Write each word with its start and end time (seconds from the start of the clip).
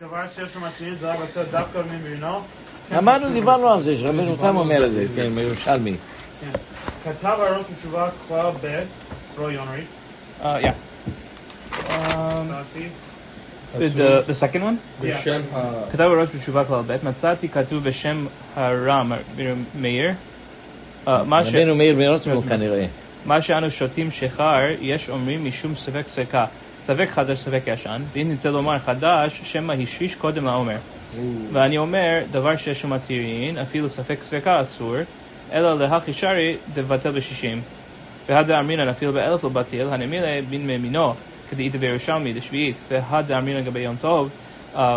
דבר 0.00 0.26
שיש 0.26 0.56
דווקא 1.50 1.78
ממנו. 1.90 2.40
אמרנו, 2.98 3.32
דיברנו 3.32 3.70
על 3.70 3.82
זה, 3.82 3.96
שרבנו 3.96 4.36
תם 4.36 4.56
אומר 4.56 4.86
את 4.86 4.90
זה, 4.90 5.06
כן, 5.16 5.34
בירושלמי. 5.34 5.96
כן. 6.40 6.50
כתב 7.04 7.36
הראש 7.40 7.64
בתשובה 7.72 8.08
כלל 8.28 8.50
ב', 8.62 8.82
רוי 9.38 9.54
יונרי. 9.54 9.84
Yeah. 10.42 10.72
סאסי. 12.48 12.88
the, 13.74 14.28
the 14.28 14.34
second 14.34 14.60
one? 14.60 15.00
בשם 15.00 15.40
ה... 15.52 15.72
כתב 15.92 16.00
הראש 16.00 16.28
בתשובה 16.34 16.64
כלל 16.64 16.82
ב', 16.86 16.96
מצאתי 17.02 17.48
כתוב 17.48 17.84
בשם 17.84 18.26
הרם, 18.56 19.12
מאיר. 19.74 20.10
Uh, 21.06 21.10
רבנו 21.10 21.74
מאיר 21.74 21.96
מרוטמו 21.96 22.42
כנראה. 22.42 22.86
מה 23.24 23.42
שאנו 23.42 23.70
שותים 23.70 24.10
שיכר, 24.10 24.58
יש 24.80 25.10
אומרים 25.10 25.44
משום 25.44 25.76
ספק 25.76 26.08
ספקה. 26.08 26.44
ספק 26.90 27.10
חדש, 27.10 27.38
ספק 27.38 27.62
ישן, 27.66 28.02
ואם 28.12 28.28
נרצה 28.30 28.50
לומר 28.50 28.78
חדש, 28.78 29.40
שמא 29.44 29.72
השריש 29.82 30.14
קודם 30.14 30.44
לעומר. 30.44 30.76
ואני 31.52 31.78
אומר, 31.78 32.18
דבר 32.30 32.56
שיש 32.56 32.84
מתירין, 32.84 33.58
אפילו 33.58 33.90
ספק 33.90 34.18
ספקה 34.22 34.62
אסור, 34.62 34.96
אלא 35.52 35.78
להכי 35.78 36.12
שרי, 36.12 36.56
דבטל 36.74 37.10
בשישים. 37.10 37.62
והדה 38.28 38.60
אמרינן 38.60 38.88
אפילו 38.88 39.12
באלף 39.12 39.44
לא 39.44 39.50
בטיל, 39.50 39.88
הנמילה 39.88 40.26
בין 40.48 40.66
מימינו, 40.66 41.14
כדאית 41.50 41.76
בירושלמי 41.76 42.32
דשביעית, 42.32 42.76
והדה 42.88 43.38
אמרינן 43.38 43.60
לגבי 43.60 43.80
יום 43.80 43.96
טוב, 44.00 44.28
אה, 44.76 44.96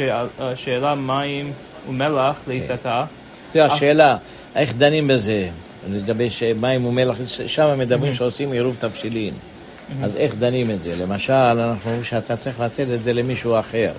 אה, 0.00 0.56
שאלה 0.56 0.94
מים 0.94 1.52
ומלח 1.88 2.40
לעיסתה. 2.46 3.04
זו 3.52 3.60
השאלה, 3.60 4.16
איך 4.54 4.74
דנים 4.74 5.08
בזה? 5.08 5.48
לגבי 5.90 6.30
ש- 6.30 6.42
מים 6.42 6.86
ומלח, 6.86 7.16
שם 7.46 7.78
מדברים 7.78 8.14
שעושים 8.14 8.52
עירוב 8.52 8.76
תבשילין. 8.80 9.34
אז 10.02 10.16
איך 10.16 10.34
דנים 10.38 10.70
את 10.70 10.82
זה? 10.82 10.96
למשל, 10.96 11.32
אנחנו 11.32 11.84
אומרים 11.90 12.04
שאתה 12.04 12.36
צריך 12.36 12.60
לתת 12.60 12.86
את 12.94 13.04
זה 13.04 13.12
למישהו 13.12 13.58
אחר. 13.58 13.92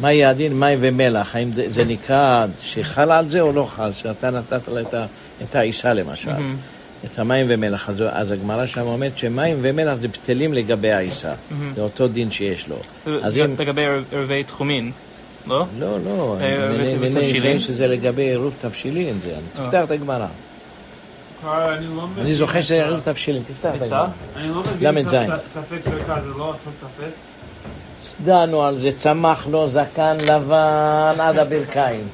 מה 0.00 0.12
יהיה 0.12 0.30
הדין 0.30 0.60
מים 0.60 0.78
ומלח? 0.82 1.36
האם 1.36 1.50
זה- 1.66 1.84
נקרא 1.84 2.46
שחל 2.62 3.10
על 3.12 3.28
זה 3.28 3.40
או 3.40 3.52
לא 3.52 3.62
חל? 3.64 3.92
שאתה 3.92 4.30
נתת 4.30 4.68
לה 4.68 4.80
את 4.80 4.94
את 5.42 5.54
האישה 5.54 5.92
למשל, 5.92 6.32
מהמם. 6.32 6.56
את 7.04 7.18
המים 7.18 7.46
ומלח. 7.48 7.88
אז- 7.90 8.04
אז 8.10 8.30
הגמרא 8.30 8.66
שם 8.66 8.80
אומרת 8.80 9.18
שמים 9.18 9.58
ומלח 9.62 9.94
זה 9.94 10.08
בטלים 10.08 10.54
לגבי 10.54 10.92
האישה. 10.92 11.34
מהמם. 11.50 11.72
זה 11.74 11.80
אותו 11.80 12.08
דין 12.08 12.30
שיש 12.30 12.68
לו. 12.68 12.76
אז 13.22 13.36
אם... 13.36 13.54
לגבי 13.58 13.82
ערבי 14.12 14.44
תחומין, 14.44 14.90
לא? 15.46 15.64
לא, 15.78 15.98
לא, 16.04 16.36
אה, 16.40 16.66
אני 16.66 16.96
מבין? 17.38 17.58
שזה 17.58 17.86
לגבי 17.86 18.22
עירוב 18.22 18.54
תבשילין. 18.58 19.18
זה- 19.24 19.34
תפתח 19.62 19.80
את 19.84 19.90
הגמרא. 19.90 20.26
אני 21.44 21.86
לא 21.86 22.06
מבין. 22.06 22.24
אני 22.24 22.34
זוכר 22.34 22.60
שזה 22.60 22.74
עירוב 22.74 23.00
תבשילין, 23.00 23.42
תפתח 23.42 23.68
ביצה? 23.72 23.84
הגמרא. 23.84 24.06
אני 24.36 24.48
לא 24.48 24.60
מבין. 24.60 24.96
את 25.34 25.44
הספק 25.44 25.80
ספקה, 25.80 26.20
זה 26.22 26.28
לא 26.38 26.44
אותו 26.44 26.70
ספק. 26.80 27.10
דנו 28.24 28.64
על 28.64 28.76
זה, 28.76 28.88
צמח 28.96 29.46
לו 29.46 29.68
זקן 29.68 30.16
לבן 30.20 31.14
עד 31.20 31.38
הברכיים. 31.38 32.08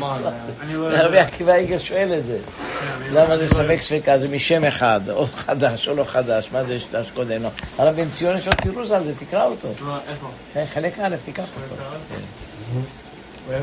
לא 0.00 0.88
רבי. 0.90 1.18
עקיבא 1.18 1.54
איגר 1.54 1.78
שואל 1.78 2.14
את 2.18 2.26
זה. 2.26 2.38
כן, 2.38 2.86
אני 3.02 3.10
למה 3.10 3.28
לא 3.28 3.36
זה. 3.36 3.48
ספק 3.48 3.78
ספקה? 3.82 4.18
זה 4.18 4.28
משם 4.28 4.64
אחד, 4.64 5.00
או 5.10 5.26
חדש 5.26 5.88
או 5.88 5.94
לא 5.94 6.04
חדש, 6.04 6.48
מה 6.52 6.64
זה 6.64 6.80
שטש 6.80 7.10
קודנו? 7.14 7.48
הרב 7.78 7.96
בן 7.96 8.08
ציון 8.08 8.36
יש 8.36 8.46
לו 8.46 8.52
תירוץ 8.62 8.90
על 8.90 9.04
זה, 9.04 9.12
תקרא 9.18 9.44
אותו. 9.44 9.68
לא, 9.86 9.96
איפה? 10.08 10.28
כן, 10.54 10.64
חלק 10.74 10.98
א', 10.98 11.16
תיקח 11.24 11.42
אותו. 11.42 11.76
חלק 11.76 11.86
א'? 11.86 12.14
כן. 13.52 13.58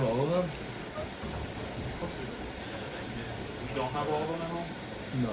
No. 5.23 5.29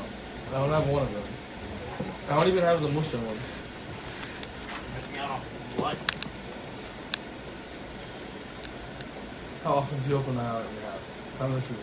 I 0.55 0.61
don't 0.61 0.71
have 0.71 0.87
one 0.89 1.03
of 1.03 1.13
them. 1.13 1.23
I 2.31 2.35
don't 2.37 2.49
even 2.49 2.63
have 2.63 2.81
the 2.83 2.89
Muslim 2.89 3.27
one. 3.27 3.37
Missing 4.97 5.19
out 5.19 5.31
on 5.31 5.41
what? 5.83 5.97
How 9.65 9.75
often 9.75 9.99
do 10.01 10.09
you 10.11 10.17
open 10.17 10.37
that 10.37 10.43
out 10.43 10.65
in 10.69 10.75
your 10.75 10.85
house? 10.91 11.01
Tell 11.39 11.49
me 11.49 11.55
the 11.57 11.67
truth. 11.67 11.79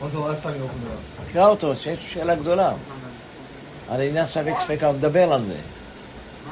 When's 0.00 0.12
the 0.14 0.20
last 0.20 0.42
time 0.42 0.56
you 0.56 0.64
opened 0.64 0.84
it 0.86 0.92
up? 0.92 1.28
תקרא 1.28 1.46
אותו, 1.46 1.76
שיש 1.76 2.12
שאלה 2.12 2.34
גדולה. 2.34 2.72
על 3.88 4.00
עניין 4.00 4.26
ספק 4.26 4.54
ספקה, 4.60 4.86
הוא 4.86 4.96
מדבר 4.96 5.32
על 5.32 5.44
זה. 5.44 5.56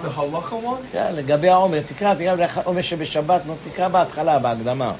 The 0.02 0.18
halacha 0.18 0.52
one? 0.52 0.92
כן, 0.92 1.14
לגבי 1.14 1.48
העומר, 1.48 1.80
תקרא, 1.82 2.14
תקרא, 2.14 2.62
עומר 2.64 2.82
שבשבת, 2.82 3.42
נו, 3.46 3.56
תקרא 3.64 3.88
בהתחלה, 3.88 4.38
בהקדמה. 4.38 4.92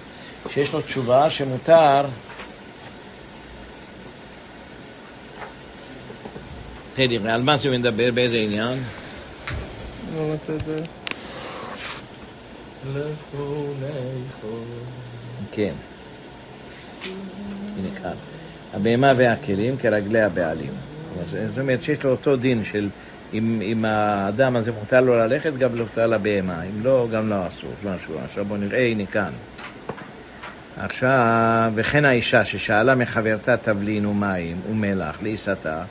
שיש 0.50 0.72
לו 0.72 0.80
תשובה 0.80 1.30
שמותר... 1.30 2.04
תראה, 6.94 7.34
על 7.34 7.42
מה 7.42 7.56
זה 7.56 7.70
מדבר, 7.70 8.10
באיזה 8.10 8.36
עניין? 8.36 8.78
לא 10.16 10.26
מוצא 10.32 10.52
את 10.56 10.64
זה. 10.64 10.78
כן. 15.52 15.72
הנה 17.78 18.00
כאן. 18.02 18.14
הבהמה 18.74 19.12
והכלים 19.16 19.76
כרגלי 19.76 20.22
הבעלים. 20.22 20.72
זאת 21.30 21.58
אומרת 21.58 21.82
שיש 21.82 22.04
לו 22.04 22.10
אותו 22.10 22.36
דין 22.36 22.64
של 22.64 22.88
אם, 23.32 23.62
אם 23.62 23.84
האדם 23.84 24.56
הזה 24.56 24.72
מותר 24.72 25.00
לו 25.00 25.14
ללכת, 25.14 25.56
גם 25.58 25.78
מותר 25.78 26.06
לבהמה. 26.06 26.62
אם 26.62 26.84
לא, 26.84 27.08
גם 27.12 27.28
לא 27.28 27.46
אסור. 27.48 27.70
משהו. 27.84 28.14
עכשיו 28.24 28.44
בואו 28.44 28.60
נראה, 28.60 28.86
הנה 28.86 29.06
כאן. 29.06 29.32
עכשיו, 30.76 31.72
וכן 31.74 32.04
האישה 32.04 32.44
ששאלה 32.44 32.94
מחברתה 32.94 33.56
תבלין 33.56 34.06
ומים 34.06 34.60
ומלח 34.70 35.18
לעיסתה, 35.22 35.82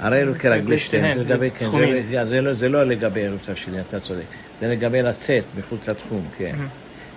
הרי 0.00 0.20
אלו 0.20 0.32
כרגלי 0.38 0.78
שתיהן. 0.78 1.18
זה 1.18 1.24
לגבי, 1.24 1.50
כן. 1.50 1.70
זה, 2.10 2.24
זה, 2.24 2.40
לא, 2.40 2.52
זה 2.52 2.68
לא 2.68 2.84
לגבי 2.84 3.26
ערב 3.26 3.38
תבשילים, 3.44 3.80
אתה 3.88 4.00
צודק. 4.00 4.22
זה 4.60 4.68
לגבי 4.68 5.02
לצאת 5.02 5.44
מחוץ 5.58 5.88
לתחום, 5.88 6.28
כן. 6.38 6.54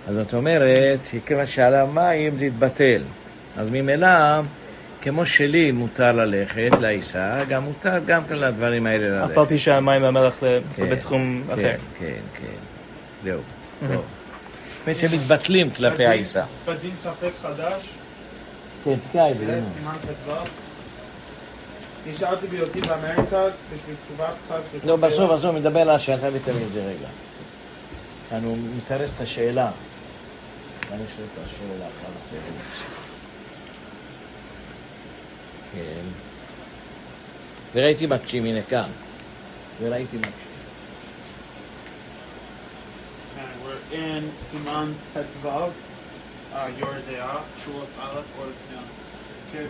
אז 0.08 0.16
זאת 0.16 0.34
אומרת, 0.34 1.00
כיוון 1.26 1.48
שעלה 1.48 1.86
מים 1.86 2.38
זה 2.38 2.46
התבטל. 2.46 3.02
אז 3.58 3.68
ממילא, 3.72 4.42
כמו 5.02 5.26
שלי 5.26 5.72
מותר 5.72 6.12
ללכת 6.12 6.70
לאישה, 6.82 7.44
גם 7.50 7.64
מותר 7.64 8.00
גם 8.06 8.24
כן 8.30 8.36
לדברים 8.36 8.86
האלה 8.88 9.06
אף 9.24 9.30
ללכת. 9.30 9.38
על 9.38 9.46
פי 9.46 9.60
שהמים 9.60 10.04
והמלח 10.04 10.42
זה 10.42 10.60
כן, 10.76 10.90
בתחום 10.90 11.44
אחר. 11.54 11.62
כן, 11.62 11.78
כן, 12.00 12.14
כן. 12.38 12.48
זהו. 13.24 13.40
טוב. 13.80 13.90
זאת 13.90 14.88
אומרת 14.88 15.12
שמתבטלים 15.12 15.70
כלפי 15.70 16.06
האישה. 16.06 16.44
בדין 16.66 16.96
ספק 16.96 17.30
חדש, 17.42 17.90
כן, 18.84 18.96
תקרא 19.10 19.32
את 19.32 19.38
זה. 19.38 19.60
סימן 19.74 19.94
ט"ו. 20.02 20.32
נשארתי 22.10 22.48
בהיותי 22.48 22.82
באמריקה, 22.82 23.44
כשבתקופת 23.72 24.34
חג 24.48 24.60
של... 24.72 24.88
לא, 24.88 24.96
בסוף, 24.96 25.32
בסוף 25.32 25.56
מדבר 25.56 25.80
על 25.80 25.90
השאלה 25.90 26.30
ותבין 26.34 26.64
את 26.68 26.74
זה 26.74 26.86
רגע. 26.86 27.08
כאן 28.30 28.44
הוא 28.44 28.58
מתרס 28.78 29.12
את 29.16 29.22
השאלה. 29.22 29.72
יש 30.84 30.92
לו 30.92 31.26
את 31.26 31.46
השאלה, 31.46 31.86
כאן 32.02 32.12
אחרת. 32.28 32.54
כן. 35.74 36.06
וראיתי 37.76 38.08
מקשים, 38.08 38.46
הנה 38.46 38.62
כאן. 38.62 38.90
וראיתי 39.82 40.18
מקשים. 40.18 40.48
In 43.92 44.24
סימן 44.52 44.92
ט"ו, 45.14 45.48
אה, 46.54 46.70
יור 46.78 46.90
דעה, 47.10 47.38
תשובות 47.56 47.88
א' 48.00 48.20
או 48.38 48.44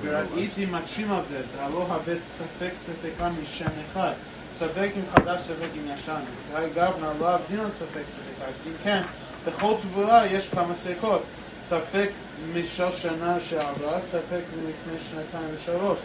וראיתי 0.02 0.66
מקשים 0.66 1.12
על 1.12 1.22
זה, 1.30 1.42
הלא 1.60 1.86
הרבה 1.90 2.16
ספק 2.16 2.72
ספקה 2.76 3.30
משם 3.30 3.66
אחד. 3.92 4.14
ספק 4.56 4.90
אם 4.98 5.02
חדש, 5.12 5.42
ספק 5.42 5.68
אם 5.78 5.94
ישן. 5.94 6.22
אגב, 6.54 6.94
לא 7.20 7.30
הבדין 7.30 7.60
על 7.60 7.72
ספק 7.72 8.04
ספקה. 8.10 8.52
אם 8.68 8.72
כן, 8.84 9.02
בכל 9.46 9.74
תבורה 9.82 10.26
יש 10.26 10.50
כמה 10.50 10.74
ספקות. 10.74 11.22
ספק 11.66 12.10
משל 12.54 12.92
שנה 12.92 13.40
שעברה, 13.40 14.02
ספק 14.02 14.42
מלפני 14.56 15.00
שנתיים 15.10 15.50
ושלוש. 15.54 16.00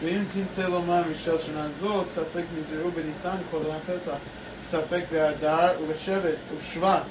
ואם 0.00 0.24
תמצא 0.32 0.68
לומר 0.68 1.02
משל 1.10 1.38
שנה 1.38 1.66
זו, 1.80 2.04
ספק 2.06 2.42
נזהרו 2.58 2.90
בניסן 2.90 3.36
קודם 3.50 3.70
הפסח. 3.70 4.16
ספק 4.66 5.02
באדר 5.10 5.72
ובשבט 5.82 6.34
ובשבט 6.52 7.02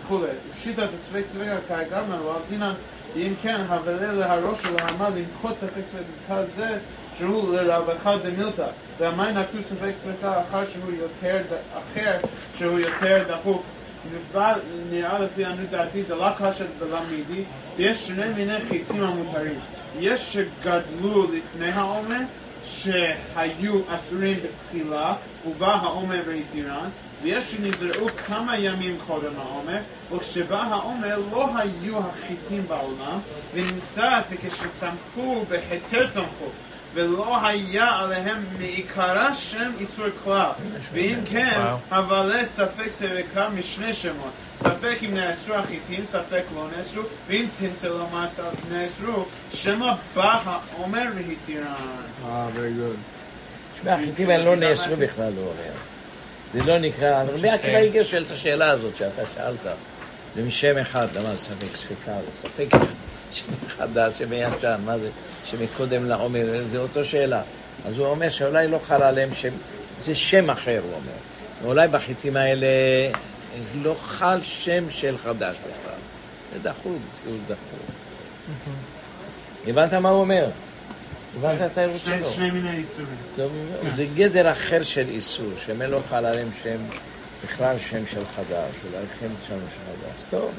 וכולי. 0.00 0.26
פשיטת 0.52 0.88
הספק 1.00 1.22
ספקה 1.32 1.56
כאגב 1.68 2.04
לא 2.10 2.38
דינן, 2.50 2.74
ואם 3.14 3.34
כן, 3.42 3.60
הבלה 3.68 4.12
להראש 4.12 4.66
ולהמה 4.66 5.08
לנקוט 5.08 5.58
ספק 5.58 5.82
ספקה 5.86 6.44
זה, 6.56 6.78
שהוא 7.18 7.54
לרווחה 7.54 8.16
דמילתא. 8.16 8.66
והמי 8.98 9.32
נקטו 9.32 9.58
ספק 9.68 9.92
ספקה 9.96 10.40
אחר 10.40 10.66
שהוא 10.66 10.92
יותר, 10.92 11.42
אחר 11.74 12.18
שהוא 12.58 12.78
יותר 12.78 13.24
דחוק. 13.28 13.62
בפרט 14.14 14.56
נראה 14.90 15.18
לפי 15.18 15.44
עניות 15.44 15.70
דעתי 15.70 16.02
דלה 16.02 16.34
קשה 16.38 16.64
בלמידי, 16.78 17.44
ויש 17.76 18.06
שני 18.06 18.28
מיני 18.28 18.60
חיצים 18.68 19.02
המותרים. 19.02 19.58
יש 20.00 20.32
שגדלו 20.32 21.32
לפני 21.32 21.70
העומר, 21.70 22.20
שהיו 22.64 23.80
אסורים 23.88 24.38
בתחילה, 24.42 25.14
ובא 25.46 25.74
העומר 25.74 26.22
והתירן, 26.26 26.88
ויש 27.22 27.44
שנזרעו 27.52 28.06
כמה 28.26 28.58
ימים 28.58 28.98
קודם 29.06 29.32
העומר, 29.38 29.78
וכשבא 30.12 30.60
העומר 30.62 31.18
לא 31.32 31.48
היו 31.58 31.98
החיטים 31.98 32.64
בעולם, 32.68 33.18
ונמצא 33.54 34.20
כשצמחו 34.42 35.44
בהיתר 35.48 36.10
צמחו. 36.10 36.46
ולא 36.94 37.46
היה 37.46 37.90
עליהם 37.98 38.44
מעיקרה 38.58 39.34
שם 39.34 39.70
איסור 39.80 40.06
כלל. 40.24 40.50
ואם 40.92 41.18
כן. 41.24 41.60
הבעלי 41.90 42.44
ספק 42.46 42.90
ספקה 42.90 43.48
משני 43.48 43.92
שמות. 43.92 44.30
ספק 44.58 44.96
אם 45.02 45.14
נאסרו 45.14 45.54
החיטים, 45.54 46.06
ספק 46.06 46.42
לא 46.54 46.66
נאסרו, 46.76 47.02
ואם 47.28 47.46
תמצא 47.60 47.88
לומר 47.88 48.26
ס- 48.26 48.40
נאסרו, 48.72 49.24
שמא 49.52 49.92
בא 50.14 50.40
העומר 50.44 51.04
והתירן. 51.16 51.64
Ah, 52.24 52.26
very 52.56 52.78
good. 52.78 52.98
תשמע, 53.80 53.94
החיטים 53.94 54.30
האלה 54.30 54.44
לא 54.44 54.56
נאסרו 54.56 54.96
בכלל, 54.96 55.32
הוא 55.36 55.46
אומר. 55.48 55.72
זה 56.54 56.66
לא 56.66 56.78
נקרא, 56.78 57.22
רבי 57.22 57.48
עקיבא 57.48 57.78
איגר 57.78 58.04
שואל 58.04 58.22
את 58.22 58.30
השאלה 58.30 58.70
הזאת 58.70 58.96
שאתה 58.96 59.22
שאלת. 59.34 59.74
זה 60.36 60.42
משם 60.42 60.78
אחד, 60.78 61.16
למה 61.16 61.30
זה 61.30 61.38
ספק 61.38 61.76
ספקה? 61.76 62.12
זה 62.12 62.48
ספק 62.48 62.68
שם 63.32 63.52
חדש, 63.68 64.12
שם 64.18 64.32
ישן, 64.32 64.80
מה 64.84 64.98
זה? 64.98 65.08
שמקודם 65.44 66.04
לעומר, 66.04 66.62
זה 66.66 66.78
אותו 66.78 67.04
שאלה. 67.04 67.42
אז 67.86 67.98
הוא 67.98 68.06
אומר 68.06 68.30
שאולי 68.30 68.68
לא 68.68 68.78
חל 68.84 69.02
עליהם 69.02 69.34
שם, 69.34 69.52
זה 70.00 70.14
שם 70.14 70.50
אחר, 70.50 70.80
הוא 70.84 70.94
אומר. 70.94 71.12
ואולי 71.62 71.88
בחיטים 71.88 72.36
האלה 72.36 72.66
לא 73.74 73.94
חל 73.94 74.38
שם 74.42 74.90
של 74.90 75.18
חדש 75.18 75.56
בכלל. 75.56 75.98
זה 76.52 76.58
דחוד, 76.58 76.98
ציור 77.12 77.36
דחוד. 77.46 77.56
הבנת 79.66 79.94
מה 79.94 80.08
הוא 80.08 80.20
אומר? 80.20 80.48
את 81.66 81.78
העירות 81.78 81.96
שני- 81.96 82.16
שלו? 82.16 82.24
שני 82.24 82.50
מיני 82.50 82.76
יצורים. 82.76 83.06
זה- 83.36 83.90
זה 83.94 84.04
גדר 84.14 84.52
אחר 84.52 84.82
של 84.82 85.08
איסור, 85.08 85.46
לא 85.86 85.98
חל 86.08 86.26
עליהם 86.26 86.48
שם, 86.62 86.76
בכלל 87.44 87.76
שם 87.90 88.06
של 88.10 88.24
חדש, 88.24 88.46
אולי 88.84 89.04
כן 89.20 89.28
שם 89.48 89.54
של 89.54 89.80
חדש. 89.86 90.12
טוב. 90.30 90.50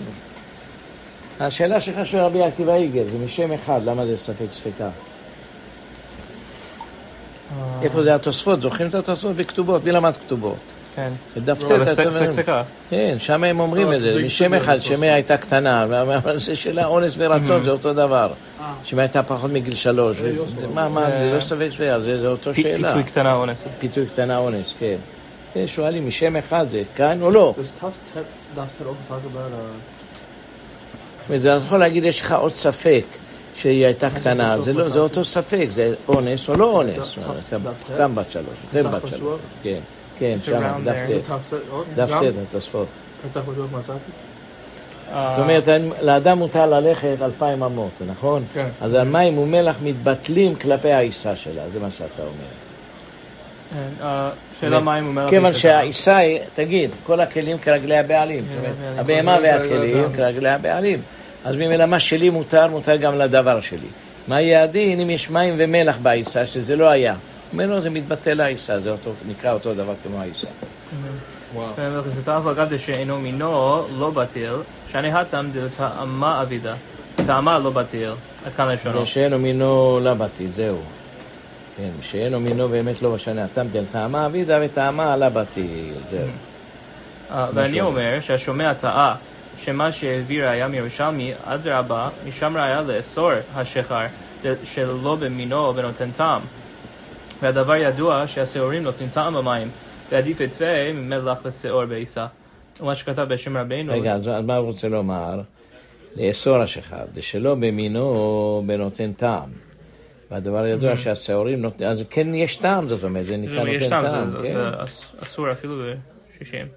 השאלה 1.40 1.80
שלך 1.82 2.06
של 2.06 2.18
רבי 2.18 2.44
עקיבא 2.44 2.74
איגר, 2.76 3.04
זה 3.12 3.18
משם 3.18 3.52
אחד, 3.52 3.82
למה 3.86 4.06
זה 4.06 4.18
ספק 4.18 4.46
ספקה? 4.52 4.90
איפה 7.82 8.04
זה 8.04 8.16
התוספות? 8.16 8.62
זוכרים 8.62 8.88
את 8.90 8.96
התוספות 8.96 9.36
בכתובות? 9.36 9.84
מי 9.84 9.92
למד 9.92 10.18
כתובות? 10.18 10.74
כן. 10.96 11.14
בדף 11.36 11.60
ט' 11.60 11.72
אתה 11.72 12.04
אומר-. 12.10 12.62
כן, 12.90 13.16
שם 13.20 13.44
הם 13.44 13.60
אומרים 13.60 13.88
לא, 13.88 13.94
את 13.94 14.00
זה, 14.00 14.14
משם 14.26 14.54
אחד. 14.54 14.80
שמא 14.80 15.06
הייתה 15.06 15.38
קטנה, 15.38 15.84
אבל 15.84 16.40
זה 16.40 16.56
שאלה 16.56 16.86
אונס 16.86 17.16
ורצון, 17.18 17.64
זה 17.64 17.72
אותו 17.72 17.94
דבר. 17.94 18.34
אה. 18.60 18.74
שמא 18.84 19.02
הייתה 19.02 19.24
פחות 19.24 19.52
מגיל 19.52 19.76
שלוש. 19.76 20.18
זה 20.18 20.30
יוסף. 20.30 20.56
מה, 20.74 20.90
מה, 20.90 21.20
זה 21.20 21.26
לא 21.26 21.40
ספק 21.40 21.68
ספקה, 21.72 22.00
זה 22.00 22.20
זה 22.22 22.28
אותו 22.28 22.54
שאלה. 22.54 22.88
פיתוי 22.88 23.04
קטנה 23.04 23.34
אונס. 23.34 23.66
פיתוי 23.80 24.06
קטנה 24.06 24.38
אונס, 24.38 24.74
כן. 24.80 24.96
שואלים 25.66 26.08
משם 26.08 26.36
אחד 26.36 26.66
זה 26.70 26.82
כאן 26.96 27.22
או 27.22 27.32
לא? 27.32 27.54
Uh, 27.58 27.86
וזה 31.30 31.56
אתה 31.56 31.66
יכול 31.66 31.80
להגיד, 31.80 32.06
יש 32.06 32.22
לך 32.22 32.32
עוד 32.32 32.54
ספק 32.56 33.06
שהיא 33.56 33.86
הייתה 33.86 34.10
קטנה, 34.10 34.62
זה 34.62 34.74
לא, 34.74 34.88
זה 34.88 35.00
אותו 35.00 35.26
ספק, 35.26 35.68
זה 35.72 35.94
אונס 36.08 36.50
או 36.50 36.54
לא 36.54 36.66
אונס. 36.66 37.18
דף- 37.18 37.54
דף? 37.54 37.98
גם 37.98 38.16
בת 38.16 38.32
שלוש, 38.32 38.58
אתם 38.70 38.92
בת 38.92 39.08
שלוש. 39.08 39.40
כן, 39.64 39.80
כן, 40.20 40.38
שם, 40.42 40.82
דף 40.84 40.98
ט'. 41.08 41.30
דף? 41.96 42.10
ט', 42.10 42.38
התוספות. 42.48 42.88
זאת 45.32 45.40
אומרת, 45.40 45.68
לאדם 46.02 46.38
מותר 46.38 46.66
ללכת 46.66 47.18
אלפיים 47.22 47.64
אמות, 47.64 48.02
נכון? 48.08 48.44
כן. 48.54 48.68
אז 48.82 48.94
המים 48.94 49.38
ומלח 49.38 49.78
מתבטלים 49.82 50.56
כלפי 50.56 50.92
העיסה 50.92 51.36
שלה, 51.36 51.70
זה 51.74 51.80
מה 51.80 51.92
שאתה 51.92 52.22
אומר. 52.22 52.32
כן, 53.74 54.04
אה, 54.06 54.30
שאלה 54.60 54.78
הוא 54.78 54.88
אומר... 55.00 55.30
כיוון 55.30 55.54
שהעיסה 55.54 56.18
היא, 56.18 56.40
תגיד, 56.54 56.96
כל 57.04 57.20
הכלים 57.20 57.58
כרגלי 57.58 57.98
הבעלים. 57.98 58.46
זאת 58.50 58.58
אומרת, 58.58 58.76
הבעלים. 59.00 59.30
הבהמה 59.30 59.38
כרגלי 59.38 59.94
והכלים. 59.94 60.14
כרגלי 60.14 60.50
הבעלים. 60.50 61.02
אז 61.46 61.58
ממילא 61.58 61.86
מה 61.86 62.00
שלי 62.00 62.30
מותר, 62.30 62.68
מותר 62.68 62.96
גם 62.96 63.16
לדבר 63.16 63.62
שלי. 63.62 63.88
מה 64.28 64.42
יהיה 64.42 64.64
הדין 64.64 65.00
אם 65.00 65.10
יש 65.10 65.30
מים 65.30 65.56
ומלח 65.58 65.98
בעיסה, 65.98 66.46
שזה 66.46 66.76
לא 66.76 66.90
היה? 66.90 67.16
לו, 67.60 67.80
זה 67.80 67.90
מתבטל 67.90 68.42
העיסה, 68.42 68.80
זה 68.80 68.92
אותו, 68.92 69.14
נקרא 69.28 69.54
אותו 69.54 69.74
דבר 69.74 69.94
כמו. 70.04 70.20
וואו. 71.54 71.74
וכסתיו 71.78 72.52
אגב 72.52 72.78
שאינו 72.78 73.20
מינו 73.20 73.86
לא 73.92 74.10
בטיל, 74.10 74.54
שאני 74.88 75.12
התם 75.12 75.50
דלטעמה 75.54 76.42
אבידה. 76.42 76.76
טעמה 77.26 77.60
לא 77.60 77.70
בטיל, 77.70 78.12
עד 78.46 78.54
כאן 78.54 78.70
לשונו. 78.70 79.02
ושאינו 79.02 79.40
מינו 79.40 80.00
לבתי, 80.04 80.48
זהו. 80.48 80.78
כן, 81.78 81.90
שאינו 82.02 82.40
מינו 82.40 82.70
באמת 82.70 83.02
לא 83.02 83.12
משנה. 83.12 83.48
תמתן 83.48 83.86
טעמה 83.92 84.26
אבידה 84.26 84.60
וטעמה 84.62 85.16
לבתי, 85.16 85.94
זהו. 86.12 86.28
אה, 87.32 87.48
ואני. 87.54 87.82
אומר 87.82 88.20
שהשומע 88.20 88.74
טעה 88.74 89.16
שמה 89.58 89.92
שהביא 89.92 90.44
ראיה 90.44 90.68
מירושלמי, 90.68 91.34
אדרבה, 91.44 92.10
משם 92.28 92.58
ראיה 92.58 92.82
לאסור 92.82 93.32
השחר 93.56 94.06
שלא 94.64 95.16
במינו 95.20 95.76
ונותן 95.76 96.12
טעם. 96.12 96.42
והדבר 97.44 97.76
ידוע 97.76 98.28
שהשעורים 98.28 98.84
נותנים 98.84 99.10
טעם 99.10 99.34
במים, 99.34 99.70
ועדיף 100.12 100.42
את 100.42 100.52
תווה 100.54 100.94
ממלח 100.94 101.38
ושעור 101.46 101.86
בעיסה. 101.86 102.26
ומה 102.82 102.96
שכתב 102.96 103.22
בשם 103.30 103.58
רבינו, 103.58 103.94
רגע, 103.94 104.14
אז 104.14 104.28
מה 104.28 104.56
הוא 104.56 104.68
רוצה 104.68 104.88
לומר? 104.88 105.42
לאסור 106.16 106.58
השחר, 106.58 107.04
זה 107.14 107.22
שלא 107.22 107.56
במינו 107.56 108.64
בנותן 108.66 109.14
טעם. 109.14 109.50
והדבר 110.32 110.68
ידוע 110.68 110.98
שהשעורים 110.98 111.62
נותנים, 111.62 111.90
אז 111.90 112.04
כן 112.10 112.36
יש 112.36 112.56
טעם, 112.58 112.90
זאת 112.90 113.04
אומרת, 113.04 113.26
זה 113.26 113.38
נקרא 113.38 113.68
יש 113.70 113.84
נותן 113.84 113.90
טעם, 114.02 114.02
טעם, 114.02 114.30
זה- 114.30 114.48
כן. 114.48 114.58
אסור 115.24 115.52
אפילו 115.52 115.84
בשישים. 116.40 116.68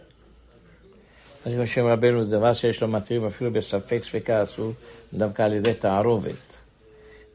אז 1.47 1.55
בשם 1.55 1.87
רבנו 1.87 2.23
זה 2.23 2.37
דבר 2.39 2.53
שיש 2.53 2.83
לו 2.83 2.89
מתרים 2.89 3.25
אפילו 3.27 3.53
בספק 3.53 4.01
ספקה 4.03 4.43
אסור, 4.43 4.73
דווקא 5.15 5.43
על 5.43 5.53
ידי 5.53 5.75
תערובת. 5.75 6.56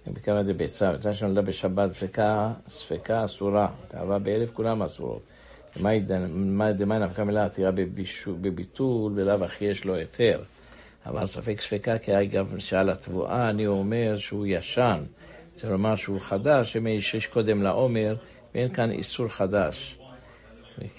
בכמה 0.08 0.44
זה 0.44 0.54
ביצה, 0.54 0.92
ביצה 0.92 1.14
שנולדה 1.14 1.42
בשבת 1.42 1.92
ספקה, 1.92 2.52
ספקה 2.70 3.26
אסורה, 3.26 3.68
תערבה 3.88 4.20
באלף 4.20 4.50
כולם 4.50 4.82
אסורות. 4.84 5.22
דמי 5.78 7.00
נפקא 7.00 7.22
מילה 7.22 7.46
עתירה 7.46 7.72
בביטול, 8.28 9.14
בלאו 9.14 9.44
הכי 9.44 9.66
יש 9.66 9.86
לו 9.86 9.96
היתר. 9.96 10.44
אבל 11.06 11.26
ספק 11.26 11.62
ספקה, 11.62 11.98
כי 11.98 12.26
גם 12.26 12.60
שעל 12.60 12.90
התבואה 12.90 13.50
אני 13.50 13.68
אומר 13.68 14.18
שהוא 14.18 14.46
ישן. 14.46 15.04
רוצה 15.54 15.70
לומר 15.70 15.96
שהוא 15.96 16.20
חדש, 16.20 16.74
שמא 16.74 16.90
השריש 16.90 17.28
קודם 17.28 17.64
לעומר, 17.64 18.16
ואין 18.56 18.74
כאן 18.74 18.92
איסור 18.92 19.28
חדש. 19.28 19.98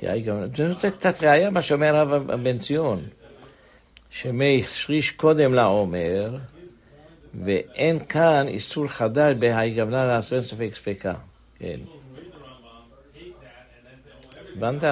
היה 0.00 0.46
זה 0.80 0.90
קצת 0.90 1.22
ראייה 1.22 1.50
מה 1.50 1.62
שאומר 1.62 1.96
הרב 1.96 2.32
בן 2.42 2.58
ציון, 2.58 3.00
שמא 4.10 4.44
השריש 4.64 5.10
קודם 5.10 5.54
לעומר, 5.54 6.36
ואין 7.44 7.98
כאן 8.08 8.48
איסור 8.48 8.88
חדש 8.88 9.34
בהאי 9.38 9.70
גבנה 9.70 10.06
לעשות 10.06 10.44
ספק 10.44 10.70
ספקה. 10.74 11.14
כן. 11.58 11.80
הבנת? 14.56 14.84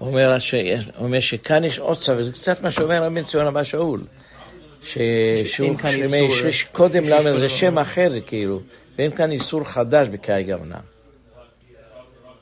אומר, 0.00 0.38
שיש- 0.38 0.88
שכאן 1.20 1.64
יש 1.64 1.78
עוד 1.78 1.98
צו, 1.98 2.12
וזה 2.16 2.32
קצת 2.32 2.62
מה 2.62 2.70
שאומר 2.70 3.02
רבי 3.04 3.24
ציון 3.24 3.46
אבא 3.46 3.62
שאול. 3.62 4.00
ש- 4.82 4.98
שהוא 5.44 5.76
כאן 5.78 5.90
שמא 5.90 6.02
איסור, 6.02 6.26
השריש 6.36 6.64
קודם 6.64 7.02
לעומר, 7.04 7.38
זה 7.38 7.48
שם. 7.48 7.78
אחר 7.78 8.08
זה 8.10 8.20
כאילו, 8.20 8.60
ואין 8.98 9.10
כאן 9.16 9.30
איסור 9.30 9.64
חדש 9.64 10.08
בכאי 10.08 10.42
גבנה. 10.44 10.78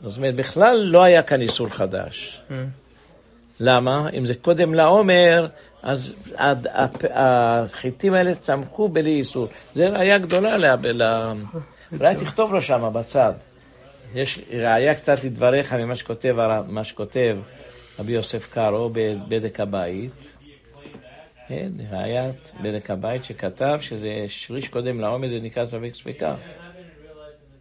זאת 0.02 0.16
אומרת, 0.16 0.34
בכלל 0.34 0.76
לא 0.84 1.02
היה 1.02 1.22
כאן 1.22 1.40
איסור 1.40 1.68
חדש. 1.68 2.40
Mm. 2.50 2.52
למה? 3.60 4.08
אם 4.18 4.24
זה 4.24 4.34
קודם 4.34 4.74
לעומר, 4.74 5.46
אז 5.82 6.14
החיטים 7.10 8.14
האלה 8.14 8.34
צמחו 8.34 8.88
בלי 8.88 9.10
איסור. 9.10 9.48
זה 9.74 9.88
ראייה 9.88 10.18
גדולה 10.18 10.56
ל... 10.56 11.02
אולי 11.92 12.16
תכתוב 12.16 12.52
לו 12.52 12.62
שם 12.62 12.90
בצד. 12.92 13.32
יש 14.14 14.40
ראייה 14.52 14.94
קצת 14.94 15.24
לדבריך 15.24 15.72
ממה 15.72 15.96
שכותב, 15.96 16.36
מה 16.66 16.84
שכותב 16.84 17.38
רבי 17.98 18.12
יוסף 18.12 18.48
קארו 18.52 18.90
בבדק 18.92 19.60
הבית. 19.60 20.26
כן, 21.48 21.72
ראיית 21.90 22.52
בדק 22.62 22.90
הבית 22.90 23.24
שכתב 23.24 23.78
שזה 23.80 24.24
שריש 24.26 24.68
קודם 24.68 25.00
לעומר, 25.00 25.28
זה 25.28 25.38
נקרא 25.42 25.66
ספק 25.66 25.94
ספקה. 25.94 26.34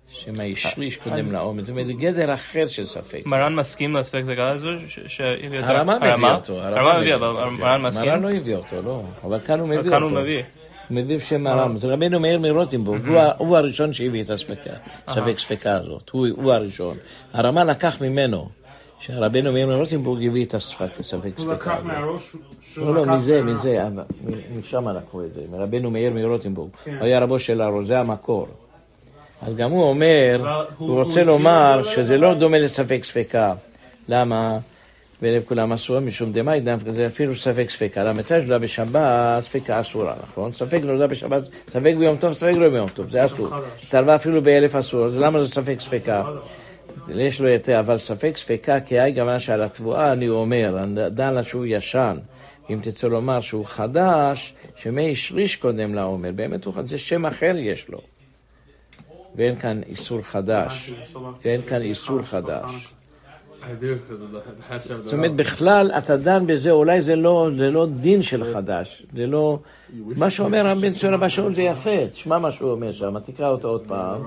שמא 0.10 0.44
השריש 0.44 0.98
קודם 0.98 1.32
לעומר, 1.32 1.62
זאת 1.64 1.70
אומרת, 1.70 1.86
זה 1.86 1.94
גדר 1.94 2.34
אחר 2.34 2.66
של 2.68 2.86
ספק. 2.86 3.22
מרן 3.26 3.56
מסכים 3.56 3.96
לספק 3.96 4.24
הזו? 4.38 4.68
ש- 4.88 5.00
שהביא 5.08 5.60
אותה? 5.60 5.68
הרמה 5.78 5.98
מביא 6.00 6.28
אותו. 6.30 6.60
הרמה 6.62 7.00
מביא, 7.00 7.16
אבל 7.16 7.28
מרן 7.50 7.82
מסכים? 7.82 8.10
מרן 8.10 8.22
לא 8.22 8.30
הביא 8.30 8.56
אותו, 8.56 8.82
לא. 8.82 9.02
אבל 9.24 9.40
כאן 9.40 9.60
הוא 9.60 9.68
מביא 9.68 9.78
אותו. 9.80 9.90
כאן 9.92 10.02
הוא 10.02 10.12
מביא. 10.12 10.42
הוא 10.90 10.96
מביא 10.98 11.18
בשם 11.18 11.48
הרם. 11.48 11.78
זה 11.78 11.94
רבנו 11.94 12.20
מאיר 12.20 12.40
מרוטנבורג, 12.40 13.08
הוא 13.08 13.18
ה- 13.18 13.32
הוא 13.38 13.58
הראשון 13.58 13.94
שהביא 13.94 14.24
את 14.24 14.30
הספקה, 14.30 14.70
ספק 15.10 15.40
ספקה 15.40 15.72
הזאת. 15.72 16.10
הוא 16.10 16.28
הוא 16.36 16.52
הראשון. 16.54 16.98
הרמה 17.34 17.64
לקח 17.64 18.02
ממנו, 18.02 18.50
שהרבנו 19.00 19.52
מאיר 19.54 19.68
מרוטנבורג 19.68 20.28
הביא 20.28 20.46
את 20.46 20.54
הספק 20.54 21.02
ספק 21.02 21.24
הוא 21.38 21.56
ספקה 21.56 21.74
לקח. 21.74 21.84
מהראש, 21.84 22.36
שהוא 22.62 22.86
לא, 22.88 22.96
לא, 22.96 23.02
לקח 23.02 23.12
מזה, 23.12 23.42
מזה, 23.42 23.84
משם 24.60 24.90
לקחו 24.90 25.24
את 25.24 25.34
זה, 25.34 25.42
מרבנו 25.52 25.92
מאיר 25.92 26.14
מרוטנבורג. 26.14 26.70
כן. 26.84 26.96
הוא 26.98 27.06
היה 27.06 27.20
רבו 27.20 27.40
של 27.40 27.62
הראש, 27.62 27.88
זה 27.88 28.00
המקור. 28.00 28.48
אז 29.42 29.56
גם 29.56 29.72
הוא 29.72 29.84
אומר, 29.84 30.46
הוא- 30.78 31.04
רוצה 31.04 31.24
לומר 31.24 31.80
זה 31.84 31.90
שזה? 31.90 32.16
לא 32.18 32.34
דומה 32.34 32.60
לספק 32.60 33.04
ספקה. 33.04 33.54
למה? 34.10 34.58
ולב 35.22 35.44
כולם 35.46 35.74
אסור 35.74 36.00
משום 36.00 36.32
דמאי 36.32 36.60
דווקא 36.60 36.92
זה 36.92 37.08
אפילו 37.08 37.36
ספק 37.36 37.70
ספקה. 37.70 38.04
למצה 38.04 38.40
שנולדה 38.42 38.60
בשבת, 38.60 39.44
ספקה 39.44 39.80
אסורה, 39.82 40.16
נכון? 40.24 40.52
ספק 40.54 40.80
נולדה 40.84 41.08
בשבת, 41.08 41.42
ספק 41.70 41.94
ביום 42.00 42.16
טוב, 42.18 42.34
ספק 42.34 42.54
לא 42.56 42.70
ביום 42.70 42.90
טוב, 42.90 43.10
זה 43.10 43.26
אסור. 43.26 43.48
התערבה 43.88 44.16
אפילו 44.16 44.42
באלף 44.42 44.76
אסור, 44.76 45.06
אז 45.06 45.18
למה 45.18 45.40
זה 45.44 45.48
ספק 45.48 45.76
ספקה? 45.80 46.24
יש 47.10 47.42
לו 47.42 47.50
יותר, 47.50 47.80
אבל 47.80 47.98
ספק 47.98 48.38
ספקה, 48.38 48.80
כי 48.80 49.00
היי 49.00 49.12
גמנה 49.12 49.40
שעל 49.40 49.64
התבואה 49.64 50.12
אני 50.12 50.30
אומר, 50.30 50.76
דן 51.10 51.34
לה 51.34 51.44
שהוא 51.44 51.66
ישן. 51.66 52.18
אם 52.70 52.80
תרצה 52.82 53.08
לומר 53.08 53.40
שהוא 53.42 53.66
חדש, 53.66 54.54
שמי 54.76 55.12
השריש 55.12 55.56
קודם 55.56 55.96
לעומר, 55.96 56.32
באמת 56.36 56.66
הוא 56.66 56.74
חדש, 56.74 56.90
זה 56.90 56.98
שם 56.98 57.26
אחר 57.26 57.54
יש 57.58 57.90
לו. 57.90 58.00
ואין 59.38 59.56
כאן 59.56 59.82
איסור 59.84 60.22
חדש, 60.22 60.94
ואין 61.46 61.62
כאן 61.62 61.82
איסור 61.82 62.22
חדש. 62.22 62.94
The 63.82 64.14
זאת 65.04 65.14
אומרת, 65.14 65.36
בכלל 65.36 65.92
אתה 65.98 66.18
דן 66.18 66.48
בזה, 66.48 66.72
אולי 66.72 67.02
זה 67.02 67.16
לא, 67.16 67.50
זה 67.58 67.72
לא 67.72 67.88
דין 67.88 68.22
של 68.22 68.54
חדש, 68.54 69.04
זה 69.14 69.28
לא... 69.28 69.60
מה 70.00 70.30
שאומר 70.30 70.68
רב 70.68 70.78
בן 70.82 70.92
ציון 70.92 71.14
הבא 71.14 71.30
שאול 71.30 71.56
זה 71.56 71.62
יפה, 71.62 72.08
תשמע 72.12 72.38
מה 72.38 72.52
שהוא 72.52 72.72
אומר 72.72 72.92
שם, 72.92 73.20
תקרא 73.20 73.50
אותו 73.50 73.68
עוד 73.68 73.88
פעם. 73.88 74.22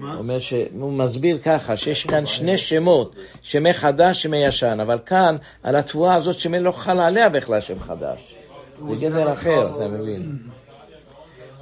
הוא 0.00 0.08
אומר 0.18 0.38
שהוא 0.38 0.92
מסביר 0.92 1.38
ככה, 1.38 1.76
שיש 1.76 2.06
כאן 2.06 2.26
שני 2.26 2.58
שמות, 2.58 3.16
שמי 3.42 3.72
חדש, 3.72 4.22
שמי 4.22 4.46
ישן, 4.46 4.80
אבל 4.80 4.98
כאן, 5.06 5.36
על 5.62 5.76
התבואה 5.76 6.14
הזאת, 6.14 6.34
שמי 6.34 6.60
לא 6.60 6.72
חל 6.72 6.98
עליה 7.00 7.28
בכלל 7.28 7.60
שם 7.60 7.80
חדש. 7.80 8.34
זה 8.88 9.06
גדר 9.06 9.32
אחר, 9.32 9.76
אתה 9.76 9.88
מבין? 9.88 10.36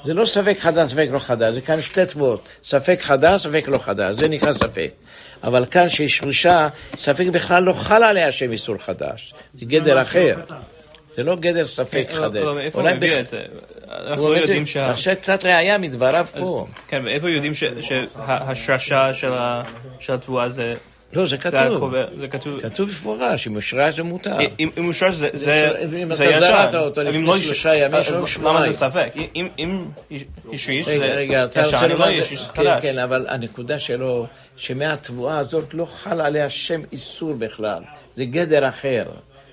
זה 0.03 0.15
לא 0.15 0.25
ספק 0.27 0.57
חדש, 0.59 0.91
ספק 0.91 1.09
לא 1.13 1.19
חדש, 1.19 1.55
זה 1.55 1.61
כאן 1.61 1.81
שתי 1.81 2.07
תבואות, 2.07 2.49
ספק 2.65 2.99
חדש, 3.01 3.43
ספק 3.43 3.65
לא 3.69 3.79
חדש, 3.79 4.19
זה 4.21 4.29
נקרא 4.29 4.53
ספק. 4.53 4.91
אבל 5.45 5.67
כאן 5.71 5.89
שיש 5.89 6.23
רישה, 6.23 6.69
ספק 6.99 7.27
בכלל 7.33 7.63
לא 7.63 7.73
חל 7.73 8.03
עליה 8.03 8.33
שם 8.33 8.53
איסור 8.53 8.77
חדש, 8.79 9.35
זה 9.55 9.67
גדר 9.67 10.01
אחר. 10.01 10.37
זה 11.11 11.23
לא 11.23 11.37
גדר 11.37 11.67
ספק 11.67 12.07
כן, 12.11 12.15
חדש. 12.19 12.37
אבל- 12.37 12.49
אבל 12.49 12.61
איפה 12.61 12.79
הוא 12.79 12.87
אולי 12.89 12.97
מביא 12.97 13.21
את 13.21 13.27
זה? 13.27 13.41
אנחנו 13.91 14.33
לא 14.33 14.39
יודעים 14.39 14.67
שה... 14.67 14.91
עכשיו 14.91 15.15
קצת 15.17 15.45
ראייה 15.45 15.79
מדבריו 15.79 16.27
פה. 16.39 16.67
כן, 16.89 17.05
ואיפה 17.05 17.31
יודעים 17.31 17.55
ש- 17.55 17.65
שההשרשה 17.81 19.13
של 19.15 19.33
ה- 19.33 19.63
של 20.01 20.13
התבואה 20.13 20.49
זה... 20.49 20.75
לא, 21.13 21.27
זה 21.27 21.37
כתוב. 21.37 21.93
זה 22.21 22.29
כתוב... 22.29 22.61
כתוב 22.61 22.89
במפורש, 22.89 23.47
אם 23.47 23.57
אושרה 23.57 23.91
זה 23.91 24.03
מותר. 24.03 24.37
אם 24.79 24.89
אושר 24.89 25.13
זה 25.13 25.29
אפשר- 25.35 25.75
אם 26.03 26.13
אתה. 26.13 26.39
זרעת 26.39 26.75
אותו 26.75 27.03
לפני 27.03 27.23
לא 27.23 27.37
שלושה 27.39 27.75
יש- 27.75 27.79
ימים, 27.81 27.95
אז 27.95 28.07
שלוש 28.07 28.37
למה 28.39 28.51
שבועיים. 28.51 28.73
זה 28.73 28.79
ספק? 28.79 29.13
אם- 29.59 29.85
השריש 30.53 30.89
רגע, 30.89 31.47
זה 31.53 31.65
רוצה 31.65 31.79
אם 31.79 31.83
לא 31.83 31.89
לומר, 31.89 32.11
יש 32.11 32.29
זה- 32.29 32.35
יש 32.35 32.41
כן, 32.41 32.47
חדש. 32.63 32.83
כן, 32.83 32.99
אבל 32.99 33.27
הנקודה 33.29 33.79
שלו, 33.79 34.27
שמהתבואה 34.57 35.39
הזאת 35.39 35.75
לא 35.75 35.85
חל 35.85 36.21
עליה 36.21 36.51
שם 36.51 36.81
איסור 36.93 37.35
בכלל, 37.35 37.83
זה 38.17 38.25
גדר 38.25 38.69
אחר. 38.69 39.05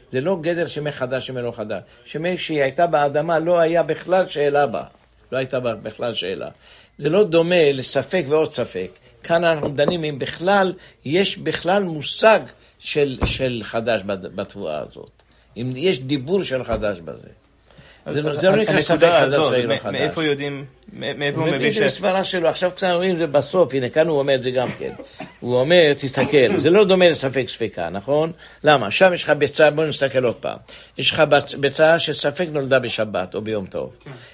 זה 0.10 0.22
לא 0.22 0.38
גדר 0.42 0.68
שמי 0.68 0.92
חדש, 0.92 1.28
שמי 1.28 1.42
לא 1.42 1.52
חדש. 1.56 1.82
שמי 2.06 2.38
שהיא 2.38 2.62
הייתה 2.62 2.88
באדמה, 2.88 3.40
לא 3.40 3.60
היה 3.60 3.84
בכלל 3.84 4.26
שאלה 4.26 4.68
בה. 4.68 4.84
לא 5.32 5.38
הייתה 5.38 5.60
בה 5.60 5.76
בכלל 5.76 6.14
שאלה. 6.14 6.48
זה 6.98 7.10
לא 7.10 7.24
דומה 7.24 7.72
לספק 7.74 8.26
ועוד 8.28 8.54
ספק. 8.54 8.90
כאן 9.24 9.44
אנחנו 9.44 9.70
דנים 9.70 10.04
אם 10.04 10.20
בכלל, 10.20 10.74
יש 11.06 11.38
בכלל 11.38 11.84
מושג 11.84 12.40
של, 12.80 13.20
של 13.26 13.62
חדש 13.64 14.02
בת- 14.06 14.32
בתבואה 14.36 14.80
הזאת. 14.80 15.24
אם 15.58 15.74
יש 15.76 16.00
דיבור 16.00 16.44
של 16.44 16.64
חדש 16.64 17.00
בזה. 17.00 17.28
זה 18.10 18.22
לא- 18.22 18.34
זה 18.34 18.50
לא 18.50 18.56
נקרא 18.56 18.82
ספק 18.82 18.92
הנקודה 18.92 19.20
חדש 19.20 19.34
הזאת. 19.34 19.54
מאיפה 19.92 20.24
יודעים, 20.24 20.66
מאיפה 20.94 21.40
הוא 21.40 21.48
מביא 21.48 21.58
מביא 21.58 21.72
ש... 21.72 21.78
את 21.78 21.84
הסברה 21.84 22.24
שלו, 22.24 22.48
עכשיו 22.48 22.72
כאן 22.78 22.92
רואים 22.92 23.18
זה 23.18 23.28
בסוף, 23.28 23.74
הנה 23.74 23.90
כאן 23.90 24.08
הוא 24.08 24.20
אומר 24.20 24.36
את 24.36 24.44
זה 24.44 24.52
גם 24.52 24.70
כן. 24.80 24.92
הוא 25.40 25.56
אומר, 25.60 25.94
תסתכל, 25.94 26.58
זה 26.60 26.70
לא 26.70 26.84
דומה 26.84 27.10
לספק 27.10 27.46
ספקה, 27.48 27.90
נכון? 27.90 28.32
למה? 28.64 28.92
שם 28.92 29.14
יש 29.14 29.24
לך 29.24 29.30
ביצה, 29.30 29.70
בוא 29.70 29.86
נסתכל 29.86 30.24
עוד 30.24 30.36
פעם. 30.36 30.58
יש 30.98 31.12
לך 31.12 31.24
ביצה 31.60 32.00
שספק 32.00 32.48
נולדה 32.52 32.80
בשבת 32.80 33.36
או 33.36 33.42
ביום 33.42 33.66
טוב, 33.66 33.94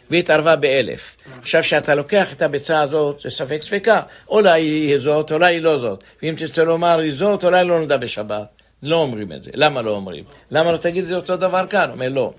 והיא 0.10 0.20
התערבה 0.20 0.56
באלף. 0.56 1.16
עכשיו, 1.42 1.62
כשאתה 1.62 1.96
לוקח 1.96 2.34
את 2.34 2.42
הביצה 2.42 2.82
הזאת, 2.82 3.20
זה 3.20 3.30
ספק 3.30 3.62
ספקה, 3.62 4.02
אולי 4.30 4.62
היא 4.62 4.98
זאת, 4.98 5.32
אולי 5.32 5.56
היא 5.56 5.62
לא 5.62 5.78
זאת. 5.78 6.04
ואם 6.24 6.36
תרצה 6.38 6.64
לומר 6.64 7.00
היא 7.00 7.12
זאת, 7.12 7.44
אולי 7.44 7.64
לא 7.64 7.80
נולדה 7.80 7.98
בשבת. 7.98 8.48
לא 8.84 8.96
אומרים 8.96 9.32
את 9.32 9.44
זה. 9.44 9.52
למה 9.54 9.82
לא 9.82 9.92
אומרים? 9.92 10.24
למה 10.52 10.72
לא 10.72 10.78
תגיד 10.78 11.04
את 11.04 11.10
זה 11.10 11.16
אותו 11.16 11.38
דבר 11.38 11.68
כאן? 11.68 11.86
הוא 11.88 11.94
אומר, 11.94 12.10
לא. 12.10 12.34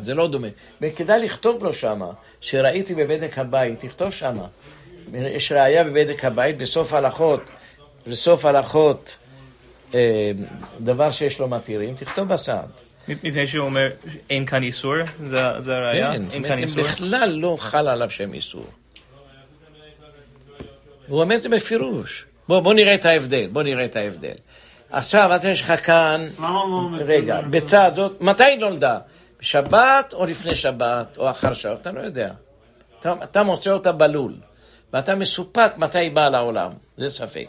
זה 0.00 0.14
לא 0.14 0.28
דומה. 0.28 0.48
וכדאי 0.80 1.24
לכתוב 1.24 1.64
לו 1.64 1.72
שמה, 1.72 2.10
שראיתי 2.40 2.94
בבדק 2.94 3.38
הבית, 3.38 3.80
תכתוב 3.80 4.10
שמה. 4.10 4.46
יש 5.12 5.52
ראייה 5.52 5.84
בבדק 5.84 6.24
הבית 6.24 6.58
בסוף 6.58 6.92
הלכות, 6.92 7.50
בסוף 8.06 8.44
הלכות, 8.44 9.16
אה, 9.94 10.30
דבר 10.80 11.10
שיש 11.10 11.38
לו 11.38 11.48
מתירים, 11.48 11.94
תכתוב 11.94 12.28
בצד. 12.28 12.66
מפני 13.08 13.46
שהוא 13.46 13.66
אומר, 13.66 13.90
אין 14.30 14.46
כאן 14.46 14.62
איסור? 14.62 14.94
זה 15.26 15.40
זה 15.60 15.76
הראייה? 15.76 16.12
כן, 16.12 16.22
אין 16.32 16.48
כאן 16.48 16.58
איסור? 16.58 16.84
בכלל 16.84 17.30
לא 17.30 17.56
חל 17.60 17.88
עליו 17.88 18.10
שם 18.10 18.34
איסור. 18.34 18.66
הוא 21.08 21.20
אומר 21.20 21.34
את 21.34 21.42
זה 21.42 21.48
בפירוש. 21.48 22.24
בוא, 22.48 22.60
בוא 22.60 22.74
נראה 22.74 22.94
את 22.94 23.04
ההבדל, 23.04 23.46
בוא 23.52 23.62
נראה 23.62 23.84
את 23.84 23.96
ההבדל. 23.96 24.34
עכשיו, 24.90 25.32
אז 25.32 25.44
יש 25.44 25.62
לך 25.62 25.86
כאן, 25.86 26.28
למה 26.38 26.48
לא 26.48 27.04
רגע? 27.06 27.40
בצד 27.40 27.92
זאת, 27.94 28.20
מתי 28.20 28.44
היא 28.44 28.58
נולדה? 28.58 28.98
בשבת 29.42 30.14
או 30.14 30.26
לפני 30.26 30.54
שבת 30.54 31.18
או 31.18 31.30
אחר 31.30 31.54
שבת? 31.54 31.80
אתה 31.80 31.92
לא 31.92 32.00
יודע. 32.00 32.30
אתה, 33.00 33.14
אתה 33.24 33.42
מוצא 33.42 33.70
אותה 33.70 33.92
בלול, 33.92 34.34
ואתה 34.92 35.14
מסופק 35.14 35.72
מתי 35.76 35.98
היא 35.98 36.12
באה 36.12 36.30
לעולם, 36.30 36.70
זה 36.96 37.10
ספק. 37.10 37.48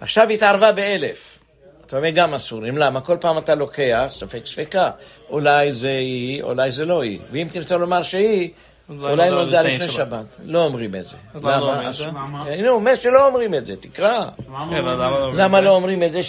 עכשיו 0.00 0.28
התערבה 0.28 0.72
באלף. 0.72 1.38
אתה 1.86 1.96
אומר 1.96 2.10
גם 2.10 2.34
אסורים, 2.34 2.78
למה? 2.78 3.00
כל 3.00 3.16
פעם 3.20 3.38
אתה 3.38 3.54
לוקח, 3.54 4.06
ספק 4.10 4.46
ספקה. 4.46 4.90
אולי 5.30 5.72
זה 5.72 5.88
היא, 5.88 6.42
אולי 6.42 6.70
זה 6.70 6.84
לא 6.84 7.02
היא. 7.02 7.20
ואם 7.32 7.48
תרצה 7.50 7.76
לומר 7.76 8.02
שהיא, 8.02 8.50
אולי 8.90 9.12
אולי 9.12 9.30
נולדה 9.30 9.62
לפני 9.62 9.88
שבת. 9.88 10.40
לא 10.44 10.64
אומרים 10.64 10.94
את 10.94 11.04
זה. 11.04 11.16
למה 11.34 11.60
לא. 11.60 12.06
למה? 12.06 12.44
הנה, 12.46 12.68
הוא 12.68 12.76
אומר 12.78 12.94
שלא 12.94 13.26
אומרים 13.26 13.54
את 13.54 13.66
זה, 13.66 13.76
תקרא. 13.76 14.26
למה 14.48 14.70
כן, 14.70 14.84
לא 14.84 15.60
לא 15.60 15.70
אומרים 15.70 16.02
את 16.02 16.12
זה? 16.12 16.20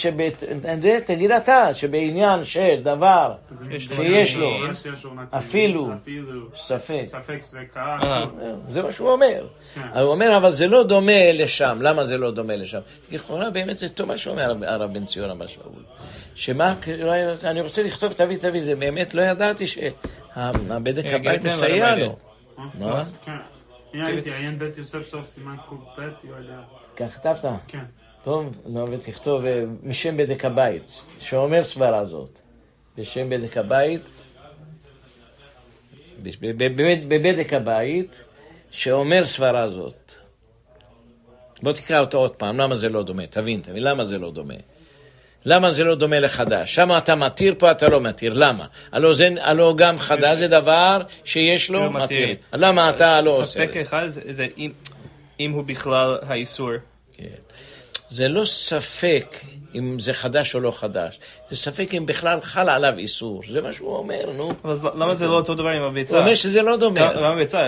לא 0.84 1.00
תגיד 1.06 1.32
אתה, 1.32 1.74
שבעניין 1.74 2.44
של 2.44 2.76
דבר 2.84 3.34
שיש 3.90 4.36
לו 4.38 4.50
אפילו 5.32 5.90
ספק, 6.56 7.02
ספק 7.06 7.38
ספקה, 7.42 7.98
אה. 8.04 8.26
זה 8.70 8.82
מה 8.82 8.92
שהוא 8.92 9.10
אומר. 9.10 9.48
כן. 9.76 9.82
הוא 10.00 10.12
אומר, 10.12 10.38
אבל 10.38 10.52
זה 10.52 10.68
לא 10.68 10.84
דומה 10.84 11.32
לשם. 11.34 11.78
למה 11.82 12.06
זה 12.06 12.18
לא 12.18 12.32
דומה 12.32 12.56
לשם? 12.56 12.80
לכאורה 13.12 13.50
באמת 13.50 13.78
זה 13.78 13.90
טוב 13.90 14.08
מה 14.08 14.18
שאומר 14.18 14.54
הרב- 14.68 14.94
בן 14.94 15.06
ציון 15.06 15.30
אבא 15.30 15.48
שאול. 15.48 15.84
שמה, 16.36 16.74
לא 16.98 17.14
אני 17.44 17.62
רוצה 17.62 17.84
לכתוב 17.84 18.14
תביא 18.14 18.38
תביא, 18.38 18.62
זה 18.64 18.76
באמת 18.76 19.14
לא 19.14 19.22
ידעתי 19.22 19.68
שהבדק 19.68 21.06
הבית 21.06 21.42
כן, 21.42 21.48
מסייע 21.48 21.96
לו. 21.96 22.16
מה? 22.80 23.04
כן. 23.26 23.32
הנה 23.94 24.08
הייתי, 24.08 24.34
עיין 24.34 24.60
בית 24.60 24.78
יוסף 24.78 25.08
סוף 25.08 25.26
סימן 25.26 25.56
קב, 25.70 26.02
יודע. 26.24 26.62
כך 26.96 27.14
כתבת? 27.18 27.46
כן. 27.68 27.84
טוב, 28.24 28.46
נו, 28.66 28.92
ותכתוב 28.92 29.46
אה, 29.46 29.64
משם 29.84 30.18
בדק 30.18 30.46
הבית, 30.46 31.02
שאומר 31.20 31.64
סברה 31.64 32.06
זאת. 32.06 32.40
בשם 32.98 33.30
בדק 33.30 33.58
הבית, 33.58 34.10
בש- 36.24 36.38
ב- 36.38 36.64
ב- 36.64 36.82
ב- 36.82 37.08
בבדק 37.08 37.54
הבית, 37.54 38.22
שאומר 38.72 39.26
סברה 39.26 39.70
זאת. 39.70 40.12
בוא 41.64 41.72
תקרא 41.74 42.00
אותו 42.00 42.18
עוד 42.18 42.36
פעם, 42.36 42.58
למה 42.58 42.76
זה 42.76 42.90
לא 42.90 43.04
דומה? 43.04 43.28
תבין, 43.28 43.62
תבין, 43.62 43.84
למה 43.84 44.06
זה 44.06 44.18
לא 44.18 44.32
דומה? 44.32 44.54
למה 45.46 45.72
זה 45.72 45.84
לא 45.84 45.96
דומה 45.96 46.20
לחדש? 46.20 46.76
שם 46.76 46.98
אתה 46.98 47.16
מתיר, 47.16 47.56
פה 47.58 47.72
אתה 47.72 47.90
לא 47.90 48.02
מתיר, 48.02 48.34
למה? 48.36 48.66
הלא, 48.92 49.14
זה, 49.14 49.30
הלא 49.42 49.74
גם 49.78 50.00
חדש 50.00 50.38
זה 50.38 50.48
דבר 50.48 50.98
שיש 51.26 51.70
לו 51.70 51.80
כאילו 51.80 51.92
מתיר. 51.94 52.30
למה 52.54 52.90
אתה 52.90 53.22
לא 53.22 53.32
עושה? 53.32 53.46
ספק 53.46 53.68
את 53.70 53.74
זה? 53.74 53.82
אחד 53.82 54.08
זה- 54.10 54.48
אם- 54.58 54.72
אם 55.40 55.52
הוא 55.52 55.64
בכלל 55.64 56.18
האיסור. 56.22 56.70
כן. 57.18 57.24
זה 58.10 58.28
לא 58.28 58.46
ספק 58.46 59.36
אם 59.76 59.98
זה 60.00 60.14
חדש 60.14 60.56
או 60.56 60.60
לא 60.60 60.72
חדש, 60.72 61.20
זה 61.50 61.58
ספק 61.58 61.94
אם 61.98 62.06
בכלל 62.06 62.42
חל 62.42 62.70
עליו 62.70 62.94
איסור, 62.98 63.42
זה 63.50 63.62
מה 63.62 63.74
שהוא 63.74 63.96
אומר, 63.96 64.32
נו. 64.38 64.52
אבל 64.64 64.72
אז 64.72 64.86
למה 64.96 65.16
זה 65.16 65.28
לא 65.28 65.34
אותו 65.34 65.56
דבר 65.56 65.70
עם 65.70 65.84
הביצה? 65.84 66.16
הוא 66.16 66.24
אומר 66.24 66.36
שזה 66.36 66.62
לא 66.62 66.78
דומה, 66.78 67.14
גם 67.14 67.24
הביצה. 67.24 67.60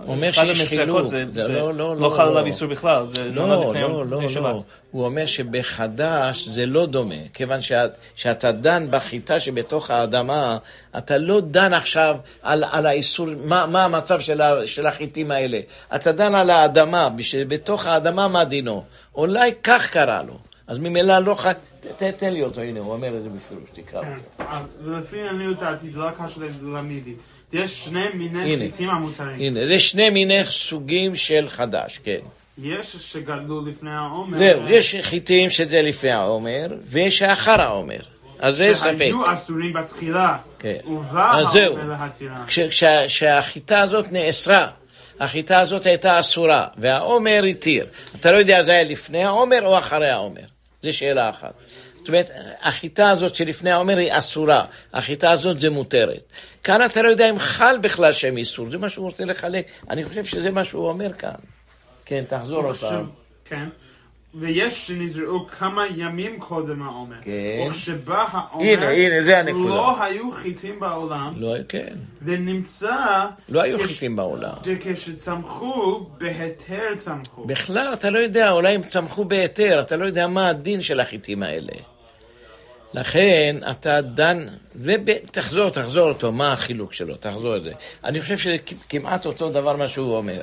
אומר 0.00 0.32
שיש 0.32 0.62
חילוק, 0.62 1.04
זה 1.04 1.24
זה 1.34 1.42
זה 1.42 1.48
לא, 1.48 1.74
לא, 1.74 1.96
לא 1.96 2.08
חל 2.16 2.24
לא. 2.24 2.30
עליו 2.30 2.46
איסור 2.46 2.68
בכלל. 2.68 3.06
זה 3.14 3.24
לא, 3.24 3.48
לא, 3.48 4.06
לא, 4.06 4.28
שבת. 4.28 4.42
לא. 4.42 4.62
הוא 4.90 5.04
אומר 5.04 5.26
שבחדש 5.26 6.48
זה 6.48 6.66
לא 6.66 6.86
דומה, 6.86 7.14
כיוון 7.34 7.60
שאת, 7.60 7.90
שאתה 8.14 8.52
דן 8.52 8.90
בחיטה 8.90 9.40
שבתוך 9.40 9.90
האדמה, 9.90 10.58
אתה 10.98 11.18
לא 11.18 11.40
דן 11.40 11.74
עכשיו 11.74 12.16
על, 12.42 12.64
על 12.70 12.86
האיסור, 12.86 13.28
מה, 13.44 13.66
מה 13.66 13.84
המצב 13.84 14.20
של, 14.20 14.40
ה, 14.40 14.66
של 14.66 14.86
החיטים 14.86 15.30
האלה. 15.30 15.60
אתה 15.94 16.12
דן 16.12 16.34
על 16.34 16.50
האדמה, 16.50 17.08
שבתוך 17.20 17.86
האדמה 17.86 18.28
מה 18.28 18.44
דינו. 18.44 18.84
אולי 19.14 19.52
כך 19.62 19.90
קרה 19.90 20.22
לו. 20.22 20.38
אז 20.66 20.78
ממילא 20.78 21.18
לא 21.18 21.34
ח... 21.34 21.46
תן 22.16 22.32
לי 22.32 22.42
אותו, 22.42 22.60
הנה, 22.60 22.80
הוא 22.80 22.92
אומר 22.92 23.16
את 23.16 23.22
זה 23.22 23.28
בפירוש, 23.28 23.64
תקרא 23.72 24.02
כן. 24.02 24.12
אותו. 24.12 24.50
אה, 24.52 24.60
ולפי 24.84 25.28
עניות 25.28 25.58
דעתי, 25.58 25.90
זה 25.90 25.98
לא 25.98 26.08
הקשר 26.08 26.40
למידי. 26.62 27.14
יש 27.52 27.84
שני 27.84 28.04
מיני. 28.14 28.58
חיטים 28.58 28.90
המותרים. 28.90 29.40
הנה, 29.40 29.66
זה 29.66 29.80
שני 29.80 30.10
מיני 30.10 30.44
סוגים 30.44 31.16
של 31.16 31.46
חדש, 31.48 32.00
כן. 32.04 32.20
יש 32.58 32.96
שגדלו 32.96 33.66
לפני 33.66 33.90
העומר. 33.90 34.38
זהו, 34.38 34.60
יש 34.68 34.96
חיטים 35.02 35.50
שזה 35.50 35.76
לפני 35.88 36.12
העומר, 36.12 36.66
ויש 36.84 37.18
שאחר 37.18 37.60
העומר. 37.60 38.00
אז 38.38 38.56
זה 38.56 38.74
ספק. 38.74 38.94
שהיו 38.98 39.32
אסורים 39.32 39.72
בתחילה. 39.72 40.36
כן. 40.58 40.76
ובא. 40.86 41.32
העומר 41.32 41.94
כשה- 42.46 43.04
כשהחיטה 43.06 43.80
הזאת 43.80 44.12
נאסרה, 44.12 44.68
החיטה 45.20 45.60
הזאת 45.60 45.86
הייתה 45.86 46.20
אסורה, 46.20 46.66
והעומר 46.76 47.42
התיר. 47.50 47.86
אתה 48.20 48.32
לא 48.32 48.36
יודע 48.36 48.62
זה 48.62 48.72
היה 48.72 48.82
לפני 48.82 49.24
העומר 49.24 49.66
או 49.66 49.78
אחרי 49.78 50.10
העומר. 50.10 50.53
זו 50.84 50.92
שאלה 50.92 51.30
אחת. 51.30 51.52
זאת 51.98 52.08
אומרת, 52.08 52.30
החיטה 52.60 53.10
הזאת 53.10 53.34
שלפני 53.34 53.70
העומר 53.70 53.96
היא 53.96 54.18
אסורה, 54.18 54.64
החיטה 54.92 55.30
הזאת 55.30 55.60
זה 55.60 55.70
מותרת. 55.70 56.22
כאן 56.64 56.84
אתה 56.84 57.02
לא 57.02 57.08
יודע 57.08 57.30
אם 57.30 57.38
חל 57.38 57.78
בכלל 57.78 58.12
שם 58.12 58.36
איסור, 58.36 58.70
זה 58.70 58.78
מה 58.78 58.88
שהוא 58.88 59.06
רוצה 59.06 59.24
לחלק. 59.24 59.66
אני 59.90 60.04
חושב 60.04 60.24
שזה 60.24 60.50
מה 60.50 60.64
שהוא 60.64 60.88
אומר 60.88 61.12
כאן. 61.12 61.34
כן, 62.04 62.24
תחזור 62.28 62.64
עוד 62.64 62.76
פעם. 62.76 63.10
כן. 63.44 63.68
ויש 64.40 64.86
שנזרעו 64.86 65.46
כמה 65.46 65.84
ימים 65.96 66.40
קודם 66.40 66.82
העומר. 66.82 67.16
כן. 67.22 67.30
וכשבא 67.68 68.26
העומר, 68.30 68.64
הנה, 68.66 68.88
הנה, 68.88 69.22
זה 69.24 69.38
הנקודה. 69.38 69.68
לא 69.74 70.02
היו 70.02 70.30
חיטים 70.30 70.80
בעולם, 70.80 71.32
לא, 71.36 71.54
כן, 71.68 71.94
ונמצא 72.22 73.26
לא 73.48 73.62
היו 73.62 73.78
כש- 73.78 73.84
חיטים 73.84 74.16
בעולם. 74.16 74.52
שכשצמחו, 74.66 76.06
בהיתר 76.18 76.94
צמחו. 76.96 77.44
בכלל, 77.44 77.90
אתה 77.92 78.10
לא 78.10 78.18
יודע, 78.18 78.50
אולי 78.52 78.74
הם 78.74 78.82
צמחו 78.82 79.24
בהיתר, 79.24 79.80
אתה 79.80 79.96
לא 79.96 80.06
יודע 80.06 80.26
מה 80.26 80.48
הדין 80.48 80.80
של 80.80 81.00
החיטים 81.00 81.42
האלה. 81.42 81.72
לכן, 82.94 83.56
אתה 83.70 84.00
דן, 84.00 84.46
ותחזור, 84.76 85.70
תחזור 85.70 86.08
אותו, 86.08 86.32
מה 86.32 86.52
החילוק 86.52 86.92
שלו, 86.92 87.16
תחזור 87.16 87.56
את 87.56 87.64
זה. 87.64 87.72
אני 88.04 88.20
חושב 88.20 88.38
שזה 88.38 88.56
כמעט 88.88 89.26
אותו 89.26 89.50
דבר 89.50 89.76
מה 89.76 89.88
שהוא 89.88 90.16
אומר. 90.16 90.42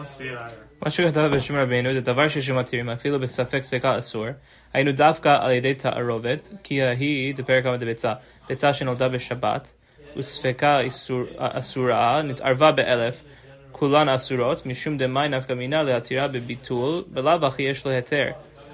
לא 0.00 0.06
סתירה. 0.06 0.48
מה 0.82 0.90
שכתב 0.90 1.30
בשם 1.36 1.56
רבינו 1.56 1.92
זה 1.92 2.00
דבר 2.00 2.28
שיש 2.28 2.46
שמתירים 2.46 2.90
אפילו 2.90 3.20
בספק 3.20 3.62
ספקה 3.62 3.98
אסור, 3.98 4.26
היינו 4.72 4.92
דווקא 4.92 5.36
על 5.40 5.50
ידי 5.50 5.74
תערובת, 5.74 6.50
כי 6.62 6.82
ההיא 6.82 7.34
דפרק 7.34 7.64
כמה 7.64 7.76
דביצה, 7.76 8.12
ביצה 8.48 8.72
שנולדה 8.72 9.08
בשבת, 9.08 9.72
וספקה 10.16 10.76
אסורה, 11.38 12.22
נתערבה 12.22 12.72
באלף, 12.72 13.24
כולן 13.72 14.08
אסורות, 14.08 14.66
משום 14.66 14.98
דמי 14.98 15.28
נפקא 15.28 15.52
מינה 15.52 15.82
להתירה 15.82 16.28
בביטול, 16.28 17.04
בלאו 17.06 17.46
הכי 17.46 17.62
יש 17.62 17.86
לו 17.86 17.92
היתר. 17.92 18.30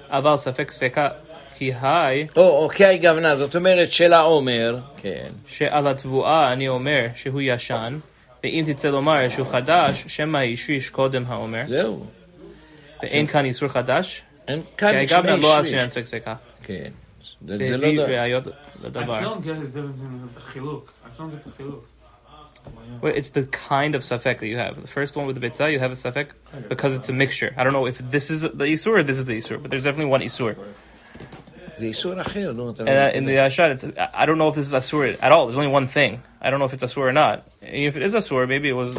אבל 0.09 0.37
ספק 0.37 0.71
ספקה 0.71 1.09
כי 1.55 1.71
היי, 1.81 2.27
או, 2.37 2.63
אוקיי, 2.63 2.97
גוונה, 2.97 3.35
זאת 3.35 3.55
אומרת 3.55 3.91
של 3.91 4.13
העומר, 4.13 4.79
כן. 4.97 5.29
שעל 5.47 5.87
התבואה 5.87 6.53
אני 6.53 6.67
אומר 6.67 7.07
שהוא 7.15 7.41
ישן, 7.41 7.97
ואם 8.44 8.64
תצא 8.72 8.88
לומר 8.90 9.28
שהוא 9.28 9.46
חדש, 9.46 10.04
שמא 10.08 10.38
השריש 10.52 10.90
קודם 10.90 11.24
האומר, 11.26 11.62
זהו. 11.68 12.06
ואין 13.02 13.26
כאן 13.26 13.44
איסור 13.44 13.68
חדש, 13.68 14.22
אין 14.48 14.62
כי 14.62 14.66
כאן 14.76 14.92
גם 15.08 15.22
שני 15.22 15.40
לא 15.42 15.62
שליש. 15.62 15.66
עשוין 15.74 15.88
ספק 15.88 16.04
ספקה. 16.04 16.34
כן. 16.62 16.90
זה 17.46 17.56
זה 17.56 17.76
לא 17.76 17.86
והביא 17.86 17.96
דבר. 18.02 18.12
ראיות 18.12 18.46
I 18.46 18.50
לדבר. 18.84 19.18
still 19.20 19.24
don't 19.24 19.44
get 19.44 19.66
his 19.66 19.74
difference 19.74 20.00
in 20.00 20.38
the 20.38 20.40
חילוק. 20.40 20.92
I 21.06 21.14
still 21.14 21.18
don't 21.18 21.30
get 21.30 21.44
the 21.44 21.56
חילוק. 21.56 21.84
Well, 23.02 23.14
it's 23.14 23.30
the 23.30 23.44
kind 23.46 23.94
of 23.94 24.02
safek 24.02 24.40
that 24.40 24.46
you 24.52 24.58
have. 24.58 24.74
The 24.82 24.92
first 24.98 25.16
one 25.16 25.26
with 25.26 25.36
the 25.40 25.44
bitzah, 25.46 25.72
you 25.72 25.78
have 25.78 25.92
a 25.92 26.00
safek 26.06 26.26
because 26.68 26.92
it's 26.92 27.08
a 27.08 27.12
mixture. 27.12 27.50
I 27.56 27.64
don't 27.64 27.72
know 27.72 27.86
if 27.86 27.96
this 28.16 28.30
is 28.30 28.42
the 28.42 28.66
isur 28.76 28.98
or 28.98 29.02
this 29.02 29.18
is 29.18 29.24
the 29.24 29.36
isur, 29.40 29.56
but 29.62 29.70
there's 29.70 29.84
definitely 29.84 30.10
one 30.16 30.22
isur. 30.22 30.54
זה 31.78 31.86
איסור 31.86 32.20
אחר, 32.20 32.52
נו, 32.52 32.70
אתה 32.70 32.82
And 32.82 32.88
uh, 32.88 33.16
in 33.18 33.24
the 33.24 33.36
ashad, 33.48 33.70
it's 33.70 33.84
I 33.84 34.22
I 34.22 34.26
don't 34.26 34.36
know 34.36 34.48
if 34.48 34.54
this 34.54 34.66
is 34.66 34.74
asur 34.74 35.16
at 35.22 35.32
all. 35.32 35.46
There's 35.46 35.56
only 35.56 35.74
one 35.80 35.88
thing. 35.88 36.20
I 36.45 36.51
don't 36.51 36.59
know 36.59 36.65
if 36.65 36.73
it's 36.73 36.83
a 36.83 36.85
asur 36.85 36.97
or 36.97 37.11
not. 37.11 37.47
If 37.61 37.95
it 37.95 38.03
is 38.03 38.13
a 38.13 38.19
asur, 38.19 38.47
maybe 38.47 38.69
it 38.69 38.73
was. 38.73 38.95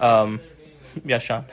Um, 0.00 0.40
yeah, 1.04 1.18
Sean. 1.18 1.44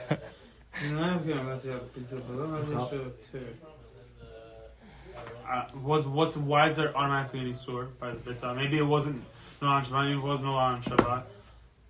Uh, 5.46 5.68
what 5.82 6.08
what's 6.08 6.36
why 6.38 6.70
is 6.70 6.76
there 6.76 6.96
automatically 6.96 7.50
a 7.50 7.52
isur 7.52 7.88
by 7.98 8.12
the 8.12 8.16
bitzah? 8.16 8.56
Maybe 8.56 8.78
it 8.78 8.82
wasn't 8.82 9.22
no 9.60 9.68
on 9.68 9.84
Shabbat. 9.84 10.04
Maybe 10.04 10.12
it 10.18 10.22
wasn't 10.22 10.46
no 10.48 10.54
on 10.56 10.82
Shabbat. 10.82 11.22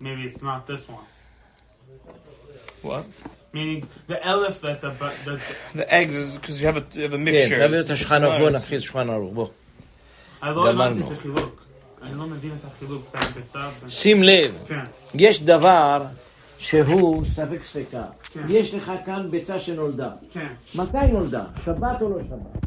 Maybe 0.01 0.23
it's 0.23 0.41
not 0.41 0.67
this 0.67 0.87
one. 0.89 1.05
What? 2.81 3.05
Meaning 3.53 3.87
the 4.07 4.15
elif 4.15 4.59
that 4.61 4.81
the 4.81 4.89
the, 5.23 5.39
the 5.73 5.93
eggs 5.93 6.15
is 6.15 6.33
because 6.33 6.59
you 6.59 6.65
have 6.65 6.77
a 6.77 6.85
you 6.93 7.03
have 7.03 7.13
a 7.13 7.17
mixture. 7.17 7.59
Yeah, 7.59 7.67
I 10.41 10.53
thought 10.53 10.69
it 10.71 11.21
to 11.21 11.27
look. 11.29 11.61
אני 12.01 12.15
לא 12.17 12.27
מבין 12.27 12.51
את 12.59 12.65
החילוק. 12.65 13.15
שים 13.87 14.23
לב, 14.23 14.53
כן, 14.67 14.83
יש 15.13 15.43
דבר 15.43 16.05
שהוא 16.57 17.25
ספק 17.25 17.63
ספקה. 17.63 18.03
כן. 18.33 18.41
יש 18.49 18.73
לך 18.73 18.91
כאן 19.05 19.27
ביצה 19.31 19.59
שנולדה. 19.59 20.11
כן. 20.31 20.47
מתי 20.75 21.11
נולדה? 21.11 21.45
שבת 21.65 22.01
או 22.01 22.09
לא 22.09 22.17
שבת? 22.29 22.65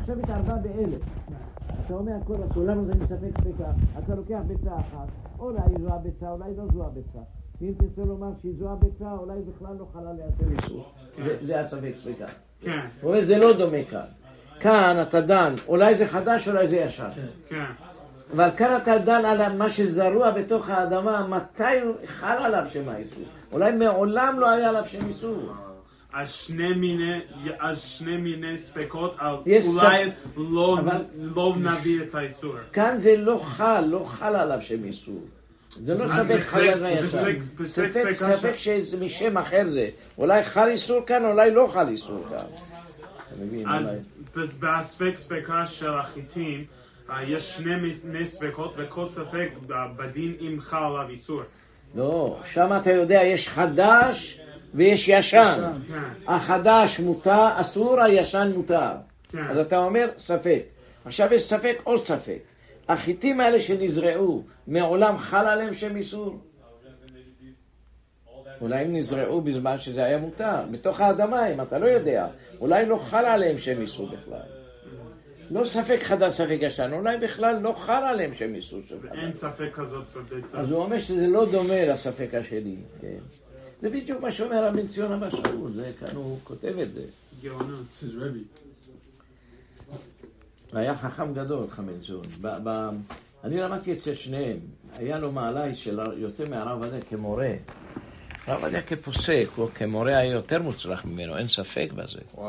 עכשיו 0.00 0.18
התערבה 0.22 0.54
באלף. 0.54 1.00
אתה 1.86 1.94
אומר 1.94 2.12
הכל 2.22 2.34
אסור, 2.50 2.64
למה 2.64 2.82
זה 2.84 2.92
מספק 2.94 3.40
ספקה? 3.40 3.70
אתה 4.04 4.14
לוקח 4.14 4.38
ביצה 4.46 4.70
אחת, 4.76 5.08
אולי 5.38 5.58
זו 5.80 5.94
הביצה, 5.94 6.30
אולי 6.30 6.48
לא 6.56 6.64
זו 6.74 6.84
הביצה. 6.86 7.18
ואם 7.60 7.72
תרצה 7.78 8.08
לומר 8.08 8.28
שהיא 8.40 8.52
זו 8.58 8.70
הביצה, 8.72 9.12
אולי 9.12 9.34
בכלל 9.54 9.76
לא 9.78 9.86
חלה 9.92 10.10
ליותר 10.12 10.62
איסור. 10.62 10.92
זה- 11.46 11.60
הספק 11.60 11.92
ספקה. 11.96 12.26
כן, 12.60 12.70
הוא 13.02 13.10
אומר, 13.10 13.24
זה 13.24 13.38
לא 13.38 13.52
דומה 13.58 13.84
כאן. 13.90 14.00
כאן 14.60 15.04
אתה 15.08 15.20
דן, 15.20 15.54
אולי 15.68 15.94
זה 15.94 16.06
חדש, 16.06 16.48
אולי 16.48 16.66
זה 16.68 16.76
ישן. 16.76 17.08
כן. 17.48 17.64
אבל 18.34 18.48
כאן 18.56 18.76
אתה 18.82 18.98
דן 18.98 19.24
על 19.24 19.56
מה 19.56 19.70
שזרוע 19.70 20.30
בתוך 20.30 20.70
האדמה, 20.70 21.26
מתי 21.28 21.62
חל 22.06 22.36
עליו 22.38 22.62
שם 22.72 22.88
האיסור. 22.88 23.22
אולי 23.52 23.72
מעולם 23.72 24.40
לא 24.40 24.50
היה 24.50 24.68
עליו 24.68 24.82
שם 24.86 25.08
איסור. 25.08 25.52
אז 26.14 26.32
שני 26.32 26.72
מיני, 26.74 27.20
אז 27.60 27.80
שני 27.82 28.16
מיני 28.16 28.58
ספקות, 28.58 29.14
על 29.18 29.34
יש 29.46 29.66
אולי 29.66 30.10
לא 30.36 30.76
אבל- 30.80 31.04
לא 31.18 31.54
נביא 31.56 32.02
את 32.02 32.14
האיסור. 32.14 32.52
כאן 32.72 32.94
זה 32.98 33.16
לא 33.16 33.38
חל, 33.42 33.80
לא 33.80 34.04
חל 34.06 34.36
עליו 34.36 34.58
שם 34.60 34.84
איסור. 34.84 35.20
זה 35.82 35.94
לא 35.94 36.06
ספק. 36.06 36.36
בספק- 36.36 36.74
בספק 37.60 37.66
ספק, 37.92 38.12
ספקה 38.14 38.32
ספק 38.32 38.56
ש- 38.56 38.64
שזה 38.68 38.96
משם 38.96 39.38
אחר 39.38 39.62
זה. 39.72 39.88
אולי 40.18 40.44
חל 40.44 40.68
איסור 40.68 41.00
כאן, 41.06 41.24
אולי 41.24 41.50
לא 41.50 41.68
חל 41.72 41.88
איסור 41.88 42.24
כאן. 42.30 42.75
אז 43.66 43.90
בספק 44.60 45.12
ספקה 45.16 45.66
של 45.66 45.94
החיטים, 45.98 46.64
אה, 47.10 47.22
יש 47.24 47.56
שני 47.56 47.74
מיני 48.04 48.26
ספקות, 48.26 48.74
וכל 48.76 49.06
ספק 49.06 49.48
בדין 49.96 50.34
אם 50.40 50.56
חל 50.60 50.76
עליו 50.76 51.08
איסור. 51.08 51.40
לא, 51.94 52.38
שם 52.44 52.68
אתה 52.80 52.92
יודע, 52.92 53.22
יש 53.22 53.48
חדש 53.48 54.40
ויש 54.74 55.08
ישן. 55.08 55.72
כן, 55.88 56.02
החדש 56.26 57.00
מותר, 57.00 57.48
אסור, 57.60 58.00
הישן 58.00 58.52
מותר. 58.54 58.90
כן. 59.28 59.46
אז 59.50 59.58
אתה 59.58 59.78
אומר 59.78 60.08
ספק. 60.18 60.62
עכשיו 61.04 61.34
יש 61.34 61.42
ספק 61.42 61.76
עוד 61.84 62.04
ספק. 62.04 62.38
החיטים 62.88 63.40
האלה 63.40 63.60
שנזרעו, 63.60 64.42
מעולם 64.66 65.18
חל 65.18 65.46
עליהם 65.46 65.74
שם 65.74 65.96
איסור? 65.96 66.38
אולי 68.60 68.84
הם 68.84 68.96
נזרעו 68.96 69.40
בזמן 69.40 69.78
שזה 69.78 70.04
היה 70.04 70.18
מותר, 70.18 70.64
בתוך 70.70 71.00
האדמה, 71.00 71.46
אם 71.52 71.60
אתה 71.60 71.78
לא 71.78 71.86
יודע. 71.86 72.26
אולי 72.60 72.86
לא 72.86 72.96
חל 72.96 73.24
עליהם 73.24 73.58
שם 73.58 73.80
איסור 73.80 74.08
בכלל. 74.08 74.40
לא 75.50 75.66
ספק 75.66 75.98
חדש, 76.02 76.34
ספק 76.34 76.58
ישן, 76.60 76.90
אולי 76.92 77.18
בכלל 77.18 77.58
לא 77.58 77.72
חל 77.72 78.02
עליהם 78.04 78.34
שם 78.34 78.54
איסור 78.54 78.80
של 78.88 78.96
חדש. 79.02 79.18
אין 79.18 79.34
ספק 79.34 79.68
כזאת 79.74 80.04
בביצה. 80.16 80.58
אז 80.58 80.70
הוא 80.70 80.82
אומר 80.82 80.98
שזה 80.98 81.26
לא 81.26 81.50
דומה 81.52 81.84
לספק 81.84 82.28
השני, 82.34 82.76
כן. 83.00 83.18
זה 83.82 83.90
בדיוק 83.90 84.20
מה 84.20 84.32
שאומר 84.32 84.64
הבן 84.64 84.86
ציון 84.86 85.30
שאול, 85.30 85.72
זה 85.72 85.90
כאן 86.00 86.16
הוא 86.16 86.38
כותב 86.44 86.74
את 86.82 86.92
זה. 86.92 87.02
גאונות. 87.42 87.86
היה 90.72 90.96
חכם 90.96 91.34
גדול, 91.34 91.66
חמד 91.68 91.92
ציון. 92.06 92.22
ב- 92.40 92.58
ב- 92.64 92.90
אני 93.44 93.56
למדתי 93.60 93.92
אצל 93.92 94.14
שניהם. 94.14 94.58
היה 94.98 95.18
לו 95.18 95.32
מעלה 95.32 95.74
של 95.74 96.00
יותר 96.16 96.50
מהרב 96.50 96.82
עובדיה 96.82 97.00
כמורה. 97.00 97.50
הרב 98.46 98.62
עובדיה 98.62 98.82
כפוסק, 98.82 99.48
הוא 99.56 99.68
כמורה 99.74 100.18
היה 100.18 100.32
יותר 100.32 100.62
מוצלח 100.62 101.04
ממנו, 101.04 101.38
אין 101.38 101.48
ספק 101.48 101.88
בזה. 101.94 102.18
Wow. 102.34 102.40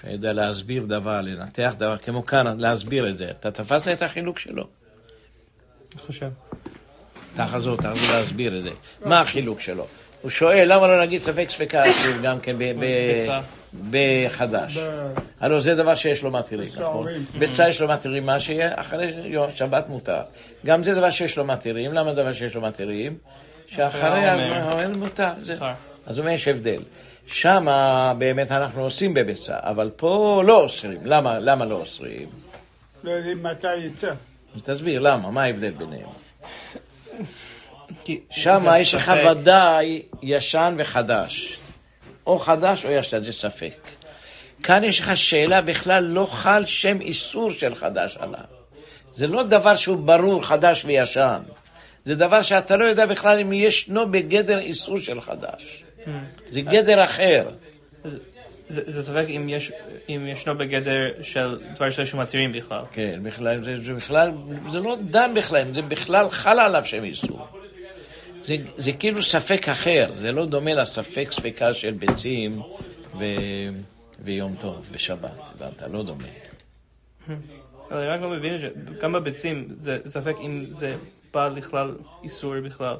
שהוא 0.00 0.10
יודע 0.10 0.32
להסביר 0.32 0.84
דבר, 0.84 1.20
לנתח 1.20 1.74
דבר, 1.78 1.96
כמו 1.98 2.26
כאן, 2.26 2.60
להסביר 2.60 3.10
את 3.10 3.16
זה. 3.16 3.30
אתה 3.30 3.50
תפסת 3.50 3.92
את 3.92 4.02
החילוק 4.02 4.38
שלו? 4.38 4.64
אני 5.92 6.02
חושב. 6.06 6.28
תחזור, 7.36 7.76
תחזור 7.76 8.18
להסביר 8.18 8.58
את 8.58 8.62
זה. 8.62 8.70
מה 9.04 9.20
החילוק 9.20 9.60
שלו? 9.60 9.86
הוא 10.22 10.30
שואל, 10.30 10.72
למה 10.72 10.86
לא 10.86 11.02
נגיד 11.02 11.22
ספק 11.22 11.46
ספקה 11.50 11.90
אסור 11.90 12.12
גם 12.22 12.40
כן. 12.40 12.56
בחדש? 13.90 14.78
הלוא 15.40 15.60
זה 15.60 15.74
דבר 15.74 15.94
שיש 15.94 16.22
לו 16.22 16.30
מתירים, 16.30 16.66
נכון? 16.66 16.82
בשעורים. 16.82 17.24
ביצה 17.38 17.68
יש 17.68 17.80
לו 17.80 17.88
מתירים, 17.88 18.26
מה 18.26 18.40
שיהיה 18.40 18.70
אחרי 18.80 19.32
שבת 19.54 19.88
מותר. 19.88 20.20
גם 20.66 20.82
זה 20.82 20.94
דבר 20.94 21.10
שיש 21.10 21.38
לו 21.38 21.44
מתירים, 21.44 21.92
למה 21.92 22.12
דבר 22.12 22.32
שיש 22.32 22.54
לו 22.54 22.60
מתירים? 22.60 23.18
שאחרי. 23.74 24.26
העומר 24.26 24.96
מותר. 24.96 25.32
אז 26.06 26.18
הוא 26.18 26.24
אומר 26.24 26.30
יש 26.30 26.48
הבדל. 26.48 26.82
שם 27.26 27.66
באמת 28.18 28.52
אנחנו 28.52 28.82
עושים 28.82 29.14
בביצה, 29.14 29.56
אבל 29.60 29.90
פה 29.96 30.42
לא 30.46 30.60
אוסרים. 30.60 31.00
למה, 31.04 31.38
למה 31.38 31.64
לא 31.64 31.76
אוסרים? 31.76 32.28
לא 33.04 33.10
יודעים 33.10 33.42
מתי 33.42 33.76
יצא. 33.76 34.12
תסביר, 34.62 35.00
למה? 35.00 35.30
מה 35.30 35.42
ההבדל 35.42 35.70
ביניהם? 35.70 36.08
שם 38.30 38.66
יש 38.78 38.94
לך. 38.94 39.12
ודאי 39.30 40.02
ישן 40.22 40.74
וחדש. 40.78 41.58
או 42.26 42.38
חדש 42.38 42.84
או 42.84 42.90
ישן, 42.90 43.22
זה 43.22 43.32
ספק. 43.32 43.80
כאן 44.62 44.84
יש 44.84 45.00
לך 45.00 45.16
שאלה, 45.16 45.60
בכלל 45.60 46.04
לא 46.04 46.26
חל 46.26 46.64
שם 46.64 47.00
איסור 47.00 47.50
של 47.50 47.74
חדש 47.74 48.16
עליו. 48.16 48.44
זה 49.12 49.26
לא 49.26 49.42
דבר 49.42 49.76
שהוא 49.76 49.96
ברור, 49.96 50.46
חדש 50.46 50.84
וישן. 50.84 51.40
זה 52.04 52.14
דבר 52.14 52.42
שאתה 52.42 52.76
לא 52.76 52.84
יודע 52.84 53.06
בכלל 53.06 53.40
אם 53.40 53.52
ישנו 53.52 54.10
בגדר 54.10 54.58
איסור 54.58 54.98
של 54.98 55.20
חדש. 55.20 55.84
זה 56.50 56.60
גדר 56.60 57.04
אחר. 57.04 57.48
זה, 58.68 59.02
ספק 59.02 59.24
אם, 59.28 59.48
יש, 59.48 59.72
אם 60.08 60.26
ישנו 60.32 60.58
בגדר 60.58 61.22
של 61.22 61.58
דבר 61.74 61.90
שיש 61.90 62.14
מתירים 62.14 62.52
בכלל. 62.52 62.82
כן, 62.92 63.20
בכלל, 63.22 63.64
זה, 63.64 63.76
זה 63.84 63.92
בכלל, 63.92 64.32
זה 64.72 64.80
לא 64.80 64.96
דן 65.10 65.34
בכלל, 65.34 65.74
זה 65.74 65.82
בכלל 65.82 66.30
חל 66.30 66.58
עליו 66.60 66.84
שם 66.84 67.04
איסור. 67.04 67.46
זה, 68.42 68.56
זה 68.76 68.92
כאילו 68.92 69.22
ספק 69.22 69.68
אחר, 69.68 70.06
זה 70.12 70.32
לא 70.32 70.46
דומה 70.46 70.74
לספק 70.74 71.32
ספקה 71.32 71.74
של 71.74 71.90
ביצים 71.90 72.62
ו, 73.18 73.24
ויום 74.20 74.54
טוב 74.60 74.86
ושבת, 74.90 75.40
הבנת? 75.54 75.82
לא 75.92 76.02
דומה. 76.02 76.24
אבל 77.90 77.98
אני 78.00 78.06
רק 78.06 78.20
לא 78.20 78.30
מבין 78.30 78.58
שגם 78.58 79.12
בביצים 79.12 79.68
זה 79.78 79.98
ספק 80.06 80.34
אם 80.40 80.64
זה 80.68 80.96
בא 81.34 81.48
לכלל 81.56 81.94
איסור 82.24 82.54
בכלל. 82.60 82.96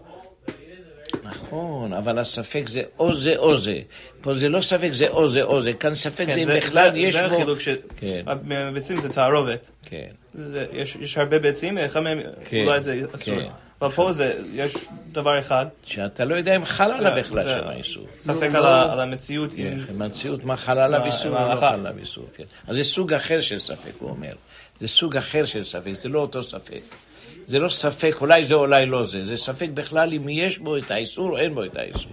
נכון, 1.24 1.92
אבל 1.92 2.18
הספק 2.18 2.64
זה 2.68 2.82
או 2.98 3.12
זה 3.14 3.36
או 3.36 3.56
זה. 3.56 3.80
פה 4.20 4.34
זה 4.34 4.48
לא 4.48 4.60
ספק 4.60 4.88
זה 4.92 5.08
או 5.08 5.28
זה 5.28 5.42
או 5.42 5.60
זה, 5.60 5.72
כאן 5.72 5.94
ספק 5.94 6.26
כן, 6.26 6.34
זה 6.34 6.40
אם 6.40 6.46
זה- 6.46 6.56
בכלל 6.56 6.90
זה- 6.92 6.98
יש 7.00 7.14
זה 7.16 7.28
בו... 7.28 7.34
החילוק 7.34 7.60
ש... 7.60 7.68
כן. 7.96 8.22
בביצים 8.48 9.00
זה 9.00 9.08
תערובת. 9.08 9.70
כן. 9.82 10.10
זה- 10.34 10.66
יש 10.72 10.96
יש 11.00 11.18
הרבה 11.18 11.38
ביצים, 11.38 11.78
אחד 11.78 12.00
מהם 12.00 12.20
כן, 12.44 12.62
אולי 12.66 12.80
זה 12.82 13.02
אסור. 13.14 13.34
כן. 13.40 13.48
אבל 13.82 13.90
פה 13.92 14.12
זה, 14.12 14.34
יש 14.54 14.74
דבר 15.12 15.38
אחד, 15.38 15.66
שאתה 15.86 16.24
לא 16.24 16.34
יודע 16.34 16.56
אם 16.56 16.64
חל 16.64 16.92
עליו 16.92 17.12
בכלל 17.18 17.48
שם 17.48 17.68
האיסור. 17.68 18.06
ספק 18.18 18.50
על 18.54 18.66
ה- 18.66 18.92
על 18.92 19.00
המציאות. 19.00 19.52
כן, 19.56 19.78
במציאות 19.98 20.44
מה 20.44 20.56
חל 20.56 20.78
עליו 20.78 21.04
איסור 21.04 21.32
מה 21.32 21.44
או 21.46 21.54
לא? 21.54 21.60
חל 21.60 21.66
עליו 21.66 21.92
איסור, 21.98 22.24
כן. 22.36 22.44
אז 22.66 22.76
זה 22.76 22.84
סוג 22.84 23.12
אחר 23.14 23.40
של 23.40 23.58
ספק, 23.58 23.92
הוא 23.98 24.10
אומר. 24.10 24.32
זה 24.80 24.88
סוג 24.88 25.16
אחר 25.16 25.44
של 25.44 25.64
ספק, 25.64 25.92
זה 25.94 26.08
לא 26.08 26.18
אותו 26.20 26.42
ספק. 26.42 26.80
זה 27.46 27.58
לא 27.58 27.68
ספק, 27.68 28.14
אולי 28.20 28.44
זה, 28.44 28.54
אולי 28.54 28.86
לא 28.86 29.04
זה. 29.06 29.24
זה 29.24 29.36
ספק 29.36 29.68
בכלל 29.74 30.14
אם 30.14 30.28
יש 30.28 30.58
בו 30.58 30.76
את 30.76 30.90
האיסור 30.90 31.30
או 31.30 31.38
אין 31.38 31.54
בו 31.54 31.64
את 31.64 31.76
האיסור. 31.76 32.12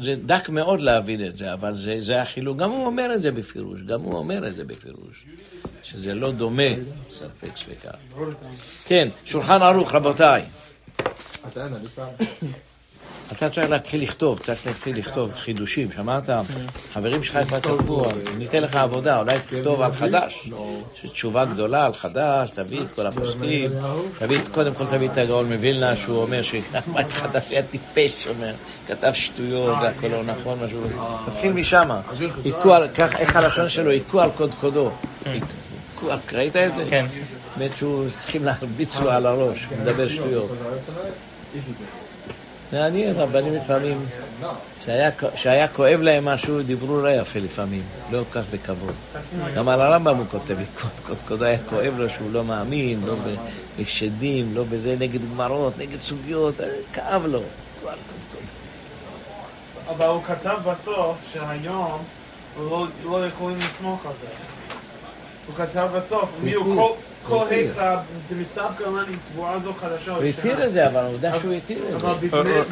זה 0.00 0.14
דק 0.24 0.48
מאוד 0.48 0.80
להבין 0.80 1.26
את 1.26 1.36
זה, 1.36 1.52
אבל 1.52 1.76
זה, 1.76 1.96
זה 2.00 2.22
החילוק. 2.22 2.56
גם 2.56 2.70
הוא 2.70 2.86
אומר 2.86 3.14
את 3.14 3.22
זה 3.22 3.30
בפירוש, 3.32 3.80
גם 3.80 4.00
הוא 4.00 4.14
אומר 4.14 4.48
את 4.48 4.56
זה 4.56 4.64
בפירוש. 4.64 5.24
שזה 5.82 6.14
לא 6.14 6.32
דומה, 6.32 6.62
ספק 7.18 7.56
ספקה. 7.56 7.90
כן, 8.86 9.08
שולחן 9.24 9.62
ערוך, 9.62 9.94
רבותיי. 9.94 10.44
אתה 13.32 13.48
צריך 13.50 13.70
להתחיל 13.70 14.02
לכתוב, 14.02 14.38
צריך 14.38 14.66
להתחיל 14.66 14.96
לכתוב 14.98 15.32
חידושים, 15.34 15.88
שמעת? 15.96 16.28
חברים 16.92 17.22
שלך 17.24 17.38
כבר 17.48 17.60
כתבו, 17.60 18.02
ניתן 18.38 18.62
לך 18.62 18.76
עבודה, 18.76 19.18
אולי 19.18 19.38
תכתוב 19.38 19.80
על 19.82 19.92
חדש. 19.92 20.48
יש 21.04 21.10
תשובה 21.10 21.44
גדולה 21.44 21.84
על 21.84 21.92
חדש, 21.92 22.50
תביא 22.50 22.80
את 22.82 22.92
כל 22.92 23.06
הפוסקים, 23.06 23.70
תביא, 24.18 24.38
את- 24.38 24.48
קודם 24.48 24.74
כל 24.74 24.86
תביא 24.86 25.08
את 25.08 25.18
הגאון 25.18 25.52
מווילנה, 25.52 25.96
שהוא 25.96 26.22
אומר 26.22 26.42
שחמאס 26.42 27.12
חדש 27.22 27.44
היה 27.50 27.62
טיפש, 27.62 28.26
אומר, 28.28 28.52
כתב 28.86 29.12
שטויות 29.14 29.76
והכל 29.82 30.06
לא 30.06 30.22
נכון, 30.24 30.58
משהו, 30.64 30.80
תתחיל 31.26 31.52
משם, 31.52 31.88
איך 33.18 33.36
הלשון 33.36 33.68
שלו, 33.68 33.90
היכו 33.90 34.20
על 34.20 34.30
קודקודו. 34.36 34.90
ראית 36.32 36.56
את 36.56 36.74
זה? 36.74 36.84
כן. 36.90 37.06
באמת 37.56 37.70
שהוא 37.76 38.04
צריכים 38.16 38.44
להרביץ 38.44 39.00
לו 39.00 39.10
על 39.10 39.26
הראש, 39.26 39.66
הוא 39.70 39.78
מדבר 39.78 40.08
שטויות. 40.08 40.50
מעניין, 42.72 43.16
רבנים 43.16 43.54
לפעמים, 43.54 44.06
שהיה, 44.84 45.10
שהיה 45.34 45.68
כואב 45.68 46.00
להם 46.00 46.24
משהו, 46.24 46.62
דיברו 46.62 47.00
לא 47.00 47.08
יפה 47.08 47.38
לפעמים, 47.38 47.82
לא 48.10 48.22
כל 48.32 48.40
כך 48.40 48.46
בכבוד. 48.50 48.94
גם 49.56 49.68
על 49.68 49.80
הרמב"ם 49.80 50.16
הוא 50.16 50.26
כותב, 50.28 50.56
קודקוד 51.06 51.42
היה 51.42 51.58
כואב 51.58 51.94
לו 51.96 52.08
שהוא 52.08 52.32
לא 52.32 52.44
מאמין, 52.44 53.00
לא 53.06 53.14
בשדים, 53.78 54.54
לא 54.54 54.64
בזה, 54.70 54.96
נגד 54.98 55.24
גמרות, 55.30 55.78
נגד 55.78 56.00
סוגיות, 56.00 56.60
אה, 56.60 56.66
כאב 56.92 57.26
לו. 57.26 57.40
אבל 59.88 60.06
הוא 60.06 60.22
כתב 60.22 60.56
בסוף 60.70 61.16
שהיום 61.32 62.02
לא, 62.60 62.86
לא 63.04 63.26
יכולים 63.26 63.56
לסמוך 63.58 64.06
על 64.06 64.12
זה. 64.20 64.26
הוא 65.46 65.54
כתב 65.66 65.88
בסוף, 65.96 66.30
מי 66.42 66.52
הוא 66.54 66.64
כל- 66.64 66.92
כל 67.26 67.44
זו 69.64 69.72
חדשה. 69.74 70.12
הוא 70.12 70.22
התיר 70.24 70.64
את 70.66 70.72
זה, 70.72 70.86
אבל 70.86 71.00
העובדה 71.00 71.38
שהוא 71.38 71.52
התיר 71.52 71.78
את 71.78 72.00
זה. 72.00 72.06
הוא- 72.06 72.14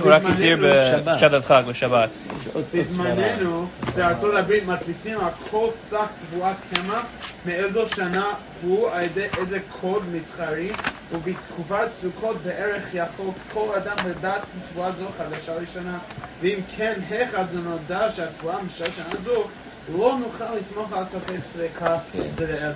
רק 0.04 0.22
התיר. 0.24 0.56
בשעת 1.04 1.32
הדחק, 1.32 1.62
בשבת. 1.68 2.10
בזמננו, 2.74 3.66
בארצות 3.96 4.34
הברית 4.34 4.66
מדפיסים 4.66 5.20
על 5.20 5.30
כל 5.50 5.68
שק 5.90 5.96
תבואת 6.30 6.56
קמח 6.74 7.02
מאיזו 7.46 7.86
שנה 7.86 8.26
הוא 8.62 8.90
על 8.90 9.02
ידי 9.02 9.26
איזה 9.38 9.58
קוד 9.80 10.02
מסחרי 10.12 10.70
ובתקופת 11.12 11.88
סוכות 12.00 12.36
בערך 12.44 12.84
יכול 12.94 13.26
כל 13.52 13.66
אדם 13.76 13.96
לדעת 14.10 14.40
תבואה 14.70 14.92
זו 14.92 15.04
חדשה 15.18 15.52
ראשונה 15.54 15.98
ואם 16.40 16.58
כן, 16.76 16.92
היכן 17.10 17.42
זה 17.52 17.58
נודע 17.58 18.12
שהתבואה 18.12 18.56
משל 18.62 18.84
שנה 18.84 19.20
זו 19.24 19.44
לא 19.92 20.18
נוכל 20.18 20.54
לסמוך 20.54 20.92
על 20.92 21.04
ספק 21.04 21.34
סריקה 21.52 21.96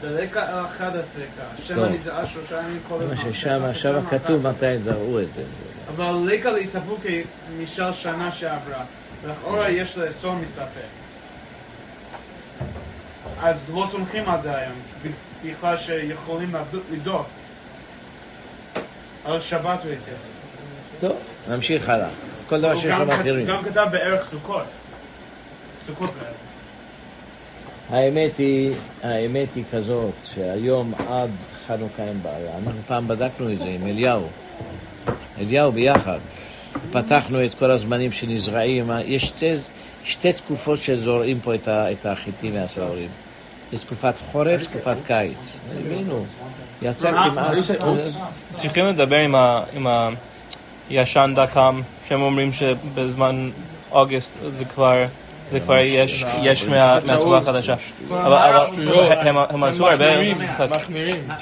דלקה 0.00 0.42
אל 0.58 0.64
אחד 0.66 0.96
הסריקה 0.96 1.42
שמא 1.64 1.76
טוב. 1.76 1.92
נזעה 1.94 2.26
שלושה 2.26 2.58
ימים 2.62 2.80
קודם 2.88 3.06
מה 3.08 3.14
לכן. 3.14 3.32
ששם, 3.32 3.74
שם 3.74 4.06
כתוב 4.06 4.48
מתי 4.48 4.66
הם 4.66 4.82
זרעו 4.82 5.20
את 5.20 5.34
זה. 5.34 5.42
אבל 5.96 6.14
לקה 6.32 6.48
יספרו 6.58 6.96
כמשל 7.02 7.92
שנה 7.92 8.32
שעברה, 8.32 8.84
ולכאורה 9.22 9.70
יש 9.70 9.98
לאסור 9.98 10.34
מספק. 10.34 10.64
אז 13.42 13.64
לא 13.74 13.86
סומכים 13.90 14.28
על 14.28 14.40
זה 14.42 14.56
היום, 14.56 14.72
בכלל 15.44 15.76
שיכולים 15.76 16.54
לבדוק. 16.92 17.26
על 19.24 19.40
שבת 19.40 19.62
הוא 19.84 19.92
התייחס. 19.92 20.20
טוב, 21.00 21.16
נמשיך 21.48 21.88
הלאה. 21.88 22.08
כל 22.48 22.60
דבר 22.60 22.76
שיש 22.76 22.94
כת- 22.94 23.20
מתירים. 23.20 23.46
גם 23.46 23.64
כתב 23.64 23.86
בערך 23.90 24.30
סוכות. 24.30 24.64
סוכות 25.86 26.10
בערך. 26.14 26.34
האמת 27.90 28.36
היא, 28.36 28.72
האמת 29.02 29.54
היא 29.54 29.64
כזאת, 29.72 30.14
שהיום 30.22 30.94
עד 31.08 31.30
חנוכה 31.66 32.02
אין 32.02 32.22
בעיה. 32.22 32.50
אנחנו 32.58 32.80
פעם 32.86 33.08
בדקנו 33.08 33.52
את 33.52 33.58
זה 33.58 33.68
עם 33.68 33.86
אליהו. 33.86 34.26
אליהו 35.38 35.72
ביחד. 35.72 36.18
פתחנו 36.90 37.44
את 37.44 37.54
כל 37.54 37.70
הזמנים 37.70 38.12
שנזרעים. 38.12 38.90
יש 39.04 39.24
שתי, 39.24 39.54
שתי 40.04 40.32
תקופות 40.32 40.82
שזורעים 40.82 41.40
פה 41.40 41.54
את, 41.54 41.68
ה, 41.68 41.92
את 41.92 42.06
החיטים 42.06 42.54
והשעורים. 42.54 43.08
יש 43.72 43.84
תקופת 43.84 44.14
חורף, 44.32 44.66
תקופת 44.66 45.00
קיץ. 45.00 45.60
הבינו. 45.78 46.24
יצא 46.82 47.10
כמעט... 47.10 47.54
צריכים 48.52 48.86
לדבר 48.86 49.16
עם 49.16 49.34
ה- 49.34 49.62
עם 49.72 49.86
הישן 50.90 51.32
דקם, 51.36 51.80
שהם 52.08 52.22
אומרים 52.22 52.52
שבזמן 52.52 53.50
אוגוסט 53.90 54.38
זה 54.48 54.64
כבר... 54.64 55.04
זה 55.50 55.60
כבר 55.60 55.76
יש, 55.78 56.24
יש 56.42 56.64
מה- 56.68 56.94
מהתבואה 57.06 57.38
החדשה. 57.38 57.74
אבל 58.10 58.66
הם- 59.28 59.36
הם 59.38 59.64
עשו 59.64 59.88
הרבה. 59.90 60.06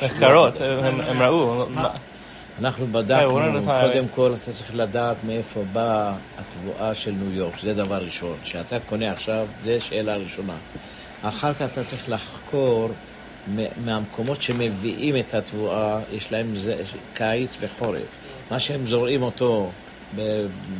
מחקרות, 0.02 0.60
הם 0.60 1.00
הם 1.00 1.22
ראו. 1.22 1.66
אנחנו 2.60 2.84
היי, 2.84 2.92
בדקנו, 2.92 3.30
קודם 3.82 4.08
כל 4.08 4.32
אתה 4.42 4.52
צריך 4.52 4.74
לדעת 4.74 5.16
מאיפה 5.24 5.60
באה 5.72 6.12
התבואה 6.38 6.94
של 6.94 7.10
ניו 7.10 7.32
יורק, 7.38 7.60
זה 7.62 7.74
דבר 7.74 7.96
ראשון. 8.04 8.36
כשאתה 8.42 8.80
קונה 8.80 9.12
עכשיו, 9.12 9.46
זו 9.64 9.70
שאלה 9.80 10.16
ראשונה. 10.16 10.54
אחר 11.22 11.52
כך 11.54 11.62
אתה 11.62 11.84
צריך 11.84 12.08
לחקור 12.10 12.88
מהמקומות 13.84 14.42
שמביאים 14.42 15.16
את 15.16 15.34
התבואה, 15.34 15.98
יש 16.12 16.32
להם 16.32 16.54
זה, 16.54 16.76
קיץ 17.14 17.56
וחורף. 17.60 18.16
מה 18.50 18.60
שהם 18.60 18.86
זורעים 18.86 19.22
אותו 19.22 19.70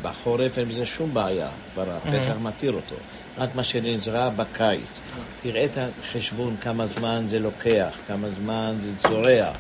בחורף, 0.03 0.59
אין 0.59 0.69
בזה 0.69 0.87
שום 0.87 1.15
בעיה, 1.15 1.49
כבר 1.75 1.85
הפסח 1.97 2.33
מתיר 2.43 2.73
אותו. 2.73 2.95
רק 3.39 3.55
מה 3.55 3.65
שנזרע 3.65 4.29
בקיץ. 4.29 5.01
תראה 5.43 5.65
את 5.65 5.79
החשבון, 6.01 6.57
כמה 6.61 6.87
זמן 6.87 7.25
זה 7.29 7.39
לוקח, 7.39 7.97
כמה 8.09 8.29
זמן 8.31 8.75
זה. 8.81 9.09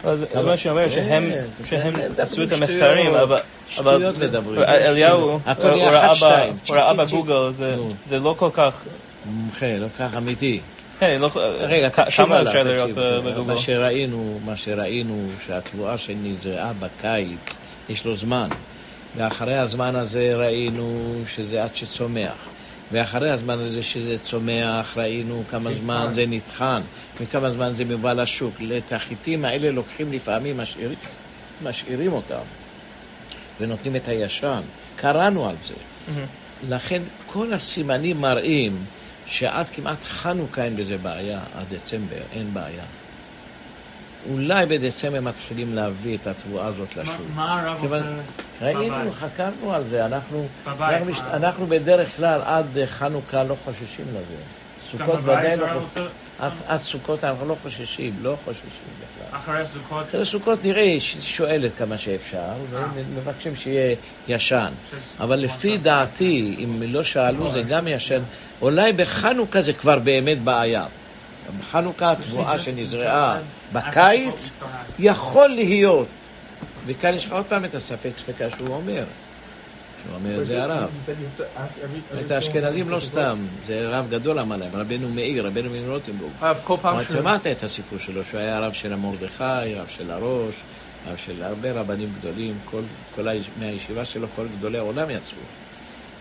אז 0.04 0.24
זה 0.32 0.42
מה 0.42 0.56
שאומר, 0.56 0.90
שהם 0.90 1.30
כן, 1.30 1.44
שהם 1.64 1.94
כן, 1.94 2.12
עשו 2.18 2.42
את 2.42 2.52
המחקרים. 2.52 3.14
אבל... 3.14 3.38
שטויות 3.68 4.18
מדברים. 4.18 4.62
אליהו, 4.62 5.38
הכל 5.46 5.68
הוא 5.68 5.82
ראה 6.68 6.94
בגוגל, 6.94 7.52
זה- 7.52 8.18
לא 8.18 8.34
כל 8.38 8.50
כך... 8.52 8.82
מומחה, 9.26 9.76
לא 9.78 9.86
כך 9.98 10.16
אמיתי. 10.16 10.60
כן, 11.00 11.20
לא... 11.20 11.30
רגע, 11.60 11.90
כ- 11.90 12.00
תקשיב 12.00 12.32
עליו, 12.32 12.52
תקשיב. 12.52 12.98
בגוגל? 13.28 13.52
מה 13.52 13.58
שראינו, 13.58 14.38
מה 14.44 14.56
שראינו, 14.56 15.26
שהתבואה 15.46 15.98
שנזרעה 15.98 16.72
בקיץ, 16.80 17.56
יש 17.88 18.04
לו 18.06 18.16
זמן. 18.16 18.48
ואחרי 19.16 19.56
הזמן 19.58 19.96
הזה 19.96 20.32
ראינו 20.36 21.14
שזה 21.34 21.62
עד 21.64 21.76
שצומח. 21.76 22.46
ואחרי 22.92 23.30
הזמן 23.30 23.58
הזה 23.58 23.82
שזה 23.82 24.18
צומח, 24.18 24.96
ראינו 24.96 25.42
כמה 25.50 25.74
זמן 25.74 26.08
זה 26.12 26.24
נטחן, 26.26 26.82
וכמה 27.20 27.50
זמן 27.50 27.74
זה 27.74 27.84
מובא 27.84 28.12
לשוק. 28.12 28.54
את 28.76 28.92
החיטים 28.92 29.44
האלה 29.44 29.70
לוקחים 29.70 30.12
לפעמים, 30.12 30.56
משאירים, 30.56 30.98
משאירים 31.62 32.12
אותם, 32.12 32.42
ונותנים 33.60 33.96
את 33.96 34.08
הישן. 34.08 34.62
קראנו 34.96 35.48
על 35.48 35.56
זה. 35.68 35.74
לכן 36.68 37.02
כל 37.26 37.52
הסימנים 37.52 38.20
מראים 38.20 38.84
שעד 39.26 39.70
כמעט 39.70 40.04
חנוכה 40.04 40.64
אין 40.64 40.76
בזה 40.76 40.98
בעיה, 40.98 41.40
עד 41.54 41.74
דצמבר 41.74 42.22
אין 42.32 42.54
בעיה. 42.54 42.84
אולי 44.30 44.66
בדצמבר 44.66 45.20
מתחילים 45.20 45.74
להביא 45.74 46.16
את 46.16 46.26
התבואה 46.26 46.66
הזאת 46.66 46.96
לשוק. 46.96 47.20
מה 47.34 47.60
הרב 47.60 47.84
עושה? 47.84 48.02
ראינו, 48.62 48.96
בבית. 48.96 49.12
חקרנו 49.12 49.72
על 49.72 49.84
זה, 49.84 50.06
אנחנו, 50.06 50.46
בבית, 50.66 51.02
אנחנו, 51.02 51.12
מה? 51.24 51.36
אנחנו 51.36 51.66
בדרך 51.66 52.16
כלל 52.16 52.40
עד 52.44 52.78
אה, 52.78 52.86
חנוכה 52.86 53.44
לא 53.44 53.56
חוששים 53.64 54.04
לזה. 54.10 54.42
סוכות 54.90 55.18
ודאי 55.22 55.56
לא 55.56 55.66
חוששים. 55.80 56.06
עד, 56.38 56.52
עד 56.66 56.76
סוכות 56.78 57.24
אנחנו 57.24 57.48
לא 57.48 57.56
חוששים, 57.62 58.16
לא 58.22 58.36
חוששים 58.44 58.70
בכלל. 58.98 59.38
אחרי 59.38 59.66
סוכות. 59.66 60.06
אחרי 60.08 60.26
סוכות 60.26 60.64
נראה, 60.64 60.96
שואלת 61.20 61.76
כמה 61.76 61.98
שאפשר, 61.98 62.52
ומבקשים 62.94 63.56
שיהיה 63.56 63.96
ישן. 64.28 64.72
אבל 65.20 65.36
לפי 65.36 65.78
דעתי, 65.78 66.56
אם 66.64 66.82
לא 66.86 67.04
שאלו 67.04 67.50
זה 67.50 67.62
גם 67.62 67.88
ישן, 67.88 68.22
אולי 68.62 68.92
בחנוכה 68.92 69.62
זה 69.62 69.72
כבר 69.72 69.98
באמת 69.98 70.42
בעיה. 70.42 70.86
בחנוכה 71.58 72.12
התבואה 72.12 72.58
שנזרעה 72.58 73.38
בקיץ, 73.72 74.50
יכול 74.98 75.48
להיות. 75.48 76.08
וכאן 76.86 77.14
יש 77.14 77.26
לך 77.26 77.32
עוד 77.32 77.44
פעם 77.48 77.64
את 77.64 77.74
הספק 77.74 78.10
ספקה 78.18 78.50
שהוא 78.50 78.68
אומר. 78.68 79.04
שהוא 80.02 80.14
אומר 80.14 80.40
את 80.40 80.46
זה 80.46 80.62
הרב. 80.62 80.90
את 82.20 82.30
האשכנזים 82.30 82.88
לא 82.88 83.00
סתם, 83.00 83.46
זה 83.66 83.88
רב 83.88 84.06
גדול 84.10 84.38
אמר 84.38 84.56
להם, 84.56 84.70
רבנו 84.74 85.08
מאיר, 85.08 85.46
רבנו. 85.46 85.70
הרב, 86.40 86.60
כל 86.64 86.76
פעם 86.82 86.94
אבל 86.94 87.04
ש... 87.04 87.08
שמעת 87.08 87.46
את 87.46 87.62
הסיפור 87.62 87.98
שלו, 87.98 88.24
שהוא 88.24 88.40
היה 88.40 88.60
רב 88.60 88.72
של 88.72 88.92
המרדכי, 88.92 89.74
רב 89.74 89.88
של 89.88 90.10
הראש, 90.10 90.54
רב 91.08 91.16
של 91.16 91.42
הרבה 91.42 91.72
רבנים 91.72 92.12
גדולים, 92.18 92.58
כל, 92.64 92.82
כל 93.14 93.28
היש... 93.28 93.50
מהישיבה 93.58 94.04
שלו, 94.04 94.26
כל 94.36 94.46
גדולי 94.58 94.78
העולם 94.78 95.10
יצאו. 95.10 95.38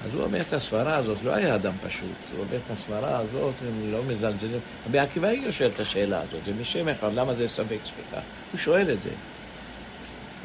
אז 0.06 0.16
הוא 0.16 0.24
אומר 0.24 0.42
את 0.42 0.54
הסברה 0.54 0.96
הזאת, 0.96 1.18
לא 1.24 1.36
היה 1.36 1.56
אדם 1.56 1.74
פשוט, 1.88 2.10
הוא 2.32 2.46
אומר 2.46 2.58
את 2.66 2.72
הסברה 2.72 3.18
הזאת, 3.18 3.54
הם 3.68 3.92
לא 3.92 4.04
מזלזלים. 4.04 4.60
רבי 4.88 5.00
עקיבא 5.00 5.30
איגר 5.30 5.52
שואל 5.52 5.70
את 5.70 5.80
השאלה 5.80 6.18
הזאת, 6.18 6.46
זה 6.46 6.52
משם 6.62 6.90
אחד, 6.90 7.14
למה 7.14 7.36
זה 7.36 7.48
ספק 7.48 7.78
ספקה? 7.86 8.22
הוא 8.52 8.60
שואל 8.60 8.92
את 8.92 9.02
זה. 9.02 9.10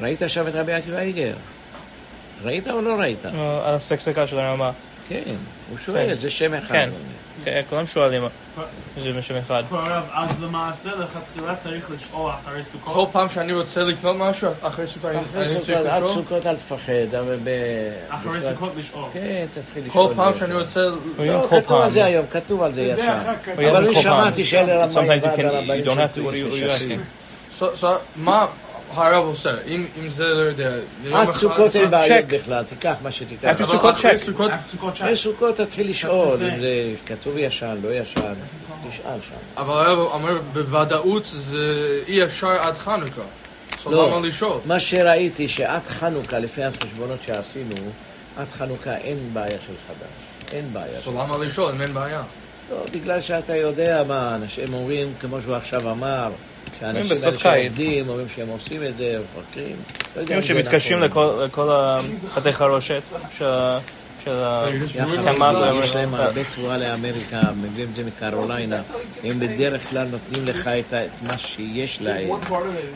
ראית 0.01 0.21
שם 0.27 0.47
את 0.47 0.55
רבי 0.55 0.73
עקיבא 0.73 0.99
איגר? 0.99 1.33
ראית 2.43 2.67
או 2.67 2.81
לא 2.81 2.95
ראית? 2.99 3.25
אה, 3.25 3.69
על 3.69 3.75
הספק 3.75 3.99
ספקה 3.99 4.27
של 4.27 4.39
הרמה. 4.39 4.71
כן, 5.07 5.35
הוא 5.69 5.77
שואל, 5.77 6.15
זה 6.15 6.29
שם 6.29 6.53
אחד. 6.53 6.87
כן. 7.43 7.61
כולם 7.69 7.87
שואלים, 7.87 8.23
זה 8.97 9.11
משם 9.11 9.35
אחד. 9.35 9.63
אז 10.13 10.29
למעשה 10.41 10.89
לכתחילה 10.95 11.55
צריך 11.55 11.91
לשאול 11.91 12.31
אחרי 12.31 12.61
סוכות. 12.71 12.93
כל 12.95 13.05
פעם 13.11 13.29
שאני 13.29 13.53
רוצה 13.53 13.83
לקנות 13.83 14.15
משהו, 14.19 14.49
אחרי 14.61 14.87
סופה 14.87 15.09
אני 15.09 15.17
אחרי 15.21 15.39
אני 15.41 15.47
סוכות, 15.49 15.63
צריך 15.65 15.79
עד 15.79 15.85
לשאול. 16.03 16.13
סוכות 16.23 16.45
אל 16.45 16.55
תפחד, 16.55 17.15
אבל 17.19 17.39
ב... 17.43 17.49
אחרי 18.09 18.39
סוכות 18.51 18.71
לשאול. 18.77 19.05
כן, 19.13 19.45
תתחיל 19.53 19.85
לשאול. 19.85 20.07
כל 20.07 20.13
פעם. 20.15 20.33
שאני 20.33 20.53
רוצה... 20.53 20.81
לא, 21.19 21.47
כתוב 21.49 21.81
על. 21.81 21.91
זה 21.91 22.05
היום, 22.05 22.25
כתוב 22.29 22.61
על 22.61 22.73
זה 22.75 22.81
ישר. 22.81 23.13
אבל 23.57 23.75
אני. 23.75 23.95
שמעתי 23.95 24.45
שאלה 24.45 24.75
רמאים 24.85 24.89
Sometimes 24.89 25.23
you 25.23 25.27
ועד 25.27 25.39
can, 25.39 25.43
הרבנים 25.43 25.83
you 25.83 25.87
don't 25.87 25.97
have 25.97 26.15
to, 26.15 26.15
של 26.15 26.21
what 26.21 26.33
are 26.33 26.53
you, 26.53 26.53
what 26.53 26.69
are 26.69 26.71
you 26.71 26.79
ש"סים. 26.79 26.99
asking? 26.99 27.59
So- 27.59 27.81
so, 27.81 27.85
מה 28.15 28.45
הרב 28.93 29.25
עושה? 29.25 29.49
אם 29.67 29.85
אם 30.03 30.09
זה, 30.09 30.27
לא 30.27 30.41
יודע... 30.41 30.71
עד 31.13 31.31
סוכות 31.31 31.75
אין 31.75 31.91
בעיות. 31.91 32.25
בכלל, 32.27 32.63
תיקח 32.63 32.95
מה 33.03 33.11
שתיקח. 33.11 33.45
עד 33.47 33.57
סוכות 33.61 33.95
צ'ק. 33.95 34.15
סוכות- 34.15 34.51
אחרי 34.93 35.15
סוכות 35.17 35.55
תתחיל 35.55 35.89
לשאול 35.89 36.37
זה- 36.37 36.49
אם 36.53 36.59
זה 36.59 36.67
כתוב 37.05 37.33
ישן, 37.37 37.77
לא 37.83 37.93
ישן, 37.93 38.33
תשאל 38.89 39.01
שם. 39.29 39.35
אבל 39.61 39.73
הרב 39.73 39.97
אומר 39.99 40.41
בוודאות 40.53 41.25
זה 41.25 41.57
אי 42.07 42.23
אפשר 42.25 42.47
עד 42.49 42.77
חנוכה. 42.77 43.21
לא. 43.91 44.21
מה 44.65 44.79
שראיתי 44.79 45.47
שעד 45.47 45.83
חנוכה, 45.83 46.39
לפי 46.39 46.63
החשבונות 46.63 47.19
שעשינו, 47.27 47.75
עד 48.37 48.47
חנוכה 48.51 48.97
אין 48.97 49.29
בעיה 49.33 49.57
של 49.67 49.73
חדש. 49.87 50.53
אין 50.53 50.73
בעיה. 50.73 50.99
So 51.05 51.09
למה 51.09 51.37
לשאול 51.37 51.71
אם 51.71 51.81
אין 51.81 51.93
בעיה? 51.93 52.21
לא, 52.71 52.77
בגלל 52.93 53.21
שאתה 53.21 53.55
יודע 53.55 54.03
מה, 54.07 54.35
אנשים 54.35 54.73
אומרים, 54.73 55.13
כמו 55.19 55.41
שהוא 55.41 55.55
עכשיו 55.55 55.91
אמר, 55.91 56.29
שאנשים 56.79 57.17
האלה. 57.25 57.37
שעובדים, 57.37 58.09
אומרים 58.09 58.27
שהם 58.35 58.47
עושים 58.49 58.83
את 58.83 58.97
זה, 58.97 59.17
מפקרים. 59.37 59.75
לא 60.15 60.25
כאילו 60.25 60.41
זה 60.41 60.47
שמתקשרים 60.47 61.03
נכון. 61.03 61.39
לכל 61.43 61.69
החתך 61.71 62.49
חרושת 62.55 63.01
של 63.37 63.45
ה- 63.45 63.79
של 64.25 64.31
ה... 64.31 64.65
יחד 64.95 65.13
עם 65.13 65.23
כמה- 65.23 65.51
זאת, 65.53 65.83
יש 65.83 65.95
להם 65.95 66.13
הרבה 66.15 66.41
תבואה 66.43 66.77
לאמריקה, 66.77 67.39
מביאים 67.61 67.89
את 67.89 67.95
זה 67.95 68.03
מקרוליינה. 68.03 68.81
הם 69.23 69.39
בדרך 69.39 69.89
כלל 69.89 70.07
נותנים 70.11 70.45
לך 70.45 70.67
את 70.67 70.93
מה 71.27 71.37
שיש 71.37 72.01
להם, 72.01 72.29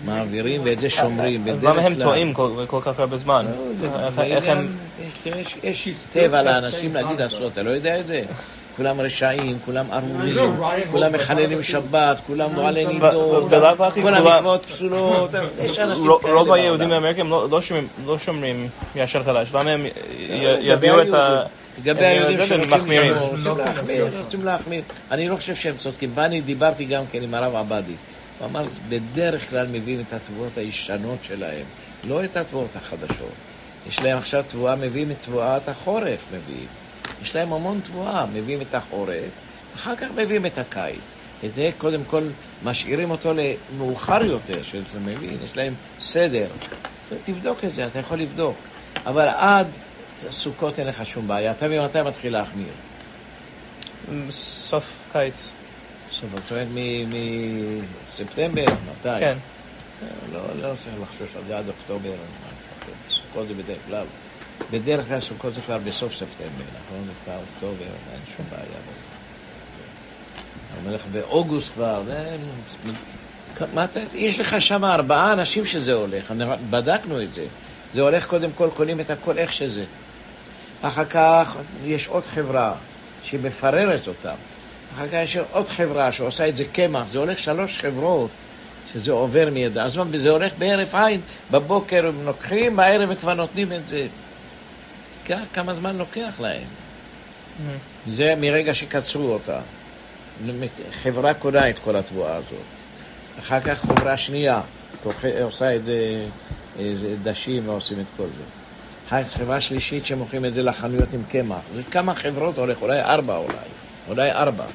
מעבירים 0.06 0.62
ואת 0.66 0.80
זה 0.80 0.90
שומרים. 0.90 1.48
אז 1.50 1.64
למה 1.64 1.82
הם. 1.82 1.96
טועים 1.96 2.34
כל 2.34 2.66
כל 2.68 2.80
כך 2.84 3.00
הרבה 3.00 3.18
זמן? 3.18 3.46
לא, 3.84 4.24
איך- 4.24 4.46
הם... 4.48 4.68
יש 5.64 5.90
טבע 6.12 6.42
לאנשים 6.42 6.94
להגיד 6.94 7.22
לעשות, 7.22 7.52
אתה 7.52 7.64
לא 7.64 7.70
יודע 7.70 8.00
את 8.00 8.08
זה? 8.08 8.24
כולם 8.78 9.02
רשעים, 9.02 9.60
כולם 9.66 9.86
ארורים, 9.92 10.36
כולם 10.92 11.12
מחללים 11.14 11.64
שבת, 11.64 12.20
כולם 12.28 12.54
מועלי 12.54 12.86
נידות, 12.86 13.50
כל 14.04 14.14
המצוות 14.16 14.66
פסולות, 14.66 15.34
יש 15.60 15.80
אנשים 15.80 16.10
רוב- 16.10 16.22
כאלה 16.22 16.34
רוב 16.34 16.48
בעולם. 16.48 16.62
היהודים 16.64 16.92
האמריקאים 16.92 17.30
לא- 17.30 17.48
לא 17.52 17.62
שומרים- 17.62 17.88
לא 18.06 18.18
שומרים 18.20 18.70
ישר 18.96 19.24
חדש, 19.24 19.50
למה 19.54 19.72
הם 19.72 19.86
יביאו 20.62 21.02
את 21.02 21.14
ה... 21.14 21.42
לגבי 21.80 22.06
היהודים 22.06 22.46
שרוצים. 22.46 22.70
לשמור, 23.10 23.28
רוצים 23.30 23.58
להחמיר, 23.58 24.18
רוצים 24.24 24.46
להחמיר. 24.46 24.82
אני 25.12 25.28
לא 25.30 25.36
חושב 25.36 25.56
שהם 25.56 25.78
צודקים. 25.78 26.12
ואני 26.16 26.42
דיברתי 26.42 26.86
גם 26.86 27.04
כן 27.12 27.22
עם 27.24 27.34
הרב 27.34 27.56
עבדי. 27.56 27.92
הוא 28.40 28.48
אמר, 28.48 28.62
בדרך 28.90 29.50
כלל 29.50 29.68
מביאים 29.72 30.00
את 30.08 30.14
התבואות 30.14 30.58
הישנות 30.58 31.24
שלהם, 31.24 31.64
לא 32.04 32.24
את 32.24 32.38
התבואות 32.38 32.76
החדשות. 32.76 33.32
יש 33.90 34.04
להם 34.04 34.18
עכשיו 34.18 34.44
תבואה, 34.48 34.76
מביאים 34.76 35.12
את 35.12 35.20
תבואת 35.22 35.70
החורף, 35.70 36.28
מביאים. 36.34 36.68
יש 37.22 37.36
להם 37.36 37.54
המון 37.54 37.80
תבואה, 37.84 38.26
מביאים 38.26 38.62
את 38.62 38.74
החורף, 38.74 39.32
אחר 39.76 39.96
כך 39.96 40.08
מביאים 40.16 40.46
את 40.46 40.58
הקיץ. 40.58 41.02
את 41.46 41.54
זה 41.54 41.70
קודם 41.78 42.04
כל 42.04 42.30
משאירים 42.64 43.12
אותו 43.12 43.34
למאוחר 43.34 44.26
יותר, 44.26 44.64
שאתה 44.64 45.00
מבין, 45.00 45.38
יש 45.44 45.58
להם 45.58 45.74
סדר. 46.00 46.48
תבדוק 47.24 47.64
את 47.64 47.76
זה, 47.76 47.88
אתה 47.88 48.00
יכול 48.00 48.18
לבדוק. 48.18 48.56
אבל 49.06 49.28
עד 49.28 49.68
סוכות 50.30 50.80
אין 50.80 50.88
לך 50.88 51.06
שום 51.06 51.28
בעיה. 51.28 51.52
אתה 51.52 51.68
ממתי 51.68 52.02
מתחיל 52.02 52.34
להחמיר? 52.34 52.74
סוף 54.32 54.86
קיץ. 55.12 55.52
סוף, 56.12 56.30
זאת 56.36 56.52
אומרת 56.52 56.68
מספטמבר? 58.04 58.66
מתי? 58.66 59.20
כן. 59.20 59.38
לא, 60.34 60.42
לא 60.56 60.76
צריך 60.76 60.96
לחשוש 61.02 61.36
על 61.36 61.42
זה 61.48 61.58
עד 61.58 61.68
אוקטובר. 61.68 62.14
סוכות 63.08 63.48
זה 63.48 63.54
בדרך 63.54 63.78
כלל. 63.88 64.06
בדרך 64.72 65.08
כלל 65.08 65.20
סוכות 65.20 65.54
זה 65.54 65.62
כבר 65.62 65.78
בסוף 65.78 66.14
ספטמבר, 66.14 66.64
נכון? 66.86 67.08
כבר 67.24 67.38
אוקטובר, 67.38 67.86
אין 68.12 68.22
שום 68.38 68.46
בעיה 68.50 68.64
בזה. 68.64 69.06
אני 70.72 70.86
אומר 70.86 70.96
לך, 70.96 71.06
באוגוסט 71.12 71.74
כבר. 71.74 72.04
יש 74.14 74.40
לך 74.40 74.62
שם 74.62 74.86
ארבעה 74.86 75.34
אנשים 75.34 75.66
שזה 75.66 75.94
הולך, 75.94 76.34
בדקנו 76.70 77.22
את 77.22 77.34
זה. 77.34 77.46
זה 77.94 78.02
הולך 78.02 78.26
קודם 78.26 78.52
כל, 78.52 78.70
קונים 78.74 79.00
את 79.00 79.10
הכל 79.10 79.38
איך 79.38 79.54
שזה. 79.54 79.84
אחר 80.82 81.06
כך 81.06 81.58
יש 81.84 82.08
עוד 82.08 82.26
חברה 82.26 82.74
שמפררת 83.24 84.08
אותם. 84.08 84.36
אחר 84.96 85.08
כך 85.08 85.14
יש 85.14 85.38
עוד 85.52 85.70
חברה 85.70 86.12
שעושה 86.12 86.48
את 86.48 86.58
זה 86.58 86.66
קמח. 86.66 87.08
זה 87.08 87.20
הולך 87.20 87.40
שלוש 87.40 87.78
חברות 87.78 88.30
שזה 88.94 89.12
עובר 89.12 89.50
מידע. 89.52 89.84
אז 89.84 90.00
זה 90.14 90.30
הולך 90.30 90.54
בהרף 90.58 90.96
עין, 90.96 91.22
בבוקר 91.52 92.08
הם 92.08 92.26
לוקחים, 92.26 92.76
בערב 92.76 93.10
הם 93.10 93.16
כבר 93.16 93.34
נותנים 93.34 93.74
את 93.74 93.88
זה. 93.88 94.08
תיקח 95.26 95.40
כמה 95.54 95.74
זמן 95.74 95.98
לוקח 95.98 96.40
להם. 96.40 96.68
זה 98.08 98.34
מרגע 98.38 98.74
שקצרו 98.74 99.34
אותה. 99.34 99.60
חברה 101.04 101.34
קונה 101.34 101.70
את 101.70 101.80
כל 101.80 101.96
התבואה 101.96 102.36
הזאת. 102.36 102.60
אחר 103.40 103.60
כך 103.60 103.86
חברה 103.86 104.18
שנייה 104.18 104.62
עושה 105.44 105.76
את 105.76 105.86
זה, 105.86 106.26
איזה 106.80 107.16
דשים 107.24 107.70
ועושים 107.70 108.00
את 108.00 108.06
כל 108.18 108.24
זה. 108.24 108.44
אחר 109.08 109.24
כך 109.24 109.34
חברה 109.34 109.62
שלישית 109.62 110.06
שמוכרים 110.06 110.46
את 110.46 110.54
זה 110.54 110.64
לחנויות 110.64 111.14
עם 111.14 111.24
קמח. 111.30 111.62
זה 111.74 111.84
כמה 111.84 112.16
חברות 112.16 112.58
הולך, 112.58 112.82
אולי 112.82 113.02
ארבע 113.02 113.38
אולי, 113.38 113.56
אולי 114.08 114.32
ארבע. 114.32 114.66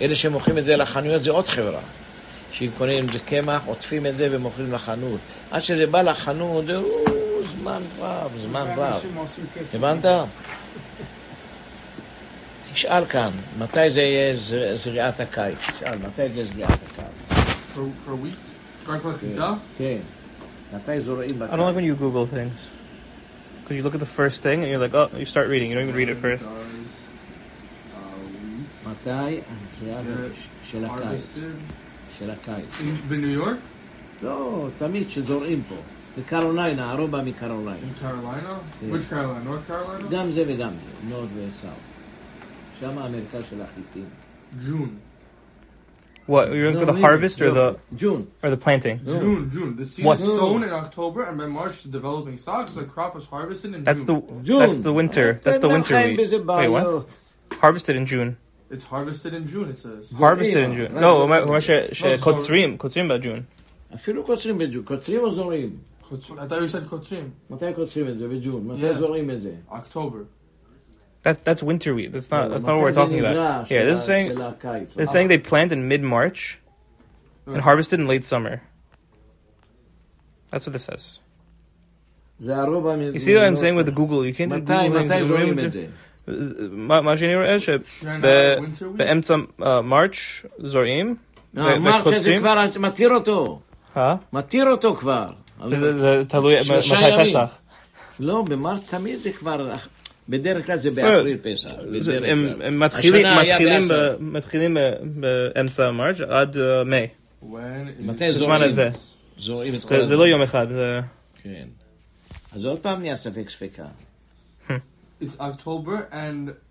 אלה 0.00 0.14
שמוכרים 0.14 0.58
את 0.58 0.64
זה 0.64 0.76
לחנויות 0.76 1.22
זה 1.22 1.30
עוד 1.30 1.48
חברה. 1.48 1.80
שאם 2.52 2.70
קונים 2.78 2.98
עם 2.98 3.08
זה 3.08 3.18
קמח, 3.18 3.62
עוטפים 3.66 4.06
את 4.06 4.16
זה 4.16 4.28
ומוכרים 4.30 4.72
לחנות. 4.72 5.20
עד 5.50 5.60
שזה 5.60 5.86
בא 5.86 6.02
לחנות, 6.02 6.70
או, 6.70 7.25
זמן 7.59 7.81
רב, 7.99 8.31
זמן 8.41 8.67
רב. 8.77 8.79
אנשים 8.93 9.15
עושים 9.15 9.45
כסף. 9.55 9.75
הבנת? 9.75 10.05
תשאל 12.73 13.05
כאן, 13.05 13.29
מתי 13.59 13.91
זה 13.91 14.01
יהיה 14.01 14.35
זר- 14.35 14.75
זריעת 14.75 15.19
הקיץ? 15.19 15.57
תשאל, 15.57 15.97
מתי 15.97 16.29
זה 16.29 16.43
זריעת 16.45 16.69
הקיץ? 16.91 17.37
For 17.75 17.79
for 18.07 18.11
wheat? 18.25 18.47
רק 18.91 19.05
לחיטה? 19.05 19.53
כן. 19.77 19.97
מתי 20.75 21.01
זורעים 21.01 21.29
I 21.29 21.55
don't 21.55 21.59
like 21.59 21.75
when 21.75 21.85
you 21.85 21.95
Google 22.01 22.25
things. 22.35 22.59
Because 23.63 23.77
you 23.77 23.83
look 23.83 23.95
at 23.95 23.99
the 23.99 24.13
first 24.19 24.41
thing 24.43 24.63
and 24.63 24.69
you're 24.71 24.83
like, 24.87 24.93
oh, 24.93 25.09
you 25.17 25.25
start 25.25 25.47
reading. 25.49 25.69
You 25.71 25.75
don't 25.77 25.87
even 25.89 25.95
read 25.95 26.09
it 26.09 26.17
first. 26.21 26.43
Does, 26.43 26.49
uh, 26.49 26.51
wheat 28.85 28.87
מתי 28.87 29.41
הזריעה 29.51 30.01
get 30.01 30.71
של 30.71 30.85
הקיץ? 30.85 31.03
harvested 31.03 31.73
של 32.19 32.29
הקיץ. 32.31 32.65
in- 32.79 33.07
בניו 33.09 33.29
יורק? 33.29 33.57
לא, 34.23 34.67
תמיד 34.77 35.09
שזורעים 35.09 35.61
פה. 35.69 35.75
מקרוליינה, 36.17 36.91
הרוב 36.91 37.11
בא 37.11 37.21
מקרוליינה. 37.25 37.77
In 37.95 37.99
Carolina? 37.99 38.59
Yeah. 38.83 38.91
Which 38.93 39.09
Carolina? 39.09 39.43
North 39.45 39.67
Carolina? 39.67 40.09
גם 40.11 40.31
זה 40.31 40.43
וגם 40.47 40.69
זה, 40.69 41.09
נורד 41.09 41.27
וסאוט. 41.35 41.71
שם 42.79 42.97
המרכז 42.97 43.43
של 43.49 43.61
החיטים. 43.61 44.05
June. 44.59 44.89
What 46.29 46.49
you're 46.51 46.71
looking 46.71 46.79
for 46.81 46.85
the 46.85 46.91
לא, 46.93 47.07
harvest 47.07 47.41
or 47.41 47.51
the 47.51 47.75
ג'ון. 47.97 48.25
or 48.43 48.49
the 48.49 48.57
planting? 48.57 48.99
No. 49.05 49.19
June, 49.19 49.49
June. 49.53 49.75
The 49.79 49.85
seed 49.85 50.05
What? 50.05 50.19
is 50.19 50.25
sown 50.25 50.63
in 50.63 50.71
October, 50.71 51.23
and 51.23 51.37
by 51.37 51.47
March, 51.47 51.83
the 51.83 51.89
developing 51.99 52.37
stalks. 52.37 52.73
The 52.73 52.85
crop 52.95 53.13
is 53.19 53.25
harvested 53.25 53.73
in 53.75 53.83
That's 53.83 54.03
the 54.03 54.13
June. 54.13 54.43
June. 54.49 54.59
that's 54.59 54.79
the 54.87 54.93
winter. 54.93 55.27
That's 55.43 55.57
the 55.57 55.67
אתם 55.67 55.73
winter 55.73 55.87
חיים 55.93 56.17
wheat. 56.17 56.21
בזה 56.21 56.35
Wait, 56.37 56.45
what? 56.45 56.85
בעיות. 56.85 57.33
Harvested 57.61 57.95
in 58.01 58.05
June. 58.05 58.29
It's 58.71 58.85
harvested 58.85 59.33
in 59.33 59.43
June. 59.53 59.67
It 59.73 59.79
says. 59.79 60.03
Harvested 60.17 60.63
in 60.67 60.73
June. 60.77 60.91
Right. 60.93 61.01
No, 61.05 61.27
מה- 61.27 61.45
מה 61.45 61.61
ש- 61.61 61.69
No, 61.69 61.93
שקוצרים, 61.93 62.77
קוצרים 62.77 63.07
בג'ון. 63.07 63.41
אפילו 63.95 64.23
קוצרים 66.09 66.39
בג'ון. 66.39 66.41
קוצרים 66.41 66.41
או 66.41 66.45
זורעים? 66.45 66.45
Kotsu- 66.45 66.45
I 66.45 66.47
thought 66.47 66.61
you 66.61 66.75
said 66.75 66.93
Kotrim. 66.93 67.53
מתי 67.53 67.73
קוצרים 67.75 68.07
את 68.07 68.17
זה? 68.17 68.27
בג'ון. 68.27 68.67
מתי 68.67 68.89
Yeah. 68.91 68.93
זורעים 68.93 69.31
את 69.31 69.41
זה? 69.41 69.51
October. 69.71 70.23
That 71.23 71.45
that's 71.45 71.61
winter 71.63 71.93
wheat. 71.95 72.11
That's 72.11 72.31
not 72.31 72.49
that's 72.51 72.63
not 72.63 72.71
מתי 72.71 72.71
what 72.71 72.83
we're 72.83 72.91
זה 72.91 72.99
talking 73.01 73.11
נזרע 73.17 73.61
about. 73.63 73.67
של 73.67 73.75
Yeah, 73.75 73.93
this 73.93 73.99
ה- 73.99 74.03
is 74.03 74.07
saying 74.07 74.37
של 74.37 74.41
הקיץ? 74.41 74.89
this 74.95 75.01
is 75.01 75.11
saying 75.11 75.27
they 75.27 75.49
plant 75.51 75.71
in 75.71 75.87
mid 75.91 76.03
March 76.03 76.57
and 77.47 77.61
harvested 77.61 77.99
in 77.99 78.07
late 78.07 78.23
summer. 78.23 78.55
That's 80.51 80.65
what 80.67 80.73
this 80.73 80.83
says. 80.83 81.19
זה 82.39 82.55
הרוב 82.57 82.87
המ... 82.87 83.01
You 83.13 83.19
see 83.19 83.35
what 83.35 83.45
I'm 83.45 83.57
saying 83.57 83.75
with 83.75 83.85
the 83.85 83.95
Google? 83.95 84.25
You 84.25 84.33
can't 84.33 84.51
do 84.51 84.55
מתי, 84.55 84.87
Google 84.87 84.99
things. 84.99 85.11
מתי 85.11 85.25
זורעים 85.25 85.53
רואים 85.53 85.59
את 85.59 85.71
זה? 85.73 85.85
מה 86.71 87.01
מה 87.01 87.17
שאני 87.17 87.35
רואה 87.35 87.57
Shana, 87.57 87.61
winter 88.01 88.81
wheat? 88.81 88.95
שבאמצע 88.95 89.35
מרץ' 89.83 90.45
זורעים 90.57 91.15
אה, 91.57 91.75
אמרת 91.75 92.01
שזה 92.03 92.11
וקוצרים. 92.15 92.37
כבר 92.39 92.65
מתיר 92.79 93.13
אותו. 93.13 93.59
אה? 93.97 94.15
מתיר 94.33 94.69
אותו 94.71 94.95
כבר. 94.95 95.31
זה- 95.70 95.98
זה 95.98 96.22
תלוי 96.28 96.54
מתי. 96.60 97.30
פסח. 97.30 97.58
לא, 98.20 98.42
במרץ 98.42 98.82
תמיד 98.90 99.18
זה 99.18 99.32
כבר... 99.32 99.72
בדרך 100.28 100.66
כלל 100.66 100.78
זה 100.78 100.90
באפריל 100.90 101.38
פסח. 101.42 101.70
הם 102.24 102.80
מתחילים 102.80 103.26
השנה 103.26 103.40
היה 103.40 103.54
מתחילים 103.54 103.88
בעשר. 103.88 104.16
ב- 104.16 104.22
מתחילים 104.22 104.74
ב- 104.80 104.90
באמצע 105.20 105.90
מרץ' 105.90 106.20
עד 106.20 106.56
אה, 106.56 106.84
מאי. 106.84 107.06
Is 107.42 107.46
מתי 107.98 108.28
בזמן 108.28 108.32
זורעים? 108.32 108.62
הזה. 108.62 108.88
זורעים 109.38 109.74
את 109.74 109.84
כל 109.84 110.06
זה-. 110.06 110.14
לא 110.16 110.26
יום 110.26 110.42
אחד. 110.42 110.66
זה- 110.68 111.00
כן. 111.42 111.66
אז 112.52 112.64
עוד 112.64 112.78
פעם 112.78 113.00
נהיה 113.00 113.16
ספק 113.16 113.50
ספקה. 113.50 113.84
It's 115.22 115.36
October 115.40 116.12
and 116.12 116.65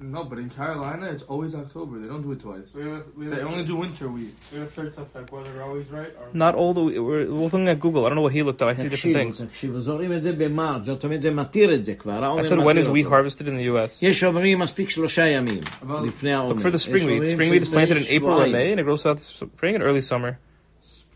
no, 0.00 0.24
but 0.30 0.38
in 0.44 0.50
Carolina 0.50 1.06
it's 1.14 1.22
always 1.32 1.52
October. 1.54 1.94
They 2.02 2.08
don't 2.12 2.22
do 2.28 2.32
it 2.36 2.40
twice. 2.46 2.68
We 2.74 2.82
have, 2.90 3.04
we 3.16 3.26
They 3.26 3.36
have, 3.36 3.46
only 3.52 3.64
do 3.64 3.76
winter 3.76 4.06
wheat. 4.08 4.34
we 4.52 4.58
have 4.62 4.70
third 4.78 4.92
suffix, 4.92 5.24
whether 5.32 5.50
we're 5.54 5.62
always 5.62 5.86
right 5.98 6.12
or 6.20 6.26
Not 6.44 6.52
all 6.60 6.72
the 6.78 6.82
we're 6.82 7.24
we're 7.34 7.42
looking 7.46 7.68
at 7.72 7.78
Google. 7.84 8.00
I 8.04 8.08
don't 8.08 8.16
know 8.20 8.26
what 8.28 8.32
he 8.38 8.42
looked 8.48 8.60
up. 8.62 8.68
I 8.68 8.74
see 8.74 8.88
different 8.88 9.16
תקשיבו, 9.16 9.18
things. 9.20 9.42
תקשיבו, 9.52 9.80
זורעים 9.80 10.12
את 10.12 10.22
זה 10.22 10.32
במרץ, 10.32 10.82
זאת 10.84 11.04
אומרת 11.04 11.22
זה 11.22 11.30
מתיר 11.30 11.74
את 11.74 11.84
זה 11.84 11.94
כבר. 11.94 12.20
I 12.20 12.24
העומר 12.24 12.42
said 12.42 12.58
when 12.66 12.76
is 12.76 12.88
מתיר 12.88 12.92
wheat 12.92 13.04
אותו. 13.06 13.16
harvested 13.16 13.46
in 13.46 13.54
the 13.60 13.64
U.S. 13.72 13.98
יש 14.02 14.24
אומרים 14.24 14.58
מספיק 14.58 14.90
שלושה 14.90 15.26
ימים 15.26 15.60
אבל- 15.82 16.06
לפני 16.08 16.32
העומר. 16.34 16.54
Look 16.56 16.64
for 16.64 16.70
the 16.70 16.74
יש 16.76 16.86
spring 16.88 17.06
wheat. 17.06 17.10
אומרים 17.10 17.38
Spring 17.38 17.52
wheat 17.52 17.62
is 17.62 17.66
שזה 17.66 17.76
planted 17.76 17.96
in 18.02 18.06
April 18.06 18.08
or 18.08 18.46
שבועיים. 18.46 18.52
May, 18.52 18.76
and 18.76 18.80
it 18.80 18.84
grows 18.84 19.02
throughout 19.02 19.18
the 19.18 19.44
spring 19.46 19.74
and 19.76 19.82
early 19.82 20.02
summer. 20.10 20.32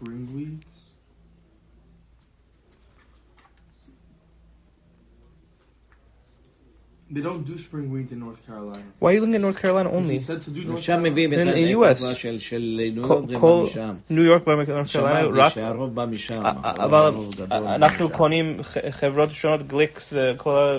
Spring 0.00 0.28
wheat. 0.36 0.64
They 7.12 7.22
don't 7.22 7.44
do 7.50 7.56
spring 7.56 7.86
wheat 7.92 8.10
in 8.12 8.18
North 8.26 8.40
Carolina. 8.46 8.82
Why 9.00 9.08
are 9.08 9.14
you 9.14 9.20
looking 9.22 9.34
at 9.34 9.40
North 9.40 9.58
Carolina 9.62 9.88
He 9.90 9.96
only? 9.98 10.18
said 10.18 10.40
to 10.46 10.50
do 10.50 10.60
North 10.72 10.80
שם 10.82 11.02
מביאים 11.02 11.32
את 11.32 11.38
In- 11.38 11.40
in 11.40 11.48
הנטע 11.48 11.78
US. 11.78 11.98
כבר 11.98 12.14
של 12.14 12.38
של 12.38 12.80
ניו 12.94 13.02
כל- 13.08 13.14
יורק 13.14 13.28
זה 13.28 13.34
בא 13.34 13.40
כל 13.40 13.64
משם. 13.70 13.94
ניו 14.10 14.22
יורק 14.24 14.42
בא 14.46 14.54
מנורth 14.54 14.66
Carolina, 14.84 14.86
שמעתי 14.86 15.38
רק 15.38 15.52
שהרוב 15.54 15.94
בא 15.94 16.04
משם. 16.04 16.44
אה, 16.46 16.52
הרוב- 16.64 16.80
אבל 16.80 16.94
הרוב 16.98 17.34
גדול 17.34 17.46
בא 17.46 17.74
אנחנו 17.74 18.04
משם. 18.08 18.16
קונים 18.16 18.62
ח- 18.62 18.76
חברות 18.90 19.30
שונות, 19.34 19.66
גליקס 19.66 20.12
וכל 20.16 20.50
ה... 20.50 20.78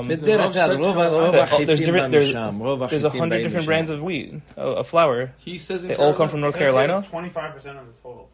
um, 0.00 0.06
בדרך 0.08 0.52
כלל 0.52 0.76
רוב 0.76 0.96
רוב 0.98 1.34
There's 1.34 1.38
החיטים 1.38 1.66
בא 1.66 1.74
different- 1.74 2.12
there's- 2.12 2.28
משם. 2.30 2.58
רוב 2.60 2.82
There's 2.82 2.86
a 2.86 3.06
החיטים 3.06 3.20
hundred 3.20 3.30
באים 3.30 3.46
different 3.46 3.66
brands 3.66 3.90
משם. 3.90 4.00
of 4.00 4.06
wheat, 4.06 4.58
uh, 4.58 4.80
of 4.80 4.86
flour. 4.92 5.30
He 5.46 5.56
says 5.58 5.84
in 5.84 5.88
They 5.88 5.96
all 5.96 6.12
come 6.12 6.28
Carolina, 6.28 6.30
from 6.32 6.40
North 6.40 6.56
Carolina. 6.58 7.02
Twenty-five 7.10 7.50
percent 7.56 7.76
of 7.80 7.86
the 7.90 7.96
total. 8.02 8.24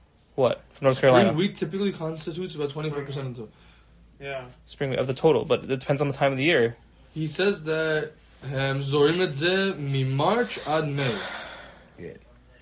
What? 0.43 0.57
From 0.75 0.85
North 0.87 0.97
Spring 0.99 1.13
Carolina. 1.13 1.39
wheat 1.39 1.55
typically 1.63 1.93
constitutes 1.93 2.55
about 2.59 2.71
25% 2.71 3.27
of 3.27 3.35
the 3.37 3.47
Yeah. 4.29 4.45
Spring 4.75 4.89
wheat 4.91 5.01
of 5.05 5.09
the 5.13 5.19
total, 5.25 5.43
but 5.51 5.59
it 5.65 5.71
depends 5.85 6.01
on 6.05 6.09
the 6.13 6.17
time 6.23 6.33
of 6.35 6.39
the 6.43 6.49
year. 6.53 6.65
He 7.16 7.28
says 7.28 7.64
that 7.64 8.12
um, 8.44 8.80
זורעים 8.80 9.22
את 9.22 9.36
זה 9.36 9.72
ממרץ' 9.78 10.58
עד 10.66 10.86
מאי. 10.86 11.12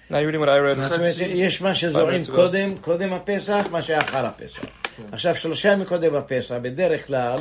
Now 0.09 0.17
you're 0.17 0.27
reading 0.27 0.41
what 0.41 0.49
I 0.49 0.57
read. 0.57 0.77
זאת 0.77 0.91
אומרת, 0.99 1.15
יש 1.19 1.62
מה 1.62 1.71
ago. 1.71 2.35
קודם, 2.35 2.77
קודם 2.81 3.13
הפסח, 3.13 3.67
מה 3.71 3.83
שאחר 3.83 4.25
הפסח. 4.25 4.62
עכשיו, 5.12 5.35
שלושה 5.35 5.71
ימים 5.71 5.85
קודם 5.85 6.15
הפסח, 6.15 6.55
בדרך 6.62 7.07
כלל, 7.07 7.38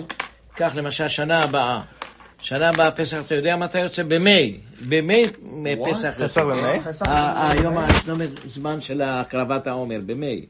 קח 0.55 0.77
למשל 0.77 1.09
שנה 1.09 1.43
הבאה. 1.43 1.81
שנה 2.41 2.69
הבאה 2.69 2.91
פסח, 2.91 3.19
אתה 3.25 3.35
יודע 3.35 3.57
מתי 3.57 3.81
יוצא? 3.81 4.03
במאי. 4.03 4.61
במאי 4.89 5.77
פסח. 5.91 6.17
יוצא? 6.21 6.43
כן? 6.73 6.91
היום 7.51 7.79
הזמן 8.47 8.81
של 8.81 9.03
הקרבת 9.03 9.67
העומר, 9.67 10.01
במאי. 10.07 10.47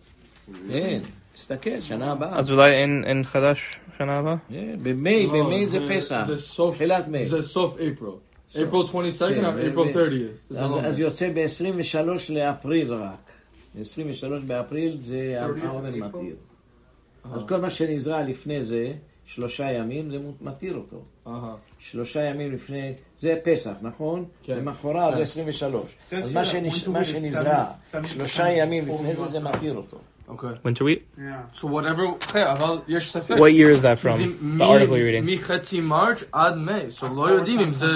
כן, 1.38 1.54
תסתכל, 1.54 1.80
שנה 1.80 2.12
הבאה. 2.12 2.38
אז 2.38 2.50
אולי 2.50 2.70
אין 2.74 3.04
אין 3.06 3.24
חדש 3.24 3.80
שנה 3.98 4.18
הבאה? 4.18 4.36
כן, 4.48 4.76
במאי, 4.82 5.26
במאי 5.26 5.66
זה 5.66 5.78
פסח. 5.88 6.24
זה 6.26 6.38
סוף, 6.38 6.74
תחילת 6.74 7.08
מאי. 7.08 7.24
זה 7.24 7.42
סוף 7.42 7.74
אפריל. 7.74 8.12
April 8.54 8.86
22nd 8.86 9.34
כן, 9.34 9.44
or 9.44 9.74
April 9.74 9.78
ו- 9.78 9.84
30th. 9.94 10.48
זה 10.50 10.64
אז, 10.64 10.70
לא 10.70 10.80
אז. 10.80 10.98
יוצא 11.00 11.28
ב-23 11.34 11.98
לאפריל 12.32 12.92
רק. 12.94 13.30
23 13.80 14.42
באפריל 14.42 14.98
זה 15.06 15.38
30th 15.40 15.66
העומר 15.66 15.90
April? 15.92 15.96
מתיר. 15.96 16.36
אז 17.32 17.40
כל 17.48 17.56
מה 17.56 17.70
שנזרע 17.70 18.22
לפני 18.22 18.64
זה, 18.64 18.92
שלושה 19.24 19.72
ימים, 19.72 20.10
זה 20.10 20.18
מתיר 20.40 20.74
אותו. 20.76 21.02
אהה. 21.26 21.54
שלושה 21.78 22.22
ימים 22.24 22.52
לפני, 22.52 22.92
זה 23.20 23.34
פסח, 23.44 23.72
נכון? 23.82 24.24
כן. 24.42 24.56
למחרת 24.56 25.14
זה 25.16 25.22
23. 25.22 25.96
אז 26.16 26.34
מה 26.34 26.44
שנש- 26.44 26.88
מה 26.88 27.04
שנזרע 27.04 27.64
שלושה 28.08 28.48
ימים 28.48 28.84
לפני 28.88 29.16
זה, 29.16 29.26
זה 29.26 29.40
מתיר 29.40 29.74
אותו. 29.76 29.98
אוקיי. 30.27 30.49
Winter 30.65 30.83
wheat? 30.83 31.01
Yeah. 31.17 31.57
So 31.59 31.67
whatever, 31.67 32.03
okay, 32.19 32.45
אבל 32.51 32.77
יש 32.87 33.11
ספק. 33.11 33.35
What 33.35 33.53
year 33.53 33.71
is 33.77 33.81
that 33.81 33.99
זה 33.99 34.09
from? 34.09 34.19
מ- 34.41 34.61
The 34.61 34.65
article 34.65 34.97
you're 34.97 35.09
reading. 35.11 35.25
מחצי 35.25 35.81
מרץ' 35.81 36.23
עד 36.31 36.57
מאי. 36.57 36.87
So 36.99 37.05
לא 37.15 37.29
יודעים 37.29 37.59
אם 37.59 37.73
זה... 37.73 37.87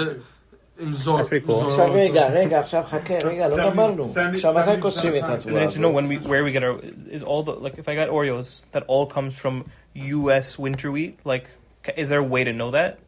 אם 0.82 0.92
זור. 0.94 1.20
That's 1.20 1.24
pretty 1.24 1.46
cool. 1.48 1.52
זור- 1.52 1.66
עכשיו 1.66 1.92
רגע, 1.92 2.26
רגע, 2.28 2.60
עכשיו 2.60 2.82
חכה, 2.86 3.14
רגע, 3.24 3.48
לא 3.48 3.56
Seventy- 3.56 3.70
גמרנו. 3.70 4.04
seventy- 4.04 4.34
עכשיו 4.34 4.54
מתי 4.54 4.72
seventy 4.78 4.80
קוסמים 4.82 5.16
את 5.16 5.22
percent. 5.22 5.26
I 5.26 5.32
התבואה 5.32 5.66
need 5.66 5.70
to 5.70 5.78
know 5.78 5.78
הזאת? 5.78 5.94
when 5.94 6.08
we 6.08 6.28
where 6.28 6.44
we 6.44 6.52
get 6.52 6.62
our 6.62 6.80
is 7.18 7.22
all 7.22 7.42
the 7.42 7.52
like 7.64 7.78
if 7.78 7.88
I 7.88 7.94
got 7.94 8.08
Oreos 8.10 8.62
that 8.72 8.82
all 8.86 9.06
comes 9.06 9.34
from 9.42 9.64
U.S. 9.94 10.58
winter 10.58 10.90
wheat 10.92 11.14
like 11.24 11.46
ca- 11.84 11.96
is 12.02 12.08
there 12.10 12.20
a 12.26 12.30
way 12.34 12.42
to 12.44 12.52
know 12.52 12.70
that? 12.78 12.98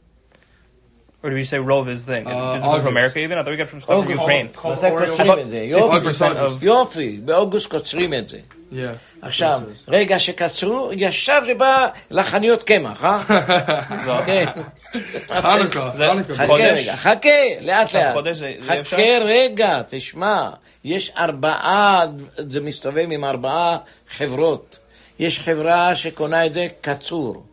Or 1.26 1.30
do 1.32 1.36
we 1.36 1.44
say 1.44 1.58
Rove 1.58 1.90
is 1.90 2.06
thing? 2.06 2.28
Uh, 2.28 2.30
is 2.30 2.60
it 2.60 2.62
come 2.62 2.70
August. 2.70 2.84
from 2.86 2.94
America 2.98 3.18
even? 3.18 3.40
I 3.40 3.44
thought 3.44 3.50
we 3.50 3.58
got 3.58 3.68
from 3.68 3.82
stuff 3.82 4.06
from 4.06 4.14
August. 4.14 4.22
Ukraine. 4.22 4.48
Oreo. 4.54 5.18
קוצרים 5.18 5.40
את 5.40 5.50
זה? 5.50 5.58
יופי, 5.58 6.24
50% 6.24 6.38
of 6.38 6.52
יופי, 6.62 7.20
באוגוסט 7.26 7.68
קוצרים 7.68 8.14
את 8.14 8.30
זה. 8.30 8.38
Yeah. 8.72 8.76
עכשיו, 9.22 9.62
רגע 9.88 10.20
שקצרו, 10.20 10.90
ישר 10.94 11.40
זה 11.46 11.54
בא 11.54 11.88
לחנויות 12.12 12.64
קמח, 12.64 13.04
אה? 13.04 13.24
כן. 14.26 14.46
חנוכה, 15.28 15.92
חנוכה. 15.98 16.36
חכה? 16.36 16.54
רגע, 16.54 16.96
חכה, 16.96 17.30
לאט 17.62 17.96
לאט. 17.96 18.16
חכה 18.62 19.18
רגע, 19.26 19.82
תשמע. 19.88 20.50
יש 20.84 21.12
ארבעה, 21.18 22.06
זה 22.38 22.62
מסתובב 22.62 23.08
עם 23.12 23.26
ארבעה 23.26 23.78
חברות. 24.10 24.80
יש 25.20 25.40
חברה 25.40 25.96
שקונה 25.96 26.46
את 26.46 26.54
זה 26.54 26.68
קצור. 26.82 27.46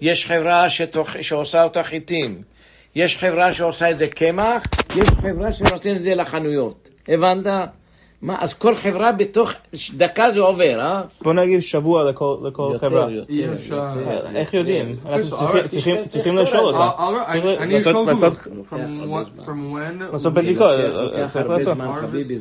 יש 0.00 0.26
חברה 0.26 0.66
שעושה 1.20 1.62
אותה 1.62 1.82
חיטים. 1.82 2.42
יש 2.98 3.18
חברה 3.18 3.52
שעושה 3.52 3.90
את 3.90 3.98
זה 3.98 4.06
קמח. 4.08 4.62
יש 4.96 5.08
חברה 5.08 5.52
שנותנת 5.52 5.96
את 5.96 6.02
זה 6.02 6.14
לחנויות. 6.14 6.88
הבנת? 7.08 7.46
מה, 8.22 8.36
אז 8.40 8.54
כל 8.54 8.74
חברה 8.76 9.12
בתוך 9.12 9.52
דקה 9.96 10.30
זה 10.30 10.40
עובר, 10.40 10.80
אה? 10.80 11.02
בוא 11.22 11.32
נגיד 11.32 11.60
שבוע 11.60 12.10
לכל 12.10 12.36
לכל 12.44 12.70
יותר, 12.72 12.88
חברה. 12.88 13.10
יותר, 13.10 13.32
אי 13.32 13.52
אפשר. 13.52 13.74
יותר, 14.00 14.26
איך 14.36 14.54
יותר. 14.54 14.56
יודעים? 14.56 14.96
אנחנו 15.06 15.22
so, 15.22 15.68
צריכים- 15.68 16.04
תחקור 16.04 16.32
לשאול 16.32 16.74
I 16.74 16.78
need 17.60 17.84
to 17.84 17.92
לעשות- 18.10 18.46
we- 20.26 20.30
בדיקות. 20.30 20.70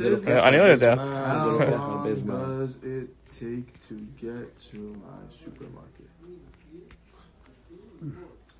לוקח- 0.10 0.28
אה, 0.28 0.48
אני 0.48 0.58
לא 0.58 0.62
הרבה 0.62 0.72
יודע. 0.72 0.96
זמן, 0.96 1.06
זה 1.44 1.52
לוקח 1.52 1.80
הרבה 1.80 2.10
How 2.12 2.20
זמן. 2.20 2.36
does 2.36 2.86
it 2.86 3.34
take 3.40 3.92
to 3.92 3.96
get 4.24 4.72
to 4.72 4.76
my 4.76 5.46
supermarket? 5.46 6.08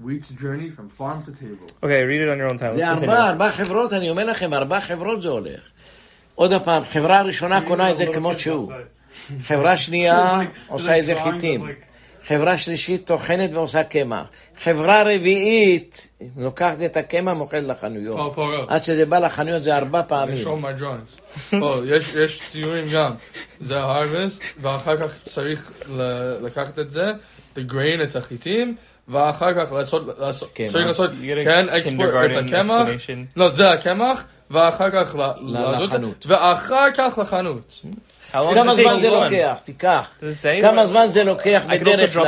Week's 0.06 0.30
journey 0.42 0.70
from 0.78 0.88
farm 1.00 1.24
to 1.26 1.32
table. 1.32 1.68
Okay, 1.84 2.02
read 2.04 2.22
it 2.22 2.30
on 2.30 2.38
your 2.38 2.50
own 2.54 2.58
time. 2.60 2.74
זה 2.76 2.84
Let's 2.84 2.88
ארבע, 2.90 3.06
continue. 3.06 3.30
ארבע 3.30 3.50
חברות, 3.52 3.94
אני 3.94 4.10
אומר 4.10 4.26
לכם, 4.26 4.54
ארבע 4.54 4.80
חברות 4.80 5.22
זה 5.22 5.30
הולך. 5.30 5.62
עוד 6.36 6.54
פעם, 6.64 6.84
חברה 6.86 7.22
ראשונה 7.22 7.62
קונה 7.62 7.92
את 7.92 7.98
זה 7.98 8.06
כמות 8.14 8.40
שהוא. 8.40 8.72
חברה 9.44 9.78
שנייה 9.88 10.40
עושה 10.68 11.00
את 11.00 11.06
זה 11.06 11.14
חיטים. 11.24 11.68
חברה 12.28 12.58
שלישית 12.58 13.08
טוחנת 13.08 13.50
ועושה 13.54 13.84
קמח. 13.84 14.26
חברה 14.60 15.04
רביעית 15.04 16.10
לוקחת 16.38 16.82
את 16.86 16.98
הקמח, 16.98 17.34
מוכרת 17.34 17.64
לחנויות. 17.64 18.18
פה, 18.18 18.32
פה, 18.36 18.54
עד 18.68 18.84
שזה 18.84 19.06
בא 19.06 19.20
לחנויות 19.20 19.64
זה 19.64 19.78
ארבע 19.78 20.00
אני 20.00 20.08
פעמים. 20.08 20.38
show 20.44 20.66
my 20.66 20.82
drawings. 20.82 21.40
פה, 21.60 21.74
יש- 21.96 22.16
יש 22.16 22.42
ציורים 22.48 22.86
גם. 22.94 23.14
זה 23.62 23.80
ה-harvest, 23.80 24.42
ואחר 24.62 24.98
כך 24.98 25.14
צריך 25.26 25.72
ל- 25.90 26.46
לקחת 26.46 26.80
את 26.80 26.92
זה, 26.92 27.06
the 27.56 27.72
grain, 27.72 28.04
את 28.04 28.16
החיטים, 28.16 28.76
ואחר 29.08 29.54
כך 29.54 29.72
לעשות, 29.72 30.20
לעשות- 30.20 30.50
כן, 30.56 30.66
צריך? 30.66 30.88
לעשות, 30.88 31.10
כן, 31.44 31.70
אקספורט, 31.70 32.10
את 32.26 32.36
הקמח. 32.54 32.88
לא, 33.38 33.52
זה 33.52 33.70
הקמח, 33.72 34.24
ואחר 34.52 34.90
כך 34.90 35.16
לחנות. 35.84 36.26
ואחר 36.26 36.92
כך 36.98 37.18
לחנות. 37.22 37.80
Long 38.34 38.54
כמה 38.54 38.76
זמן? 38.76 39.00
זה. 39.02 39.08
לוקח? 39.38 39.58
תיקח. 39.64 40.10
כמה 40.62 40.86
זמן 40.86 41.08
זה 41.12 41.24
לוקח 41.24 41.64
בדרך 41.82 42.14
כלל? 42.14 42.24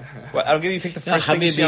חביבי, 1.20 1.62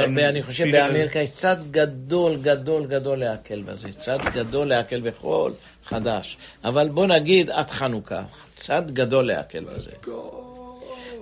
הרבה, 0.00 0.28
אני 0.28 0.42
חושב 0.42 0.64
באמריקה 0.88 1.18
יש 1.18 1.30
צד 1.30 1.56
גדול, 1.70 2.36
גדול, 2.36 2.86
גדול 2.86 3.18
להקל 3.18 3.62
בזה. 3.62 3.88
צד 3.98 4.18
גדול 4.34 4.66
להקל 4.68 5.00
בכל 5.00 5.50
חדש. 5.84 6.36
אבל 6.64 6.88
בוא 6.88 7.06
נגיד 7.06 7.50
עד 7.50 7.70
חנוכה, 7.70 8.22
צד 8.56 8.90
גדול 8.90 9.26
להקל 9.26 9.64
בזה. 9.64 9.90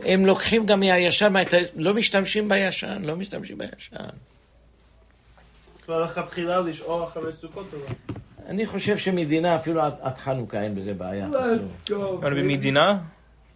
הם 0.04 0.26
לוקחים 0.26 0.66
גם 0.66 0.80
מהישן, 0.80 1.32
מה- 1.32 1.40
לא 1.76 1.94
משתמשים 1.94 2.48
בישן, 2.48 3.02
לא 3.04 3.16
משתמשים 3.16 3.58
בישן. 3.58 3.96
כבר 5.82 6.04
לכתחילה 6.04 6.60
לשאול 6.60 7.04
אחרי 7.04 7.32
סוכות 7.32 7.66
לא? 7.72 8.14
אני 8.46 8.66
חושב 8.66 8.96
שמדינה, 8.96 9.56
אפילו 9.56 9.82
עד 9.82 10.18
חנוכה 10.18 10.62
אין 10.62 10.74
בזה 10.74 10.94
בעיה. 10.94 11.28
You 11.30 11.90
want 11.90 12.22
to 12.22 12.26
be 12.26 12.42
מדינה? 12.44 12.98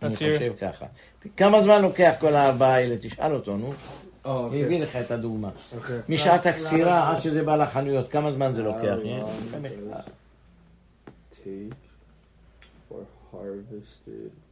אני. 0.02 0.12
חושב 0.14 0.52
ככה. 0.60 0.86
כמה 1.36 1.62
זמן 1.62 1.82
לוקח 1.82 2.12
כל 2.20 2.34
הארבעה 2.36 2.74
האלה? 2.74 2.96
תשאל 3.00 3.34
אותו, 3.34 3.56
נו. 3.56 3.72
Oh, 4.24 4.28
אני 4.28 4.64
אביא 4.64 4.80
לך 4.80 4.96
את 4.96 5.10
הדוגמה. 5.10 5.50
אוקיי. 5.76 5.98
משעת 6.08 6.46
הקצירה 6.46 7.10
עד 7.10 7.20
שזה 7.20 7.42
בא 7.42 7.56
לחנויות, 7.56 8.10
כמה 8.10 8.32
זמן 8.32 8.52
זה 8.52 8.62
לוקח? 8.62 8.82
אה? 8.82 10.00
take 11.44 11.74
or 12.92 12.94
harvested. 13.32 14.47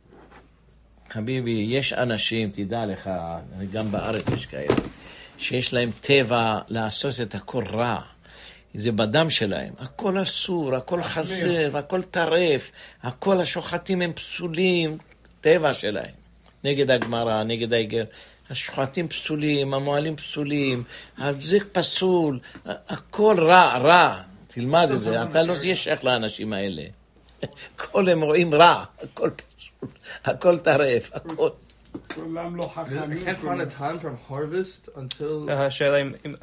חביבי, 1.11 1.67
יש 1.69 1.93
אנשים, 1.93 2.51
תדע 2.51 2.87
לך, 2.87 3.11
גם 3.73 3.93
בארץ 3.93 4.25
יש 4.35 4.47
כאלה, 4.47 4.75
שיש 5.39 5.73
להם 5.73 5.91
טבע 6.01 6.59
לעשות 6.69 7.21
את 7.21 7.35
הכל 7.35 7.65
רע. 7.65 8.01
זה 8.75 8.93
בדם 8.93 9.31
שלהם. 9.31 9.73
הכל 9.79 10.23
אסור, 10.23 10.75
הכל 10.75 11.03
חזר, 11.03 11.77
הכל 11.77 12.03
טרף, 12.03 12.71
הכל 13.03 13.41
השוחטים 13.41 14.03
הם 14.03 14.13
פסולים, 14.13 14.99
טבע 15.41 15.75
שלהם. 15.75 16.15
נגד 16.65 16.91
הגמרא, 16.91 17.43
נגד 17.43 17.73
ההיגר. 17.73 18.05
השוחטים 18.51 19.09
פסולים, 19.09 19.75
המוהלים 19.75 20.17
פסולים, 20.17 20.85
הזיק 21.19 21.65
פסול, 21.73 22.39
הכל 22.67 23.37
רע, 23.39 23.79
רע. 23.79 24.23
תלמד 24.47 24.89
את 24.91 25.01
זה, 25.01 25.23
אתה 25.23 25.43
לא 25.43 25.55
תהיה 25.55 25.77
שייך 25.77 26.05
לאנשים 26.05 26.53
האלה. 26.53 26.83
הכל 27.75 28.09
הם 28.09 28.23
רואים 28.23 28.55
רע, 28.55 28.85
הכל 29.03 29.31
פסול, 29.31 29.56
הכל 30.25 30.59
טרף, 30.59 31.11
הכל. 31.15 31.49
כולם 32.15 32.57
לא 32.57 32.65
I 32.65 32.79
חכמים. 32.79 33.19
can't 33.27 33.39
find 33.41 33.73
a 33.73 33.79
time 33.79 34.03
from 34.03 34.31
harvest 34.33 34.89
until... 34.97 35.51
השאלה 35.53 35.97
אם 36.01 36.13
אם- 36.27 36.35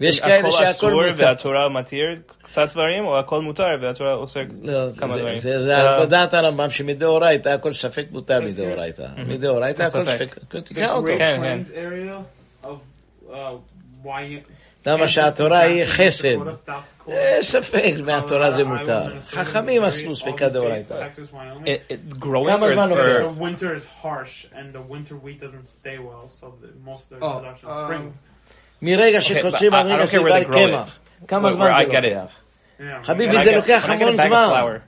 ויש 0.00 0.20
אם 0.20 0.24
כאלה 0.26 0.38
הכל 0.38 0.50
שהכל 0.50 0.70
אסור 0.70 0.90
מותר. 1.10 1.14
והתורה 1.24 1.68
מתיר 1.68 2.04
קצת 2.42 2.68
דברים, 2.72 3.04
או 3.04 3.18
הכל 3.18 3.42
מותר 3.42 3.64
והתורה 3.82 4.14
אוסר 4.14 4.40
לא, 4.62 4.72
כמה 4.98 5.12
זה- 5.14 5.18
דברים. 5.20 5.38
זה- 5.38 5.62
זה 5.62 5.76
אה, 5.76 6.06
בדעת 6.06 6.34
הרמב"ם 6.34 6.70
שמדאורייתא 6.70 7.48
הכל 7.48 7.72
ספק 7.72 8.06
מותר 8.10 8.40
מדאורייתא. 8.40 9.06
מדאורייתא 9.26 9.82
הכל 9.82 10.04
ספק. 10.04 10.34
ספק, 10.34 10.58
תקרא 10.64 10.92
אותו. 10.92 11.12
כן, 14.84 14.90
Plains 14.90 14.98
area 14.98 14.98
of 14.98 14.98
uh, 14.98 14.98
why... 14.98 14.98
למה 14.98 15.08
שהתורה 15.08 15.60
היא 15.60 15.84
חסד. 15.84 16.34
Dakota, 16.36 16.50
South 16.50 16.68
Dakota, 17.08 17.10
אה, 17.10 17.38
ספק, 17.42 17.94
מהתורה 18.06 18.50
זה 18.50 18.62
Colorado, 18.62 18.64
מותר. 18.64 19.02
Iowa, 19.06 19.32
Minnesota, 19.32 19.36
חכמים 19.36 19.82
Missouri, 19.82 19.86
עשו 19.86 20.10
all 20.10 20.14
ספקא 20.14 20.46
these 20.48 20.52
דאורייתא. 20.52 20.94
states, 20.94 21.16
Texas, 21.18 21.34
Wyoming. 21.34 21.66
it- 21.66 21.92
it 21.92 22.18
growing 22.18 22.46
כמה 22.46 22.66
or- 22.66 22.72
זמן 22.72 22.90
or- 22.90 22.96
לוקח? 22.96 23.36
The 23.36 23.40
winter 23.42 23.74
is 23.80 24.04
harsh, 24.04 24.46
and 24.54 24.74
the 24.76 24.92
winter 24.92 25.14
wheat 25.24 25.40
doesn't 25.40 25.64
stay 25.66 25.98
well, 25.98 26.28
so 26.40 26.44
the, 26.62 26.68
most 26.90 27.12
of 27.12 27.20
their 27.20 27.22
Oh, 27.22 27.38
production 27.40 27.68
um, 27.68 27.72
is 27.72 27.86
spring. 27.86 28.12
מרגע 28.82 29.20
שקוצרים 29.20 29.72
but 29.72 29.76
עד 29.76 29.86
I- 29.86 29.88
I 29.88 29.92
רגע 29.92 30.04
don't 30.04 30.08
care 30.08 30.22
where 30.22 30.40
they 30.40 30.44
שבא 30.44 30.52
grow 30.52 30.68
it. 30.68 30.70
קמח. 30.70 30.98
כמה 31.28 31.48
Where- 31.48 31.52
זמן 31.52 31.66
where 31.72 31.76
זה 31.76 31.82
I 31.82 31.92
get 31.92 32.04
it. 32.04 32.10
לוקח? 32.10 32.36
Yeah, 32.80 32.82
חביבי, 33.06 33.32
When 33.36 33.40
I 33.40 33.44
זה 33.44 33.50
get- 33.50 33.54
לוקח 33.56 33.84
when 33.84 33.90
I 33.90 33.92
get 33.92 34.00
a 34.00 34.02
המון 34.02 34.16
bag 34.16 34.20
of 34.20 34.26
זמן. 34.26 34.48
flour, 34.50 34.80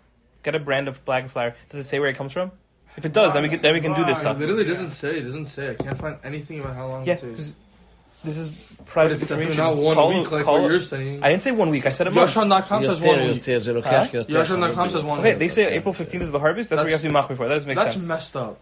Get 0.45 0.55
a 0.55 0.59
brand 0.69 0.89
of 0.89 1.05
black 1.09 1.25
flour. 1.33 1.51
Does 1.71 1.79
it 1.81 1.87
say 1.91 1.99
where 2.01 2.11
it 2.15 2.19
comes 2.21 2.33
from? 2.33 2.49
If 2.99 3.05
it 3.05 3.13
does, 3.19 3.33
then 3.35 3.43
we 3.45 3.49
can 3.53 3.61
then 3.65 3.75
we 3.79 3.81
can 3.87 3.95
do 4.01 4.05
this 4.11 4.19
It 4.19 4.23
stuff. 4.25 4.37
literally 4.43 4.67
doesn't 4.73 4.93
say. 5.03 5.13
It 5.21 5.25
doesn't 5.31 5.49
say. 5.57 5.65
I 5.75 5.77
can't 5.85 5.99
find 6.05 6.17
anything 6.31 6.57
about 6.63 6.75
how 6.81 6.87
long 6.93 7.01
Yeah, 7.09 7.15
it 7.15 7.21
takes. 7.37 7.55
'cause 8.24 8.36
this 8.36 8.38
is 8.38 8.50
But 8.50 8.86
private 8.86 9.12
it's 9.14 9.22
definitely 9.22 9.46
information. 9.52 9.76
not 9.78 9.84
one 9.90 9.96
Call- 9.96 10.10
week 10.10 10.32
like 10.32 10.46
call- 10.46 10.62
what 10.62 10.72
you're 10.72 10.80
saying. 10.80 11.20
I 11.24 11.30
didn't 11.32 11.44
say 11.44 11.52
one 11.52 11.70
week. 11.70 11.86
I 11.86 11.92
said 11.92 12.08
a 12.08 12.12
month. 12.12 12.32
Yashan.com 12.36 12.84
says 12.84 13.00
יותר, 13.00 13.08
one 13.08 13.22
week. 13.28 13.38
יותר, 13.38 13.60
זה 13.60 13.74
לוקח 13.74 14.04
Huh? 14.06 14.14
יותר. 14.14 14.34
Yashan.com 14.44 14.90
says 14.90 15.04
one 15.04 15.20
Okay, 15.20 15.34
week. 15.34 15.40
they 15.40 15.50
say 15.50 15.64
April 15.80 15.94
15th 15.94 16.24
is 16.28 16.32
the 16.32 16.40
harvest. 16.40 16.70
That's, 16.70 16.82
where 16.82 16.90
you 16.90 16.98
have 16.98 17.02
to 17.02 17.10
be 17.10 17.14
machmir 17.14 17.38
for. 17.38 17.48
That 17.48 17.56
doesn't 17.60 17.68
make 17.68 17.78
That's 17.78 17.94
sense. 17.94 18.06
messed 18.14 18.36
up. 18.36 18.56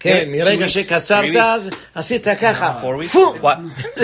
כן, 0.00 0.28
מרגע 0.28 0.66
Two 0.66 0.68
weeks, 0.68 0.72
שקצרת 0.72 1.24
three 1.24 1.30
weeks. 1.34 1.38
אז 1.40 1.70
עשית 1.94 2.26
ככה. 2.40 2.80
Four 2.82 2.96
weeks? 3.02 3.12
פו! 3.12 3.34
What? 3.40 3.58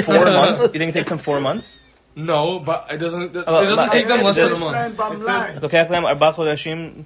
Four 0.05 0.24
months? 0.24 0.61
You 0.74 0.78
think 0.78 0.91
it 0.91 0.95
takes 0.95 1.09
them 1.09 1.18
four 1.18 1.41
months? 1.41 1.78
No, 2.16 2.59
but 2.66 2.80
it 2.95 2.99
doesn't. 3.01 3.37
It 3.37 3.45
Oh, 3.47 3.64
doesn't 3.64 3.76
but- 3.76 3.93
take 3.93 4.07
them 4.09 4.22
less 4.22 4.37
than 4.37 4.53
a 4.53 4.55
יש 4.55 4.59
month. 4.59 4.72
להם 4.72 4.93
במלאי. 4.97 5.53
לוקח 5.62 5.85
להם 5.91 6.07
ארבעה 6.07 6.33
חודשים 6.33 6.78
מה- 6.97 7.03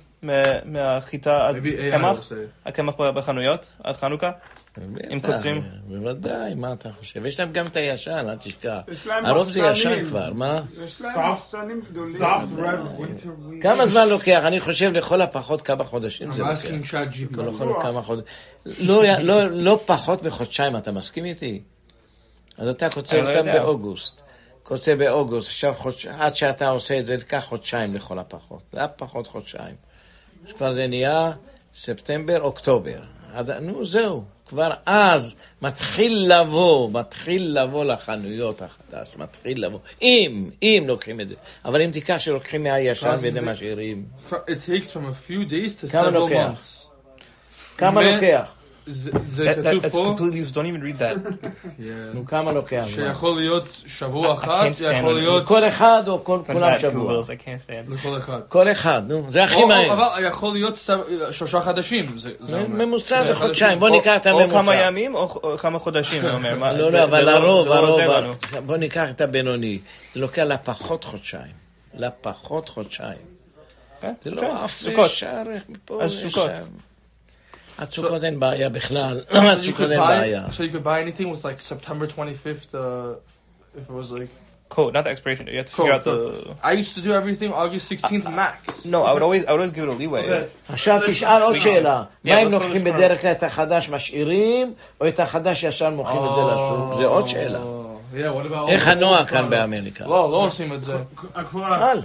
מהחיטה 0.66 1.48
עד 1.48 1.56
קמח? 1.92 2.32
הקמח 2.66 2.96
בחנויות 2.96 3.66
עד 3.84 3.96
חנוכה? 3.96 4.32
אם 5.12 5.18
בטח, 5.18 5.32
קוצרים? 5.32 5.64
בוודאי, 5.88 6.56
מה 6.56 6.74
אתה 6.74 6.92
חושב? 6.92 7.26
יש 7.26 7.40
להם 7.40 7.52
גם 7.52 7.66
את 7.66 7.76
הישן, 7.76 8.12
אל 8.30 8.36
תשכח. 8.36 8.78
הרוב 9.24 9.48
זה. 9.48 9.60
ישן 9.62 10.06
כבר, 10.06 10.34
מה? 10.34 10.62
יש 10.86 11.02
להם 11.02 11.16
Soft- 11.16 11.38
מחסנים 11.38 11.82
גדולים. 11.90 12.16
כמה 13.62 13.86
זמן 13.88 14.10
לוקח? 14.10 14.42
אני 14.46 14.60
חושב 14.60 14.92
לכל 14.92 15.22
הפחות 15.22 15.62
כמה 15.62 15.84
חודשים 15.84 16.34
זה 16.34 16.42
לוקח. 16.44 16.62
לא. 17.66 17.82
לא, 18.80 19.14
לא, 19.20 19.46
לא 19.52 19.80
פחות 19.86 20.24
מחודשיים, 20.24 20.78
אתה 20.78 20.92
מסכים 20.92 21.26
איתי? 21.26 21.62
אז 22.58 22.68
אתה 22.68 22.90
קוצר 22.90 23.38
אותם. 23.38 23.52
באוגוסט. 23.52 24.22
קוצר 24.64 24.96
באוגוסט, 24.96 25.48
עכשיו 25.48 25.74
חודש... 25.74 26.06
עד 26.08 26.36
שאתה 26.36 26.70
עושה 26.70 27.00
את 27.00 27.06
זה, 27.06 27.18
תיקח 27.18 27.44
חודשיים 27.48 27.96
לכל 27.96 28.20
הפחות. 28.20 28.64
זה 28.72 28.78
היה 28.78 28.88
פחות 28.88 29.28
חודשיים. 29.28 29.76
כבר 30.58 30.74
זה 30.74 30.88
נהיה 30.88 31.32
ספטמבר, 31.74 32.42
אוקטובר. 32.42 33.00
עד... 33.34 33.52
נו, 33.52 33.86
זהו. 33.86 34.24
כבר 34.46 34.70
אז 34.86 35.36
מתחיל 35.62 36.32
לבוא, 36.34 36.90
מתחיל 36.92 37.60
לבוא 37.62 37.86
לחנויות 37.86 38.62
החדש, 38.62 39.08
מתחיל 39.18 39.66
לבוא. 39.66 39.80
אם, 40.02 40.50
אם 40.62 40.84
לוקחים 40.88 41.22
את 41.22 41.28
זה. 41.30 41.36
אבל 41.66 41.82
אם 41.82 41.92
תיקח 41.92 42.16
שלוקחים 42.20 42.64
מהישן 42.64 43.08
ואז 43.08 43.24
ואת 43.26 43.34
זה- 43.34 43.42
משאירים. 43.42 44.06
כמה 45.92 46.02
לוקח? 46.10 46.62
כמה 47.78 48.02
לוקח? 48.16 48.52
זה- 48.86 49.12
כתוב 49.64 49.86
that's 49.86 49.90
פה, 49.92 50.16
completely 50.18 50.22
useless. 50.50 50.56
Don't 50.56 50.66
even 50.66 50.82
read 50.84 51.00
that. 51.02 51.32
Yeah. 51.80 51.82
נו, 52.14 52.26
כמה 52.26 52.52
לוקח? 52.54 52.86
שיכול 52.96 53.36
להיות 53.40 53.82
שבוע 53.88 54.34
אחד, 54.34 54.48
can't 54.74 54.78
stand 54.80 54.92
יכול 54.94 55.10
it. 55.12 55.20
להיות 55.20 55.48
כל 55.48 55.68
אחד 55.68 56.04
או 56.08 56.24
כולם 56.24 56.80
שבוע? 56.80 57.22
לכל 57.88 58.18
אחד. 58.18 58.40
כל 58.50 58.72
אחד, 58.72 59.02
נו, 59.08 59.26
זה 59.32 59.44
הכי 59.44 59.66
מהר. 59.66 59.94
אבל 59.94 60.26
יכול 60.28 60.54
להיות 60.54 60.80
שלושה 61.32 61.62
חדשים. 61.62 62.06
ממוצע 62.70 63.24
זה 63.24 63.36
חודשיים, 63.36 63.80
בוא. 63.80 63.90
ניקח 63.90 64.16
את 64.16 64.28
או 64.28 64.40
כמה 64.50 64.60
הממוצע. 64.60 64.76
ימים 64.88 65.16
או 65.16 65.58
כמה 65.58 65.80
חודשים, 65.80 66.22
אני 66.26 66.34
אומר. 66.34 66.56
מה, 66.56 66.74
לא, 66.74 66.92
לא, 66.92 67.04
אבל 67.04 67.30
הרוב, 67.30 67.68
לא 67.68 67.74
הרוב, 67.76 68.00
לנו. 68.02 68.32
בוא 68.66 68.78
ניקח 68.78 69.10
את 69.10 69.22
הבינוני. 69.22 69.80
זה 70.14 70.20
לוקח 70.22 70.42
לפחות 70.42 71.04
חודשיים. 71.04 71.52
לפחות 71.94 72.70
חודשיים. 72.70 73.18
כן, 74.02 74.14
זה 74.24 74.32
לא 74.32 74.66
אף 74.66 74.72
סוכות. 74.72 75.10
שער 75.10 75.44
מפה 75.70 76.04
לשם. 76.04 76.48
סוכות. 77.85 77.89
הסוכות 78.05 78.25
אין 78.25 78.41
בעיה 78.41 78.69
בכלל. 78.69 79.21
So 79.29 79.33
you 79.33 79.37
הסוכות 79.37 79.77
could 79.77 79.91
אין 79.93 80.01
buy, 80.01 80.07
בעיה. 80.07 80.43
so 80.51 80.63
you 80.63 80.73
could 80.75 80.85
buy 80.85 81.01
anything 81.01 81.31
with 81.31 81.45
like 81.45 81.61
September 81.61 82.07
25th, 82.07 82.75
uh, 82.75 82.79
if 83.79 83.91
it 83.91 83.93
was 84.01 84.11
like. 84.11 84.29
Code, 84.69 84.93
not 84.95 85.05
the 85.05 85.11
expiration 85.11 85.45
date. 85.47 85.53
You 85.53 85.59
have 85.63 85.67
to 85.71 85.75
Cool, 85.77 85.85
figure 85.85 85.95
out 85.99 86.05
cool. 86.05 86.55
the. 86.61 86.69
I 86.71 86.73
used 86.83 86.93
to 86.97 87.01
do 87.09 87.13
everything 87.21 87.51
August 87.63 87.85
16th 87.93 88.27
max. 88.41 88.59
No, 88.85 88.99
I 89.09 89.13
would 89.15 89.23
always, 89.27 89.43
I 89.49 89.51
would 89.53 89.61
always 89.63 89.75
give 89.77 89.85
it 89.85 89.91
a 89.95 89.99
leeway. 90.03 90.25
עכשיו 90.69 91.01
תשאל 91.07 91.43
עוד 91.43 91.59
שאלה. 91.59 92.03
מה 92.25 92.39
אם 92.43 92.49
let's 92.49 92.51
go 92.51 92.55
לוקחים 92.55 92.81
to 92.87 92.91
בדרך 92.91 93.21
כלל 93.21 93.31
את 93.33 93.43
החדש 93.43 93.89
משאירים, 93.91 94.75
או 95.01 95.09
את 95.09 95.21
החדש 95.21 95.63
ישר 95.65 95.91
מוכרים 95.91 96.25
את 96.25 96.35
זה 96.35 96.41
לשוק? 96.41 96.95
זה 96.99 97.05
עוד 97.07 97.29
שאלה. 97.29 97.59
Oh, 97.59 97.63
Yeah, 98.17 98.19
what 98.19 98.47
about 98.53 98.69
איך 98.71 98.89
הנוהג 98.89 99.27
כאן 99.27 99.51
באמריקה? 99.51 100.05
לא, 100.05 100.11
לא 100.31 100.37
עושים 100.37 100.73
את 100.75 100.83
זה. 100.83 100.95
כבר 101.51 101.79
שאל. 101.79 102.03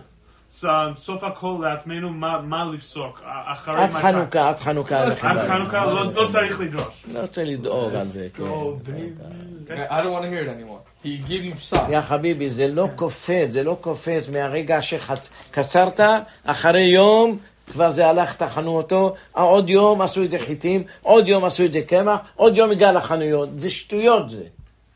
ס- 0.61 0.65
סוף 0.97 1.25
הכל 1.25 1.57
לעצמנו 1.63 2.11
מה 2.11 2.41
מה 2.43 2.65
לפסוק 2.75 3.21
א- 3.25 3.53
אחרי 3.53 3.75
עד. 3.83 3.91
חנוכה, 3.91 4.49
עד 4.49 4.59
חנוכה. 4.59 5.03
עד. 5.03 5.17
חנוכה 5.19 5.85
לא 5.87 6.13
לא 6.15 6.27
צריך 6.27 6.61
לדרוש. 6.61 7.05
לא 7.13 7.21
רוצה 7.21 7.45
לדאוג 7.45 7.95
על 7.95 8.09
זה, 8.09 8.29
כן. 8.35 8.43
I 8.43 9.91
I 9.91 10.03
don't 10.03 10.13
want 10.15 10.25
to 10.25 10.31
hear 10.31 10.45
it 10.47 10.59
anymore. 10.59 11.05
He 11.07 11.29
gave 11.29 11.45
you 11.45 11.75
stuff. 11.75 11.91
יא 11.91 12.01
חביבי, 12.01 12.51
זה 12.51 12.69
לא 12.69 12.89
קופץ, 12.97 13.51
זה 13.51 13.63
לא 13.63 13.77
קופץ 13.81 14.29
מהרגע 14.33 14.79
שקצרת, 14.83 16.01
אחרי 16.45 16.83
יום 16.83 17.39
כבר 17.73 17.91
זה 17.91 18.07
הלך, 18.07 18.35
טחנו 18.35 18.77
אותו, 18.77 19.15
עוד 19.33 19.71
יום 19.71 20.01
עשו 20.03 20.23
את 20.23 20.31
זה 20.31 20.39
חיטים, 20.39 20.83
עוד 21.03 21.29
יום 21.29 21.45
עשו 21.45 21.65
את 21.65 21.73
זה 21.73 21.83
קמח, 21.83 22.19
עוד 22.37 22.57
יום 22.57 22.71
הגיע 22.71 22.93
לחנויות. 22.93 23.49
זה 23.61 23.71
שטויות 23.71 24.31
זה. 24.31 24.43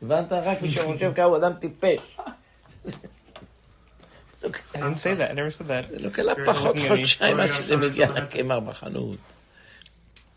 הבנת? 0.03 0.31
רק 0.31 0.61
מי 0.61 0.71
שחושב 0.71 1.11
ככה 1.15 1.23
הוא 1.23 1.37
אדם 1.37 1.51
טיפש. 1.59 2.17
I 4.44 4.48
didn't 4.78 4.98
say 4.98 5.14
that. 5.18 5.30
I 5.30 5.34
never 5.34 5.50
said 5.50 5.68
that. 5.68 5.90
זה 5.90 5.98
לוקח 5.98 6.22
לה 6.22 6.32
פחות 6.46 6.76
חודשיים 6.88 7.40
עד 7.40 7.46
שזה 7.52 7.76
מגיע 7.76 8.08
לקמח 8.10 8.56
בחנות. 8.66 9.16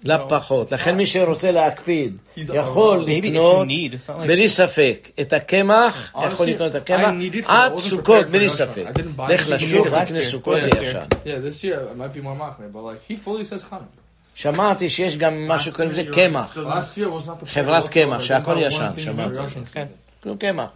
לפחות. 0.03 0.71
לכן 0.71 0.95
מי 0.97 1.05
שרוצה 1.05 1.51
להקפיד 1.51 2.19
יכול 2.37 3.05
Maybe 3.05 3.09
if 3.09 3.23
you 3.23 3.27
לקנות 3.27 3.67
need. 3.67 3.71
It's 3.93 4.09
not 4.09 4.23
like 4.23 4.27
בלי 4.27 4.47
ספק 4.49 5.09
את 5.21 5.33
הקמח, 5.33 6.11
יכול 6.31 6.47
Honestly, 6.47 6.49
לקנות 6.49 6.75
את 6.75 6.89
I 6.89 6.93
הקמח 6.93 7.09
needed 7.19 7.45
it, 7.45 7.47
I 7.47 7.51
עד 7.51 7.73
wasn't 7.73 7.79
סוכות, 7.79 8.23
prepared 8.25 8.27
for 8.27 8.31
בלי 8.31 8.47
Yoshan. 8.47 8.49
ספק. 8.49 8.85
I 8.87 8.97
didn't 8.97 9.19
buy 9.19 9.31
לך 9.33 9.47
it. 9.47 9.49
לשוק, 9.49 9.87
You 9.87 9.89
needed 9.89 9.93
it 9.93 10.05
תקנה 10.05 10.19
last 10.19 10.21
year. 10.21 10.31
סוכות, 10.31 10.61
זה 10.63 10.69
Last 10.69 10.73
year. 10.73 10.81
ישן. 10.83 11.05
Yeah, 11.11 11.25
this 11.25 11.63
year 11.63 11.79
it 11.95 11.99
might 11.99 12.17
be 12.17 12.23
more 12.23 12.35
machne, 12.39 12.73
but 12.73 12.81
like 12.81 13.11
he 13.11 13.15
fully 13.27 13.43
says 13.53 13.63
Hanukkah. 13.73 13.99
שמעתי 14.35 14.89
שיש 14.89 15.17
גם 15.17 15.47
משהו 15.47 15.71
קוראים 15.73 15.91
לזה 15.91 16.01
you're 16.01 16.13
קמח. 16.15 16.57
still- 16.57 16.59
Last 16.59 16.97
year 16.97 17.09
was 17.21 17.27
not 17.27 17.43
prepared. 17.43 17.49
חברת 17.49 17.83
whatsoever. 17.85 17.89
קמח, 17.89 18.19
They 18.21 18.23
שהכל 18.23 18.51
didn't 18.55 18.57
buy 18.57 18.67
ישן, 18.67 18.91
one 18.93 18.99
thing 18.99 19.01
שמעתי. 19.01 19.35
for 19.35 19.37
Russian 19.37 19.73
כן. 19.73 19.83
season. 19.83 20.23
כלום 20.23 20.37
קמח. 20.37 20.69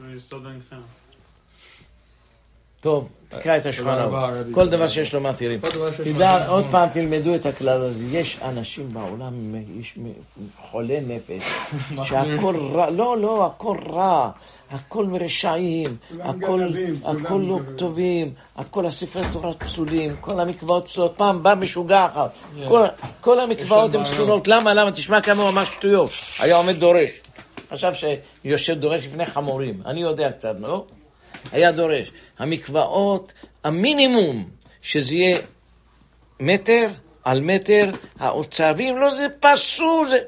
טוב, 2.81 3.09
תקרא 3.29 3.57
את 3.57 3.67
השולחן 3.67 3.91
ערוך. 3.91 4.15
כל 4.53 4.69
דבר 4.69 4.89
שיש 4.89 5.15
לו 5.15 5.21
מתירים. 5.21 5.61
תדע. 6.05 6.49
עוד 6.49 6.65
פעם 6.71 6.89
תלמדו 6.89 7.35
את 7.35 7.47
הכלל 7.47 7.83
הזה. 7.83 8.05
יש 8.11 8.39
אנשים 8.43 8.89
בעולם, 8.93 9.55
יש 9.81 9.95
חולי 10.71 11.01
נפש, 11.01 11.49
שהכל 12.09 12.57
רע, 12.75 12.91
לא, 12.91 13.19
לא, 13.19 13.47
הכל 13.47 13.77
רע, 13.91 14.31
הכל 14.71 15.05
מרשעים, 15.07 15.97
הכל 16.23 16.61
לא. 17.49 17.59
טובים, 17.77 18.33
הכל 18.57 18.87
הספרי 18.87 19.23
תורה 19.33 19.53
פסולים, 19.55 20.17
כל 20.21 20.41
המקוואות 20.41 20.85
פסולות. 20.89 21.13
פעם 21.17 21.43
בא 21.43 21.55
משוגע 21.61 22.07
אחת, 22.07 22.31
כל- 22.69 22.85
כל 23.21 23.41
המקוואות 23.41 23.95
הן. 23.95 24.05
פסולות. 24.05 24.49
למה? 24.49 24.75
למה? 24.75 24.93
תשמע 24.93 25.21
כמה 25.21 25.43
הוא 25.43 25.51
אמר 25.51 25.65
שטויות. 25.65 26.11
היה 26.41 26.57
עומד 26.57 26.77
דורש. 26.77 27.11
חשב 27.73 27.93
שיושב 28.45 28.75
דורש 28.75 29.07
לפני 29.07 29.27
חמורים. 29.27 29.81
אני 29.87 30.03
יודע 30.03 30.31
קצת, 30.33 30.55
לא? 30.61 30.85
היה 31.53 31.73
דורש. 31.73 32.11
המקוואות, 32.39 33.33
המינימום 33.65 34.49
שזה 34.83 35.15
יהיה 35.15 35.39
מטר 36.41 36.89
על 37.25 37.41
מטר, 37.41 37.91
האוצר, 38.19 38.73
ואם 38.77 38.97
לא 39.01 39.15
זה 39.15 39.27
פסול, 39.41 40.09
זה 40.09 40.19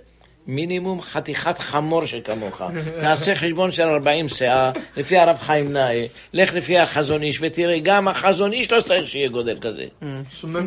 מינימום 0.46 1.00
חתיכת 1.00 1.58
חמור 1.58 2.06
שכמוך. 2.06 2.62
תעשה 3.00 3.34
חשבון 3.34 3.72
של 3.72 3.82
40 3.82 4.28
שאה, 4.28 4.70
לפי 4.96 5.18
הרב 5.18 5.36
חיים 5.38 5.72
נאה, 5.72 6.06
לך 6.32 6.54
לפי 6.54 6.78
החזון 6.78 7.22
איש, 7.22 7.38
ותראה, 7.42 7.78
גם 7.78 8.08
החזון 8.08 8.52
איש 8.52 8.72
לא 8.72 8.80
צריך 8.80 9.08
שיהיה 9.08 9.28
גודל 9.28 9.58
כזה. 9.61 9.84
מ- 10.02 10.22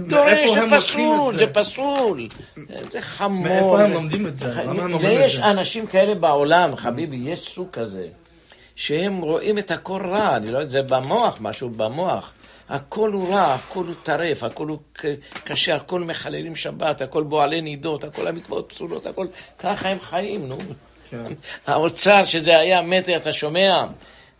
דורש, 0.08 0.50
זה 0.54 0.78
פסול, 0.78 1.38
זה? 1.38 1.48
פסול. 1.48 2.28
זה 2.90 3.02
חמור. 3.02 3.44
מאיפה 3.44 3.82
הם 3.84 3.94
לומדים 3.94 4.28
את 4.28 4.38
זה? 4.38 4.46
יש? 5.26 5.40
אנשים 5.40 5.88
כאלה 5.88 6.16
בעולם, 6.16 6.76
חביבי, 6.76 7.16
יש 7.26 7.40
סוג 7.40 7.68
כזה, 7.72 8.08
שהם 8.76 9.22
רואים 9.22 9.58
את 9.58 9.72
הכל 9.72 10.02
רע, 10.06 10.36
אני 10.36 10.52
לא 10.52 10.58
יודע, 10.58 10.70
זה 10.70 10.82
במוח, 10.82 11.38
משהו 11.42 11.70
במוח. 11.70 12.32
הכל 12.70 13.12
הוא 13.12 13.30
רע, 13.30 13.54
הכל 13.54 13.86
הוא 13.86 13.96
טרף, 14.04 14.44
הכל 14.44 14.68
הוא 14.68 14.78
קשה, 15.44 15.76
הכל 15.76 16.02
מחללים 16.02 16.56
שבת, 16.56 17.02
הכל 17.02 17.24
בועלי 17.24 17.62
נידות, 17.62 18.04
הכל 18.04 18.28
המקוואות 18.28 18.70
פסולות, 18.70 19.06
הכל... 19.06 19.28
ככה 19.60 19.90
הם 19.90 20.00
חיים, 20.00 20.48
נו. 20.48 20.58
כן. 21.10 21.34
האוצר 21.68 22.26
שזה 22.26 22.58
היה 22.58 22.82
מטר, 22.82 23.16
אתה 23.16 23.34
שומע? 23.34 23.86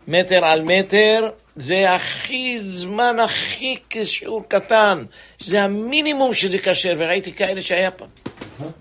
מטר 0.08 0.44
על 0.44 0.62
מטר, 0.62 1.28
זה 1.56 1.94
הכי 1.94 2.60
זמן 2.60 3.16
הכי 3.24 3.76
כשיעור 3.90 4.42
קטן. 4.48 5.04
זה 5.40 5.62
המינימום 5.62 6.34
שזה 6.34 6.58
כשר, 6.58 6.94
וראיתי 6.98 7.32
כאלה 7.32 7.62
שהיה 7.62 7.90
פעם. 7.90 8.08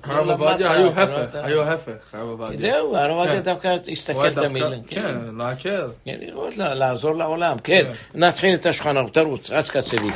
הרב 0.03 0.27
למדת, 0.27 0.39
עובדיה 0.39 0.71
היו 0.71 0.85
לא 0.85 1.01
הפך. 1.01 1.35
היו 1.43 1.63
הפך, 1.63 1.91
הרב 2.13 2.29
עובדיה. 2.29 2.59
זהו, 2.71 2.95
הרב 2.97 3.11
עובדיה 3.17 3.33
כן. 3.35 3.41
דווקא 3.43 3.67
הוא 3.67 3.77
הסתכל. 3.91 4.29
דווקא- 4.29 4.59
כן, 4.89 5.15
להקל. 5.37 5.87
כן, 6.05 6.15
לראות, 6.21 6.57
לעזור 6.57 7.15
לעולם. 7.15 7.57
כן, 7.63 7.83
נתחיל 8.15 8.55
את 8.55 8.65
השולחן 8.65 8.97
ערוך, 8.97 9.11
תרוץ, 9.11 9.49
רץ 9.51 9.69
קצבי. 9.69 10.07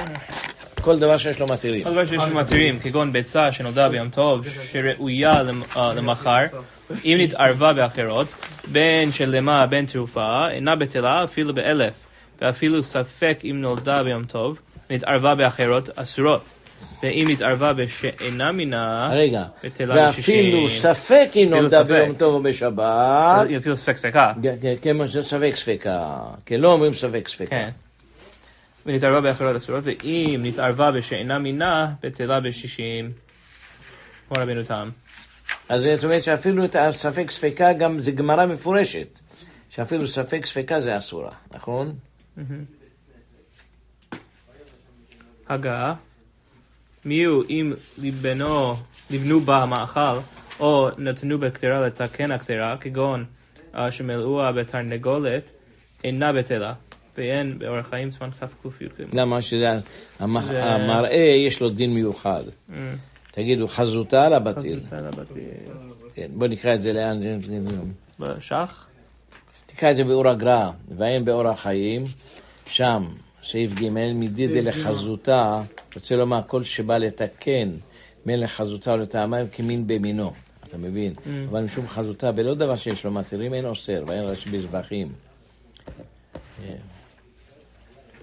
כל 0.81 0.99
דבר 0.99 1.17
שיש 1.17 1.39
לו 1.39 1.47
מתירים. 1.47 1.83
כל 1.83 1.91
דבר 1.91 2.05
שיש 2.05 2.21
לו 2.29 2.35
מתירים, 2.35 2.79
כגון 2.79 3.13
ביצה 3.13 3.51
שנולדה 3.51 3.89
ביום 3.89 4.09
טוב, 4.09 4.47
שראויה 4.71 5.43
למ- 5.43 5.63
אה, 5.77 5.93
למחר, 5.93 6.41
אם 7.05 7.17
נתערבה 7.19 7.73
באחרות, 7.73 8.27
בין 8.67 9.11
שלמה 9.11 9.65
בין 9.67 9.85
תרופה, 9.85 10.31
אינה 10.51 10.75
בטלה 10.75 11.23
אפילו 11.23 11.53
באלף, 11.53 11.93
ואפילו 12.41 12.83
ספק 12.83 13.39
אם 13.43 13.61
נולדה 13.61 14.03
ביום 14.03 14.23
טוב, 14.23 14.59
נתערבה 14.89 15.35
באחרות 15.35 15.89
אסורות. 15.95 16.41
ואם 17.03 17.27
נתערבה 17.29 17.73
בשאינה 17.73 18.51
מינה, 18.51 19.09
רגע, 19.11 19.43
ואפילו. 19.79 20.69
ספק 20.69 21.29
אם 21.35 21.47
אפילו 21.47 21.61
נולדה. 21.61 21.83
ביום 21.83 22.13
טוב 22.13 22.33
או 22.33 22.43
בשבת, 22.43 23.47
אפילו 23.57 23.77
ספק 23.77 23.97
ספקה. 23.97 24.33
כן, 24.43 24.55
כן, 24.61 24.73
כן, 24.81 25.05
זה 25.05 25.23
ספק 25.23 25.51
ספקה. 25.55 26.19
כן, 26.45 26.59
לא 26.59 26.73
אומרים 26.73 26.93
ספק 26.93 27.27
ספקה. 27.27 27.49
כן. 27.49 27.69
ונתערבה 28.85 29.21
באחרות 29.21 29.55
אסורות, 29.55 29.83
ואם 29.83 30.39
נתערבה 30.43 30.91
בשאינה 30.91 31.39
מינה, 31.39 31.87
בטלה 32.03 32.39
בשישים. 32.39 33.11
כמו 34.27 34.43
רבינו 34.43 34.63
תם. 34.63 34.89
אז 35.69 35.83
זאת 35.95 36.03
אומרת 36.03 36.23
שאפילו 36.23 36.65
את 36.65 36.75
הספק 36.75 37.31
ספקה, 37.31 37.73
גם 37.73 37.99
זה 37.99 38.11
גמרא 38.11 38.45
מפורשת, 38.45 39.19
שאפילו 39.69 40.07
ספק 40.07 40.45
ספקה 40.45 40.81
זה 40.81 40.97
אסורה, 40.97 41.31
נכון? 41.51 41.93
הגה, 45.49 45.93
מי 47.07 47.23
הוא 47.23 47.43
אם 47.49 47.73
ליבנו, 47.97 48.73
ליבנו 49.09 49.39
בה 49.39 49.57
המאכל, 49.63 50.17
או 50.59 50.89
נתנו 50.97 51.39
בקטרה 51.39 51.81
לתקן 51.87 52.31
הקטרה, 52.31 52.77
כגון 52.77 53.25
אה, 53.75 53.91
שמלאוה 53.91 54.51
בתרנגולת, 54.51 55.51
אינה 56.03 56.33
בטלה. 56.33 56.73
ואין 57.17 57.59
באורח 57.59 57.87
חיים 57.89 58.09
זמן 58.09 58.29
כ"קי"ג. 58.31 58.87
למה 59.13 59.41
שזה, 59.41 59.71
המ- 60.19 60.41
זה- 60.41 60.63
המראה 60.65 61.33
יש 61.47 61.61
לו 61.61 61.69
דין 61.69 61.93
מיוחד. 61.93 62.43
תגידו, 63.31 63.67
חזותה 63.67 64.25
על 64.25 64.33
הבתיל. 64.33 64.79
כן, 66.15 66.27
בוא 66.33 66.47
נקרא 66.47 66.73
את 66.75 66.81
זה 66.81 66.93
לאן, 66.93 67.17
בשח? 68.19 68.87
תקרא 69.65 69.91
את 69.91 69.95
זה 69.95 70.03
באור 70.03 70.27
הגר"א, 70.29 70.69
ואין 70.97 71.25
באור 71.25 71.47
החיים, 71.47 72.05
שם, 72.69 73.03
סעיף 73.51 73.73
ג', 73.73 73.89
מדידי 74.15 74.61
לחזותה, 74.61 75.61
רוצה 75.95 76.15
לומר, 76.15 76.41
כל 76.47 76.63
שבא 76.63 76.97
לתקן 76.97 77.69
מלך 78.25 78.51
חזותה 78.51 78.91
או 78.91 78.97
לטעמיים 78.97 79.47
כמין 79.47 79.87
במינו, 79.87 80.33
אתה 80.63 80.77
מבין? 80.77 81.13
אבל 81.49 81.63
משום 81.63 81.87
חזותה, 81.87 82.31
בלא 82.31 82.53
דבר 82.55 82.75
שיש 82.75 83.05
לו 83.05 83.11
מתירים, 83.11 83.53
אין 83.53 83.65
אוסר, 83.65 84.03
ואין 84.07 84.21
רש"י 84.21 84.49
בזבחים. 84.49 85.11
כן. 86.57 86.77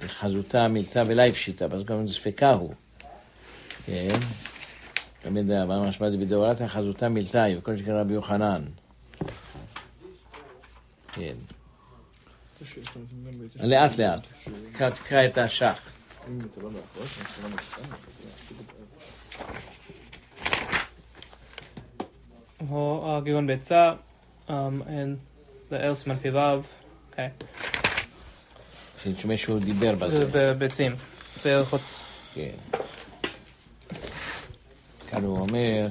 חזותה 0.08 0.68
מילתה 0.68 1.02
ולאי 1.06 1.32
פשיטה, 1.32 1.66
אז 1.70 1.84
גם 1.84 2.08
ספקה 2.08 2.50
הוא. 2.50 2.74
כן? 3.86 4.18
תמיד 5.22 5.64
מה 5.64 5.88
משמע 5.88 6.10
זה 6.10 6.16
בדאורתא 6.16 6.66
חזותה 6.66 7.08
מילתה, 7.08 7.44
וכל 7.58 7.76
שקרא 7.76 8.00
רבי 8.00 8.14
יוחנן. 8.14 8.62
כן. 11.12 11.34
לאט 13.60 13.98
לאט. 13.98 14.32
תקרא- 14.72 14.90
את 15.26 15.38
השח. 15.38 15.92
או 22.70 23.16
ביצה, 23.46 23.92
לאל 25.70 25.94
סימן 25.94 26.16
פ"ו, 26.16 26.38
אוקיי. 27.10 27.28
שנשמע 29.02 29.36
שהוא 29.36 29.60
דיבר 29.60 29.94
בזה. 29.94 30.26
וביצים. 30.32 30.92
בהלכות 31.44 31.80
כן. 32.34 32.50
כאן 35.10 35.24
הוא 35.24 35.38
אומר, 35.38 35.86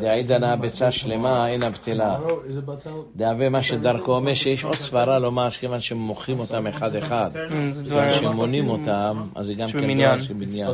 דעידא 0.00 0.38
נא 0.38 0.56
ביצה 0.56 0.92
שלמה 0.92 1.48
אינה 1.48 1.70
בטלה. 1.70 2.18
is 2.18 2.62
it 2.62 2.66
בטל? 2.66 2.90
דהווה 3.16 3.48
מה 3.48 3.62
שדרכו 3.62 4.12
אומר 4.16 4.34
שיש 4.34 4.64
עוד 4.64 4.74
סברה 4.74 5.18
לומר 5.18 5.50
שכיוון 5.50 5.80
שמוחים 5.80 6.38
אותם 6.38 6.66
אחד 6.66 6.96
אחד, 6.96 7.30
אמ, 7.52 7.72
זה 7.72 7.82
דבר... 7.84 8.12
שמונים 8.12 8.68
אותם, 8.68 9.28
אז 9.34 9.46
זה 9.46 9.54
גם 9.54 9.66
כן 9.66 9.72
שבמניין. 9.78 10.10
דבר 10.10 10.22
שבניין. 10.22 10.70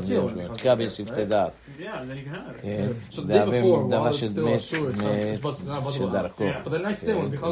תקרא 0.56 0.74
בשפתי 0.74 1.24
דעת. 1.24 1.50
כן. 2.62 2.86
דהווה 3.26 3.60
דבר 3.60 4.10
while 4.10 4.14
it's 4.14 4.16
still 4.16 4.58
שמת 4.58 4.80
asur, 4.80 4.96
it's 4.96 5.00
not, 5.00 5.04
it's 5.04 5.44
מת 5.46 5.52
but, 5.52 5.68
not 5.68 5.86
but 5.86 5.92
שדרכו. 5.92 6.44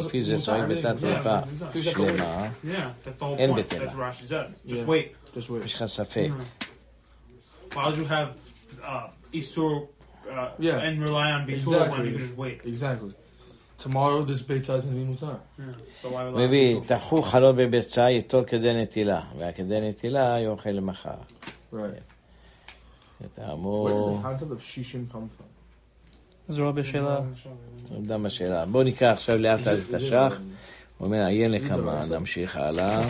לפי 0.06 0.22
זה 0.22 0.36
ביצת 0.68 0.94
everything- 0.96 1.00
טרפה 1.00 1.38
Yeah, 1.38 1.82
שלמה, 1.82 2.48
אין. 3.38 3.54
בטלה. 3.54 3.86
יש 5.64 5.74
לך 5.74 5.86
ספק. 5.86 6.28
Why 10.29 10.53
would 10.57 10.63
you 10.63 10.71
have 10.71 10.79
uh, 10.79 10.79
Isur 10.79 10.79
uh, 10.79 10.79
Yeah. 10.79 10.87
and 10.87 11.03
rely 11.03 11.27
on 11.35 11.41
Bitur 11.47 11.67
when 11.67 11.81
Exactly. 11.81 12.05
you 12.09 12.17
can 12.17 12.27
just 12.27 12.37
wait? 12.37 12.61
Exactly. 12.65 13.13
Tomorrow, 13.77 14.23
this 14.23 14.41
beitza 14.41 14.77
is 14.77 14.85
going 14.85 14.95
to 14.95 15.01
be 15.01 15.05
mutar. 15.13 15.37
Yeah. 15.59 15.65
So 16.01 16.09
why 16.09 16.23
rely 16.23 16.41
on 16.43 16.47
מביא, 16.49 16.79
Bitur? 16.79 16.87
תחו 16.97 17.21
חלום 17.21 17.57
בביצה, 17.57 18.11
יטול 18.11 18.43
כדי 18.43 18.73
נטילה, 18.73 19.21
והכדי 19.39 19.81
נטילה 19.89 20.39
יאכל 20.39 20.69
למחר. 20.69 21.09
Right. 21.73 21.77
Where 21.77 23.23
does 23.23 23.27
טעמו, 23.35 24.19
the 24.23 24.27
concept 24.27 24.51
of 24.51 24.61
shishin 24.61 25.13
come 25.13 25.29
from? 25.37 25.45
זה 26.47 26.61
לא 26.61 26.71
בשאלה. 26.71 27.19
עמדה 27.97 28.17
בשאלה. 28.17 28.65
בוא 28.65 28.83
ניקח 28.83 29.09
עכשיו 29.13 29.37
לאט 29.37 29.67
לאט 29.67 29.79
את 29.89 29.93
השח. 29.93 30.33
הוא 30.97 31.05
אומר, 31.05 31.25
עיין 31.25 31.51
לך 31.51 31.71
מה, 31.71 32.05
נמשיך 32.11 32.55
הלאה. 32.55 33.01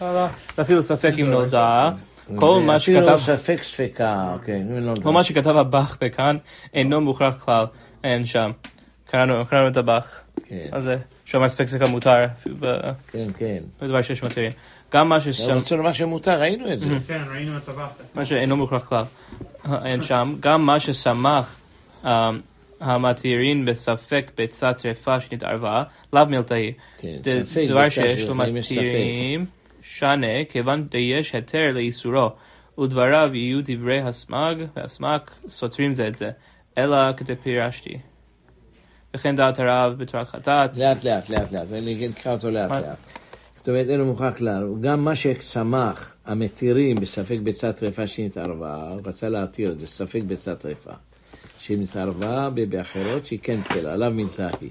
הלאה. 0.00 0.28
ואפילו 0.58 0.82
ספק 0.82 1.12
אם 1.20 1.26
נודע. 1.30 1.90
כל 2.35 2.61
מה 2.65 2.75
אפילו 2.75 3.03
שכתב... 3.03 3.17
ספק 3.17 3.63
ספקה, 3.63 4.35
כן, 4.45 4.61
לא 4.69 4.93
כל 5.03 5.11
מה 5.11 5.23
שכתב 5.23 5.57
הבח 5.57 5.97
בכאן 6.01 6.37
אינו 6.73 7.01
מוכרח 7.01 7.45
כלל, 7.45 7.65
אין 8.03 8.25
שם. 8.25 8.51
קראנו 9.05 9.67
את 9.71 9.77
הבח. 9.77 10.21
כן, 10.45 10.67
אז 10.71 10.83
זה 10.83 10.97
שאומר 11.25 11.49
ספק 11.49 11.67
ספקה 11.67 11.85
מותר, 11.85 12.21
כן, 13.11 13.27
כן. 13.37 13.57
בדבר 13.81 14.01
שיש 14.01 14.23
מתירים. 14.23 14.51
גם 14.93 15.09
מה 15.09 15.21
ששם, 15.21 15.53
רוצה 15.53 15.75
לומר 15.75 15.93
שמותר, 15.93 16.41
ראינו 16.41 16.73
את 16.73 16.79
זה. 16.79 16.85
כן, 17.07 17.21
ראינו 17.31 17.57
את 17.57 17.69
הבחת. 17.69 18.15
מה 18.15 18.25
שאינו 18.25 18.57
מוכרח 18.57 18.85
כלל, 18.85 19.03
אין 19.85 20.03
שם. 20.03 20.35
גם 20.39 20.65
מה 20.65 20.79
ששמח 20.79 21.59
אה, 22.05 22.29
המתירין 22.81 23.65
בספק 23.65 24.31
ביצה 24.37 24.73
טרפה 24.73 25.19
שנתערבה, 25.19 25.83
לאו 26.13 26.25
מילתאי. 26.25 26.73
כן, 26.99 27.07
ספק 27.43 27.63
דבר 27.69 27.83
ביצה 27.83 27.91
שיש 27.91 28.27
לו 28.27 28.33
טרפה, 28.33 28.49
אם 28.49 28.57
יש 28.57 28.65
ספק. 28.65 29.60
שנה, 29.97 30.45
כיוון 30.49 30.87
שיש 30.91 31.35
היתר 31.35 31.71
לאיסורו, 31.73 32.29
ודבריו 32.79 33.35
יהיו 33.35 33.59
דברי 33.63 34.01
הסמ"ג 34.01 34.55
והסמ"ק 34.75 35.31
סותרים 35.47 35.93
זה 35.93 36.07
את 36.07 36.15
זה, 36.15 36.31
אלא 36.77 36.97
כדפירשתי. 37.17 37.97
וכן 39.15 39.35
דעת 39.35 39.59
הרב 39.59 39.97
בתורת 39.97 40.27
חטאת, 40.27 40.77
לאט 40.77 41.03
לאט, 41.03 41.29
לאט 41.29 41.51
לאט, 41.51 41.71
אני 41.71 42.09
אקרא 42.19 42.33
אותו 42.33 42.51
לאט? 42.51 42.71
לאט. 42.71 42.97
זאת 43.55 43.69
אומרת, 43.69 43.89
אין 43.89 43.99
לו 43.99 44.05
מוכרח 44.05 44.37
כלל. 44.37 44.67
גם 44.81 45.05
מה 45.05 45.15
שצמח, 45.15 46.15
המתירים 46.25 46.95
בספק 46.95 47.37
ביצה 47.43 47.73
טרפה 47.73 48.07
שנתערבה, 48.07 48.89
הוא 48.89 49.01
רצה 49.05 49.29
להתיר 49.29 49.71
את 49.71 49.79
זה, 49.79 49.87
ספק 49.87 50.21
ביצה 50.27 50.55
טרפה. 50.55 50.93
שנתערבה 51.59 52.49
באחרות 52.69 53.25
שהיא 53.25 53.39
כן 53.43 53.61
פלא, 53.61 53.89
עליו 53.89 54.11
מנצה 54.11 54.47
היא. 54.61 54.69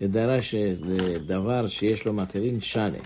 זה 0.00 0.08
דבר, 0.08 0.40
ש... 0.40 0.54
זה 0.54 1.18
דבר 1.26 1.66
שיש 1.66 2.06
לו 2.06 2.12
מתירים 2.12 2.60
שנה, 2.60 2.98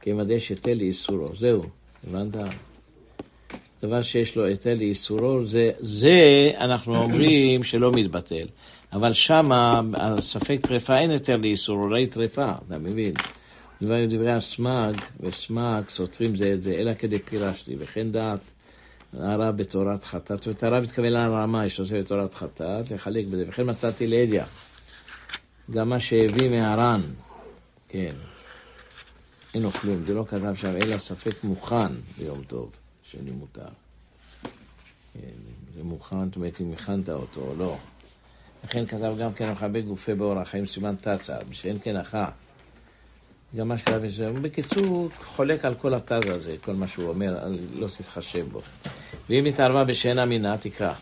כמדי 0.00 0.38
היטל 0.50 0.74
לאיסורו, 0.74 1.36
זהו, 1.36 1.62
הבנת? 2.06 2.36
דבר 3.82 4.02
שיש 4.02 4.36
לו 4.36 4.44
היטל 4.44 4.74
לאיסורו, 4.74 5.44
זה, 5.44 5.68
זה 5.78 6.50
אנחנו 6.58 6.96
אומרים 6.96 7.62
שלא 7.62 7.92
מתבטל. 7.94 8.46
אבל 8.92 9.12
שמה, 9.12 9.80
הספק 9.94 10.58
טרפה 10.62 10.98
אין 10.98 11.10
היתר 11.10 11.36
לאיסורו, 11.36 11.90
ראי 11.90 12.06
טרפה, 12.06 12.52
אתה 12.66 12.78
מבין? 12.78 13.12
דברי, 13.82 14.06
דברי 14.06 14.32
הסמ"ג 14.32 14.94
וסמ"ג 15.20 15.88
סותרים 15.88 16.36
זה 16.36 16.52
את 16.52 16.62
זה, 16.62 16.74
אלא 16.74 16.94
כדי 16.94 17.18
פירשתי, 17.18 17.74
וכן 17.78 18.12
דעת 18.12 18.40
הרב 19.12 19.56
בתורת 19.56 20.04
חטאת, 20.04 20.46
ואת 20.46 20.62
הרב 20.62 20.82
התכוון 20.82 21.08
לרמה, 21.08 21.66
יש 21.66 21.80
עושה 21.80 22.00
בתורת 22.00 22.34
חטאת, 22.34 22.90
לחלק 22.90 23.26
בזה, 23.26 23.44
וכן 23.48 23.70
מצאתי 23.70 24.06
לאדיה. 24.06 24.44
גם 25.70 25.88
מה 25.88 26.00
שהביא 26.00 26.50
מהר"ן, 26.50 27.00
כן, 27.88 28.14
אין 29.54 29.62
לו 29.62 29.70
כלום, 29.72 30.04
זה 30.06 30.14
לא 30.14 30.24
כתב 30.28 30.54
שם, 30.54 30.72
אלא 30.82 30.98
ספק 30.98 31.44
מוכן 31.44 31.92
ביום 32.18 32.42
טוב, 32.42 32.70
שאני 33.02 33.30
מותר. 33.30 33.68
כן, 35.14 35.20
זה 35.74 35.82
מוכן, 35.82 36.24
זאת 36.26 36.36
אומרת, 36.36 36.60
אם 36.60 36.72
הכנת 36.72 37.08
אותו 37.08 37.40
או 37.40 37.54
לא. 37.58 37.76
לכן 38.64 38.86
כתב 38.86 39.14
גם 39.20 39.32
כן 39.32 39.52
מכבה 39.52 39.80
גופי 39.80 40.14
באור 40.14 40.38
החיים 40.38 40.66
סימן 40.66 40.94
תצ"א, 40.96 41.38
שאין 41.52 41.78
כן 41.82 41.96
אחא. 41.96 42.24
גם 43.56 43.68
מה 43.68 43.78
שכתב 43.78 44.00
בזה, 44.04 44.32
בקיצור, 44.42 45.08
חולק 45.24 45.64
על 45.64 45.74
כל 45.74 45.94
התז 45.94 46.30
הזה, 46.30 46.56
כל 46.64 46.72
מה 46.74 46.86
שהוא 46.88 47.08
אומר, 47.08 47.46
אל- 47.46 47.58
לא 47.72 47.86
תתחשב 47.98 48.48
בו. 48.52 48.60
ואם 49.30 49.44
התערבה 49.44 49.84
בשאינה 49.84 50.26
מינה, 50.26 50.58
תקרא. 50.58 50.94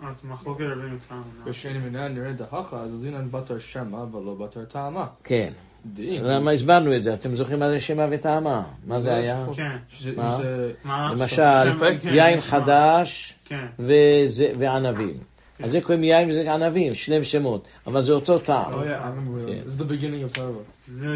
אז 0.00 0.14
מחלוקת 0.24 0.60
רבים 0.76 0.94
איתנו. 0.94 1.22
בשני 1.44 1.78
מנהל 1.78 2.12
נראה 2.12 2.32
דהכה, 2.32 2.80
אז 2.80 2.90
דינן 3.02 3.30
בתר 3.30 3.58
שמה 3.58 4.04
ולא 4.16 4.34
בתר 4.34 4.64
טעמה. 4.64 5.06
כן. 5.24 5.52
למה 5.98 6.50
הסברנו 6.50 6.96
את 6.96 7.02
זה? 7.02 7.14
אתם 7.14 7.36
זוכרים 7.36 7.58
מה 7.58 7.68
זה 7.70 7.80
שמה 7.80 8.06
וטעמה? 8.10 8.62
מה 8.86 9.00
זה 9.00 9.14
היה? 9.14 9.46
כן. 9.56 9.76
מה? 10.16 10.36
זה... 10.36 10.72
למשל, 10.84 11.42
כן, 12.02 12.08
יין. 12.14 12.40
חדש 12.40 13.34
כן. 13.44 13.66
וזה- 13.78 14.52
וענבים. 14.58 15.14
אז 15.62 15.72
זה 15.72 15.80
קוראים 15.80 16.04
יין 16.04 16.30
וזה 16.30 16.52
ענבים, 16.52 16.92
שניהם 16.94 17.22
שמות, 17.22 17.68
אבל 17.86 18.02
זה 18.02 18.12
אותו 18.12 18.38
טעם. 18.38 18.72
The 19.78 19.82
beginning 19.82 20.34
of 20.34 20.38
Torah. 20.38 20.42
זה, 20.86 21.06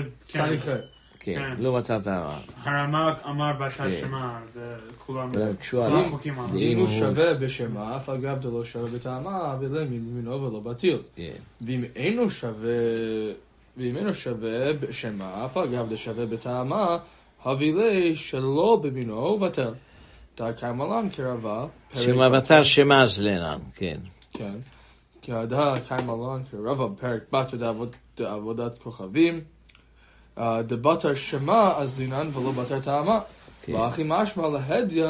כן. 1.21 1.55
לא 1.59 1.73
מצאת... 1.73 2.07
הרמ"ג 2.65 3.13
אמר 3.29 3.53
כן. 3.59 3.65
בתא 3.85 3.91
שמה, 4.01 4.39
וכולם. 4.55 5.31
דין. 5.33 5.43
אם 6.57 6.79
הוא 6.79 6.89
הוא- 6.89 6.99
שווה 6.99 7.35
בשמה, 7.35 7.97
אף 7.97 8.09
אגב 8.09 8.41
דלא 8.41 8.65
שווה 8.65 8.91
בטעמה, 8.91 9.57
ולא 9.61 9.85
מינו 9.85 10.43
ולא 10.43 10.61
בטיל. 10.61 10.99
ואם 11.67 11.85
אינו 11.97 12.31
שווה, 12.31 12.71
ואם 13.77 13.97
אינו 13.97 14.15
שווה 14.15 14.73
בשמה, 14.73 15.45
אף 15.45 15.57
אגב 15.57 15.89
דשווה 15.93 16.27
בטעמה, 16.27 16.99
הביא 17.45 17.75
לי 17.75 18.17
שלא 18.17 18.81
במינו 18.83 19.39
בטל. 19.39 19.75
דקיימלן 20.41 21.09
קרבה. 21.17 21.67
פרק 21.93 22.03
שמבטר 22.05 22.63
שמה 22.63 23.07
זלנן, 23.07 23.59
כן. 23.75 23.99
כן. 24.33 24.55
כהדה 25.23 25.75
קיימלן 25.89 26.43
קרבה 26.51 26.87
בפרק 26.89 27.23
בתר 27.33 27.57
דעבוד- 27.57 27.97
דעבודת 28.17 28.79
כוכבים. 28.79 29.41
אה, 30.39 30.63
דבתר 30.63 31.15
שמה 31.15 31.77
אז 31.77 31.97
דינן 31.97 32.31
ולא 32.35 32.53
בתר 32.53 32.81
טעמה. 32.81 33.21
כן. 33.63 33.75
ואחי 33.75 34.03
משמע 34.07 34.49
להדיא 34.49 35.07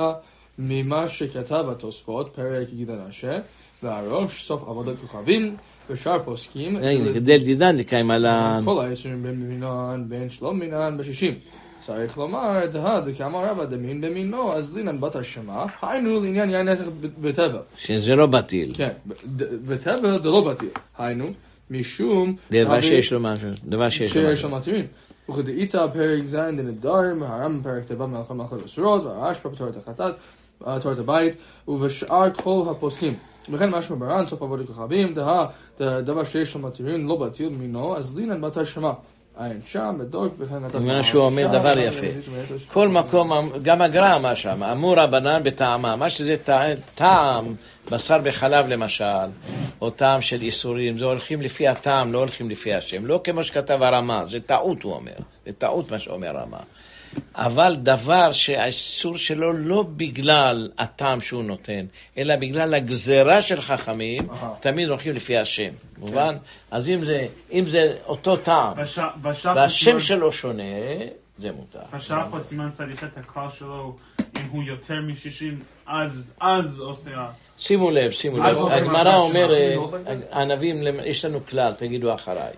ממה 0.58 1.08
שכתב 1.08 1.64
התוספות, 1.70 2.34
פרק 2.34 2.68
י"ד 2.72 2.90
אשר, 2.90 3.36
והראש 3.82 4.46
סוף 4.46 4.62
עבודת 4.62 4.98
כוכבים, 5.00 5.56
ושאר 5.90 6.18
פוסקים. 6.24 6.76
הנה, 6.76 7.12
גדל 7.12 7.38
דידן 7.44 7.76
דקיים 7.76 8.10
עלן. 8.10 8.62
כל 8.64 8.84
העשרים 8.84 9.22
בין 9.22 9.40
במינן, 9.40 10.04
בין 10.08 10.30
שלא 10.30 10.54
מינן, 10.54 10.96
בשישים. 10.98 11.34
צריך 11.80 12.18
לומר, 12.18 12.66
דהה 12.72 13.00
דקאמר 13.00 13.44
רבא 13.50 13.64
דמין 13.64 14.00
במינו, 14.00 14.52
אז 14.52 14.74
דינן 14.74 15.00
בת 15.00 15.16
השמה, 15.16 15.66
היינו 15.82 16.20
לעניין 16.20 16.50
יין 16.50 16.68
נצח 16.68 16.84
בטבע. 17.20 17.60
שזה 17.76 18.14
לא 18.14 18.26
בטיל. 18.26 18.72
כן, 18.74 18.90
בטבע 19.66 20.18
דלא 20.18 20.50
בטיל. 20.50 20.68
היינו, 20.98 21.26
משום... 21.70 22.36
דבר 22.50 22.80
שיש 22.80 23.12
לו 23.12 23.20
משהו, 23.20 23.48
דבר 23.64 23.88
שיש 23.88 24.16
לו 24.16 24.22
שיש 24.22 24.32
משהו. 24.32 24.50
לו 24.50 24.56
מתאימים. 24.56 24.86
וכדאיתא 25.30 25.86
פרק 25.92 26.24
ז' 26.24 26.34
דנדרים, 26.34 27.22
הרמב"ם 27.22 27.62
פרק 27.62 27.84
ט"ו 27.84 28.06
מלאכה 28.08 28.34
מלאכות 28.34 28.64
אסורות, 28.64 29.04
והרשב"א 29.04 29.50
בתורת 29.50 29.76
החטאת, 29.76 30.14
תורת 30.82 30.98
הבית, 30.98 31.34
ובשאר 31.68 32.30
כל 32.32 32.62
הפוסקים. 32.70 33.14
וכן 33.52 33.70
משמע 33.70 33.96
ברן, 33.96 34.26
סוף 34.26 34.42
עבודת 34.42 34.66
כוכבים, 34.66 35.14
דהה, 35.14 35.46
ד- 35.80 35.98
דבר 36.00 36.24
שיש 36.24 36.54
לו 36.54 36.60
מתאימים, 36.60 37.08
לא 37.08 37.16
בטיל 37.16 37.48
מינו, 37.48 37.96
אז 37.96 38.14
דינן 38.14 38.40
בת 38.40 38.56
השמה. 38.56 38.92
עין 39.38 39.60
שם, 39.66 39.96
בדוק, 40.00 40.34
וכן 40.38 40.58
נתת... 40.64 40.74
מה 40.74 41.02
שהוא 41.02 41.22
אומר 41.22 41.46
דבר 41.52 41.78
יפה. 41.78 42.06
כל 42.72 42.88
מקום, 42.88 43.32
גם 43.62 43.82
הגר"א 43.82 44.16
אמר 44.16 44.34
שם, 44.34 44.62
אמרו 44.62 44.94
רבנן 44.96 45.40
בטעמה, 45.42 45.96
מה 45.96 46.10
שזה 46.10 46.34
טע- 46.44 46.62
טעם, 46.94 47.54
בשר 47.90 48.18
בחלב 48.18 48.68
למשל, 48.68 49.04
או 49.80 49.90
טעם 49.90 50.20
של 50.20 50.42
איסורים, 50.42 50.98
זה 50.98 51.04
הולכים 51.04 51.42
לפי 51.42 51.68
הטעם, 51.68 52.12
לא 52.12 52.18
הולכים 52.18 52.50
לפי 52.50 52.74
השם. 52.74 53.06
לא 53.06 53.20
כמו 53.24 53.44
שכתב 53.44 53.78
הרמה, 53.82 54.26
זה 54.26 54.40
טעות 54.40 54.82
הוא 54.82 54.92
אומר, 54.94 55.12
זה 55.46 55.52
טעות 55.52 55.90
מה 55.90 55.98
שאומר 55.98 56.38
הרמה. 56.38 56.58
אבל 57.34 57.76
דבר 57.82 58.32
שהאיסור 58.32 59.16
שלו 59.18 59.52
לא 59.52 59.84
בגלל 59.96 60.70
הטעם 60.78 61.20
שהוא 61.20 61.44
נותן, 61.44 61.86
אלא 62.18 62.36
בגלל 62.36 62.74
הגזרה 62.74 63.42
של 63.42 63.60
חכמים, 63.60 64.30
אהה. 64.30 64.54
תמיד 64.60 64.88
הולכים 64.88 65.12
לפי 65.12 65.36
השם, 65.36 65.70
מובן? 65.98 66.36
אז 66.70 66.88
אם 66.88 67.04
זה, 67.04 67.26
אם 67.52 67.64
זה 67.66 67.96
אותו 68.06 68.36
טעם, 68.36 68.72
בש- 69.22 69.46
והשם 69.46 70.00
שלו 70.00 70.32
שונה, 70.32 70.62
זה 71.38 71.52
מותר. 71.52 71.80
בשחר 71.94 72.40
סימן 72.42 72.70
צריך 72.70 73.04
את 73.04 73.18
הקהל 73.18 73.50
שלו, 73.50 73.96
אם 74.20 74.46
הוא 74.50 74.62
יותר 74.62 74.94
מ-60, 74.94 75.62
אז 75.86 76.22
אז 76.40 76.78
עושה... 76.78 77.10
שימו 77.58 77.90
לב, 77.90 78.10
שימו 78.10 78.38
לב, 78.38 78.56
הגמרא 78.70 79.16
אומרת, 79.16 79.58
השם. 80.06 80.20
הענבים, 80.30 80.82
יש 81.04 81.24
לנו 81.24 81.46
כלל, 81.46 81.72
תגידו 81.74 82.14
אחריי. 82.14 82.52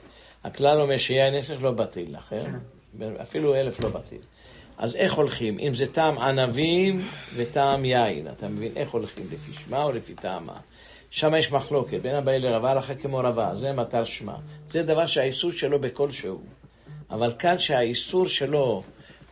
הכלל 0.44 0.80
אומר 0.80 0.96
שיין 0.96 1.34
עסק 1.34 1.54
לא 1.61 1.70
בטיל, 1.70 2.16
לכן? 2.16 2.44
כן. 3.00 3.06
אפילו 3.22 3.54
אלף 3.54 3.84
לא 3.84 3.90
בטיל. 3.90 4.18
אז 4.79 4.95
איך 4.95 5.14
הולכים? 5.14 5.59
אם 5.59 5.74
זה 5.74 5.93
טעם 5.93 6.18
ענבים 6.18 7.09
וטעם 7.37 7.85
יין, 7.85 8.29
אתה 8.29 8.49
מבין? 8.49 8.72
איך 8.76 8.91
הולכים? 8.91 9.26
לפי 9.31 9.53
שמה 9.53 9.85
או 9.85 9.93
לפי 9.93 10.14
טעמה? 10.14 10.57
שם 11.11 11.35
יש 11.35 11.53
מחלוקת, 11.53 12.01
בין 12.03 12.14
הבאי 12.14 12.39
לרבה 12.39 12.70
הלכה 12.70 12.95
כמו 12.95 13.18
רבה, 13.18 13.55
זה 13.57 13.72
מטר 13.72 14.05
שמה. 14.05 14.37
זה 14.70 14.83
דבר 14.83 15.07
שהאיסור 15.07 15.51
שלו 15.51 15.81
בכלשהו. 15.81 16.41
אבל 17.11 17.33
כאן 17.39 17.59
שהאיסור 17.59 18.26
שלו 18.26 18.83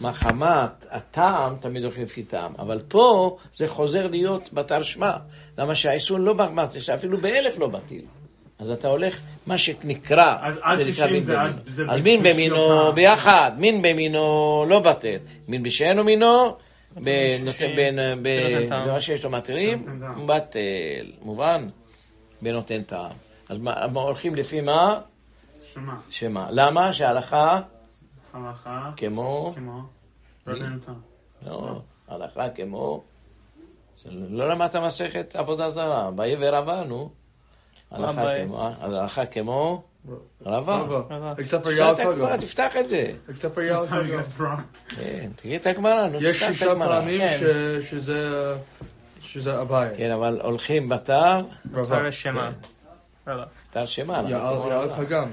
מחמת 0.00 0.86
הטעם, 0.90 1.56
תמיד 1.60 1.84
הולכים 1.84 2.02
לפי 2.02 2.22
טעם. 2.22 2.52
אבל 2.58 2.80
פה 2.88 3.36
זה 3.54 3.68
חוזר 3.68 4.06
להיות 4.06 4.52
מטר 4.52 4.82
שמה. 4.82 5.16
למה 5.58 5.74
שהאיסור 5.74 6.18
לא 6.18 6.34
מחמת, 6.34 6.70
זה 6.70 6.80
שאפילו 6.80 7.20
באלף 7.20 7.58
לא 7.58 7.66
בטיל. 7.66 8.04
אז 8.58 8.70
אתה 8.70 8.88
הולך, 8.88 9.20
מה 9.46 9.58
שנקרא, 9.58 10.36
אז 10.40 10.58
עד 10.62 10.78
נקרא 10.78 10.92
60 10.92 11.12
מין 11.12 11.22
זה 11.22 11.36
במינו. 11.36 11.58
זה 11.66 11.84
אז 11.88 12.00
מין 12.00 12.22
במינו 12.22 12.92
ביחד, 12.92 13.52
מין 13.58 13.82
במינו 13.82 14.64
לא 14.68 14.80
בטל. 14.80 15.16
מין 15.48 15.62
בשאינו 15.62 16.04
מינו. 16.04 16.56
במה 16.96 19.00
שיש 19.00 19.24
לו 19.24 19.30
מתירים. 19.30 19.86
בטל, 20.26 21.12
מובן? 21.22 21.68
בנותן 22.42 22.82
טעם. 22.82 23.10
אז 23.48 23.58
מה, 23.58 23.84
הולכים 23.94 24.34
לפי 24.34 24.60
מה? 24.60 25.00
שמה? 25.74 25.96
שמה? 26.10 26.46
למה? 26.50 26.92
שההלכה 26.92 27.60
הלכה 28.32 28.90
כמו... 28.96 29.52
כמו 29.56 29.80
תם. 30.44 30.52
לא, 31.46 31.80
הלכה 32.08 32.48
כמו... 32.48 33.02
זה 34.02 34.10
לא 34.12 34.48
למדת 34.48 34.76
מסכת 34.76 35.36
עבודה 35.36 35.70
זרה, 35.70 36.10
ויהי 36.16 36.36
ורבה, 36.40 36.84
נו. 36.84 37.10
הלכה. 37.90 38.22
כמו... 38.44 38.70
אז 38.80 38.92
הלכה 38.92 39.26
כמו... 39.26 39.82
רבה. 40.46 40.76
רבה. 40.76 41.32
Except 41.32 41.66
for 41.66 41.70
תפתח 42.40 42.76
את 42.76 42.88
זה. 42.88 43.10
כן, 44.88 45.30
תגיד 45.36 45.60
את 45.60 45.66
הגמרא, 45.66 46.06
נו, 46.06 46.18
יש 46.22 46.36
תפתח 46.36 46.48
את 46.48 46.52
שישה 46.54 46.70
הגמרא. 46.72 47.00
פעמים 47.00 47.20
כן. 47.20 47.38
ש- 47.80 47.90
שזה 47.90 48.54
שזה 49.20 49.60
אביי. 49.60 49.94
כן, 49.96 50.10
אבל 50.10 50.40
הולכים 50.42 50.88
בתר, 50.88 51.40
רבה. 51.74 51.96
תר 51.98 52.10
שמע. 52.10 52.50
רבה. 53.26 53.44
בתר 53.70 53.84
שמע. 53.84 54.18
אנחנו 54.20 54.70
יעל. 54.70 54.90
חגם. 54.92 55.30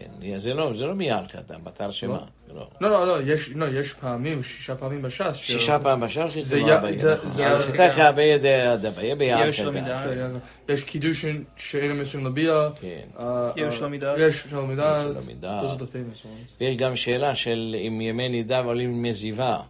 כן, 0.00 0.38
זה 0.38 0.54
לא, 0.54 0.72
זה 0.76 0.86
לא 0.86 0.94
מיעל 0.94 1.26
קטן, 1.26 1.64
בתר 1.64 1.90
שמע. 1.90 2.18
לא. 2.54 2.68
לא, 2.80 2.90
לא, 2.90 3.06
לא, 3.06 3.22
יש, 3.32 3.48
לא, 3.54 3.66
יש 3.66 3.92
פעמים, 3.92 4.42
שישה 4.42 4.74
פעמים 4.74 5.02
בש"ס. 5.02 5.34
שישה 5.34 5.78
פעם 5.78 6.00
בשער 6.00 6.30
זה 6.42 6.60
זה- 7.24 7.62
שיטה 7.70 7.92
כאביה 7.92 8.76
דביה 8.76 9.14
ביעל 9.16 9.50
יש 10.68 10.84
קידושין 10.84 11.44
שאינם 11.56 12.00
מסוים 12.00 12.26
לביאה. 12.26 12.68
כן. 12.80 13.00
אה, 13.20 13.50
יש 13.56 13.76
אה, 13.76 13.80
לו 13.80 13.90
מידה. 13.90 14.14
יש 14.18 14.42
שלום 14.42 14.68
מידה. 14.68 15.04
יש 15.10 15.16
לו 15.16 15.34
מידה. 15.34 15.62
Those 15.62 15.78
are 15.78 15.80
the 15.80 15.84
famous 15.84 16.24
ones. 16.24 16.50
ויש 16.60 16.76
גם 16.76 16.96
שאלה 16.96 17.34
של 17.34 17.76
אם 17.86 18.00
ימי 18.00 18.28
נידה 18.28 18.62
ועולים 18.64 18.90
ימי 18.90 19.14
זיווה. 19.14 19.60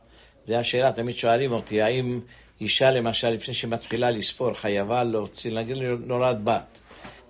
זו 0.48 0.54
השאלה, 0.54 0.92
תמיד 0.92 1.16
שואלים 1.16 1.52
אותי, 1.52 1.82
האם 1.82 2.20
אישה 2.60 2.90
למשל, 2.90 3.28
לפני 3.30 3.54
שמתחילה 3.54 4.10
לספור, 4.10 4.52
חייבה 4.52 5.04
להוציא, 5.04 5.52
נגיד 5.52 5.76
נולד 6.06 6.44
בת, 6.44 6.80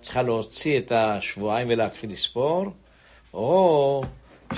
צריכה 0.01 0.21
להוציא 0.21 0.77
את 0.77 0.91
השבועיים 0.95 1.67
ולהתחיל 1.69 2.11
לספור, 2.11 2.65
או 3.33 4.03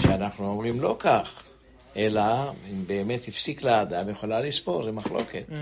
שאנחנו 0.02 0.48
אומרים 0.48 0.82
לא 0.82 0.96
כך, 1.00 1.44
אלא 1.98 2.22
אם 2.72 2.84
באמת 2.88 3.20
הפסיק 3.28 3.64
לה 3.64 3.82
אדם, 3.82 4.10
יכולה 4.10 4.40
לספור, 4.40 4.84
זה 4.84 4.92
מחלוקת. 4.92 5.44
Mm. 5.50 5.54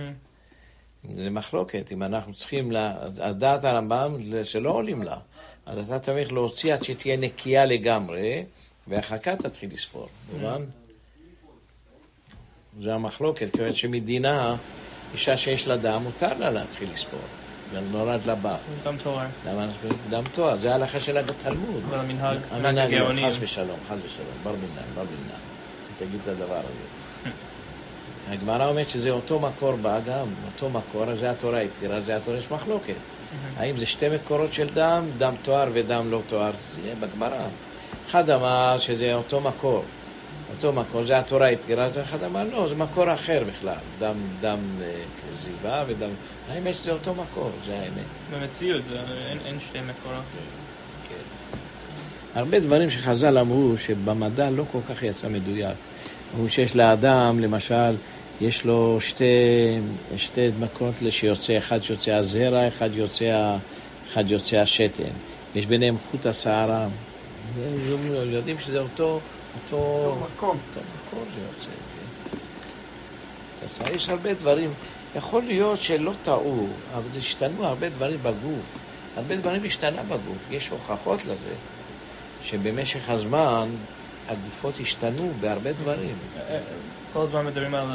זה 1.16 1.30
מחלוקת, 1.30 1.92
אם 1.92 2.04
אנחנו 2.04 2.34
צריכים, 2.34 2.72
לה- 2.72 2.96
אז 3.22 3.36
דעת 3.36 3.64
הרמב"ם 3.64 4.16
שלא 4.44 4.72
עולים 4.72 5.04
לה. 5.04 5.18
אז 5.66 5.92
אתה 5.92 6.00
צריך 6.00 6.34
להוציא 6.34 6.74
עד 6.74 6.84
שתהיה 6.84 7.18
נקייה 7.18 7.66
לגמרי, 7.66 8.46
ואחר 8.88 9.18
כך 9.18 9.34
תתחיל 9.34 9.74
לספור, 9.74 10.08
מובן? 10.34 10.66
זה 12.80 12.94
המחלוקת, 12.94 13.48
כיוון 13.56 13.74
שמדינה, 13.74 14.56
אישה 15.14 15.38
שיש 15.38 15.68
לה 15.68 15.78
דם, 15.78 16.04
מותר 16.04 16.38
לה 16.40 16.50
להתחיל 16.50 16.94
לספור. 16.94 17.20
גם 17.76 17.84
נולד 17.92 18.26
לה 18.26 18.36
בת. 18.36 18.60
זה 18.72 18.80
גם 18.86 18.98
תואר. 18.98 19.26
למה 19.46 19.64
אנחנו 19.64 19.90
דם 20.10 20.24
תואר? 20.32 20.58
זה 20.58 20.72
ההלכה 20.72 21.00
של 21.00 21.18
התלמוד. 21.18 21.84
אבל 21.88 22.00
המנהג, 22.00 22.38
מנהג 22.52 22.66
המנהג 22.66 22.94
לא, 22.94 22.98
הגאונים. 22.98 23.30
חס 23.30 23.38
ושלום, 23.40 23.80
חס 23.90 23.98
ושלום, 24.06 24.28
בר 24.44 24.52
מינן, 24.52 24.88
בר 24.96 25.04
מינן. 25.04 25.40
תגיד 25.98 26.20
את 26.22 26.28
הדבר 26.28 26.60
הזה. 26.60 27.32
הגמרא 28.34 28.68
אומרת 28.68 28.90
שזה 28.90 29.10
אותו 29.10 29.40
מקור 29.40 29.76
בא 29.76 30.00
גם, 30.00 30.28
אותו 30.46 30.70
מקור, 30.70 31.16
זה 31.16 31.30
התורה 31.30 31.62
התירה, 31.62 32.02
זה 32.02 32.16
התורה, 32.16 32.38
יש 32.38 32.52
מחלוקת. 32.52 32.96
האם 33.58 33.78
זה 33.78 33.86
שתי 33.86 34.10
מקורות 34.10 34.54
של 34.54 34.68
דם, 34.74 35.06
דם 35.18 35.34
תואר 35.42 35.68
ודם 35.74 36.12
לא 36.12 36.22
תואר? 36.28 36.52
זה 36.76 36.82
יהיה 36.82 36.96
בגמרא. 36.96 37.48
אחד 38.10 38.30
אמר 38.30 38.76
שזה 38.80 39.14
אותו 39.14 39.42
מקור, 39.42 39.84
אותו 40.56 40.74
מקור, 40.74 41.04
זה 41.04 41.18
התורה 41.18 41.48
התירה, 41.48 41.88
ואחד 41.94 42.24
אמר 42.24 42.44
לא, 42.44 42.68
זה 42.68 42.76
מקור 42.76 43.14
אחר 43.14 43.44
בכלל, 43.48 43.76
דם, 44.00 44.16
דם 44.42 44.60
אה, 44.82 44.92
זיווה 45.36 45.84
ודם... 45.88 46.10
האמת 46.50 46.76
שזה 46.76 46.92
אותו 46.92 47.14
מקור, 47.14 47.52
זה 47.66 47.76
האמת. 47.80 48.06
במציאות, 48.32 48.84
זה- 48.86 49.00
אין- 49.32 49.40
אין 49.46 49.60
שתי 49.60 49.80
מקורות. 49.82 50.24
הרבה 52.36 52.60
דברים 52.60 52.90
שחז"ל 52.90 53.38
אמרו 53.38 53.78
שבמדע 53.78 54.50
לא 54.50 54.64
כל 54.72 54.80
כך 54.90 55.04
יצא 55.04 55.28
מדויק. 55.28 55.76
אמרו 56.36 56.50
שיש 56.50 56.76
לאדם, 56.76 57.40
למשל, 57.40 57.96
יש 58.42 58.66
לו 58.66 58.98
שתי, 59.02 59.24
שתי 60.18 60.48
מקורות 60.60 60.94
שיוצא, 61.10 61.58
אחד 61.58 61.84
שיוצא 61.84 62.12
הזרע, 62.12 62.68
אחד 62.68 62.90
יוצא, 62.94 63.56
אחד 64.08 64.32
יוצא 64.32 64.58
השתן. 64.58 65.04
יש 65.56 65.66
ביניהם 65.66 65.98
חוט 66.12 66.26
השערה. 66.26 66.88
יודעים 68.24 68.60
שזה 68.60 68.80
אותו, 68.80 69.20
אותו, 69.64 70.16
מקום. 70.36 70.58
אותו 70.70 70.80
מקור 71.08 71.24
זה 71.36 71.42
יוצא. 71.42 71.70
כן. 73.62 73.66
השערה. 73.66 73.90
יש 73.96 74.10
הרבה 74.10 74.34
דברים. 74.34 74.74
יכול 75.16 75.44
להיות 75.44 75.82
שלא 75.82 76.12
טעו, 76.22 76.68
אבל 76.96 77.20
השתנו 77.20 77.66
הרבה 77.66 77.90
דברים 77.90 78.20
בגוף. 78.24 78.78
הרבה 79.18 79.36
דברים 79.36 79.62
השתנה 79.66 80.04
בגוף. 80.04 80.48
יש 80.52 80.70
הוכחות 80.70 81.26
לזה. 81.26 81.54
שבמשך 82.44 83.10
הזמן 83.10 83.70
הגופות 84.28 84.80
השתנו 84.82 85.32
בהרבה 85.40 85.72
דברים. 85.74 86.16
אה, 86.50 86.60
כל 87.14 87.22
הזמן 87.22 87.46
מדברים 87.46 87.76
על 87.76 87.88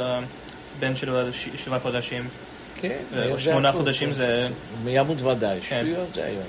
הבן 0.77 0.95
שלו 0.95 1.17
על 1.17 1.31
שבעה 1.57 1.79
חודשים. 1.79 2.27
כן, 2.75 2.97
אה, 3.13 3.31
זה 3.33 3.39
שמונה. 3.39 3.71
חודשים 3.71 4.13
זה- 4.13 4.49
ימות 4.85 5.21
ודאי, 5.21 5.61
כן. 5.61 5.79
שטויות 5.79 6.13
זה 6.13 6.25
היום. 6.25 6.43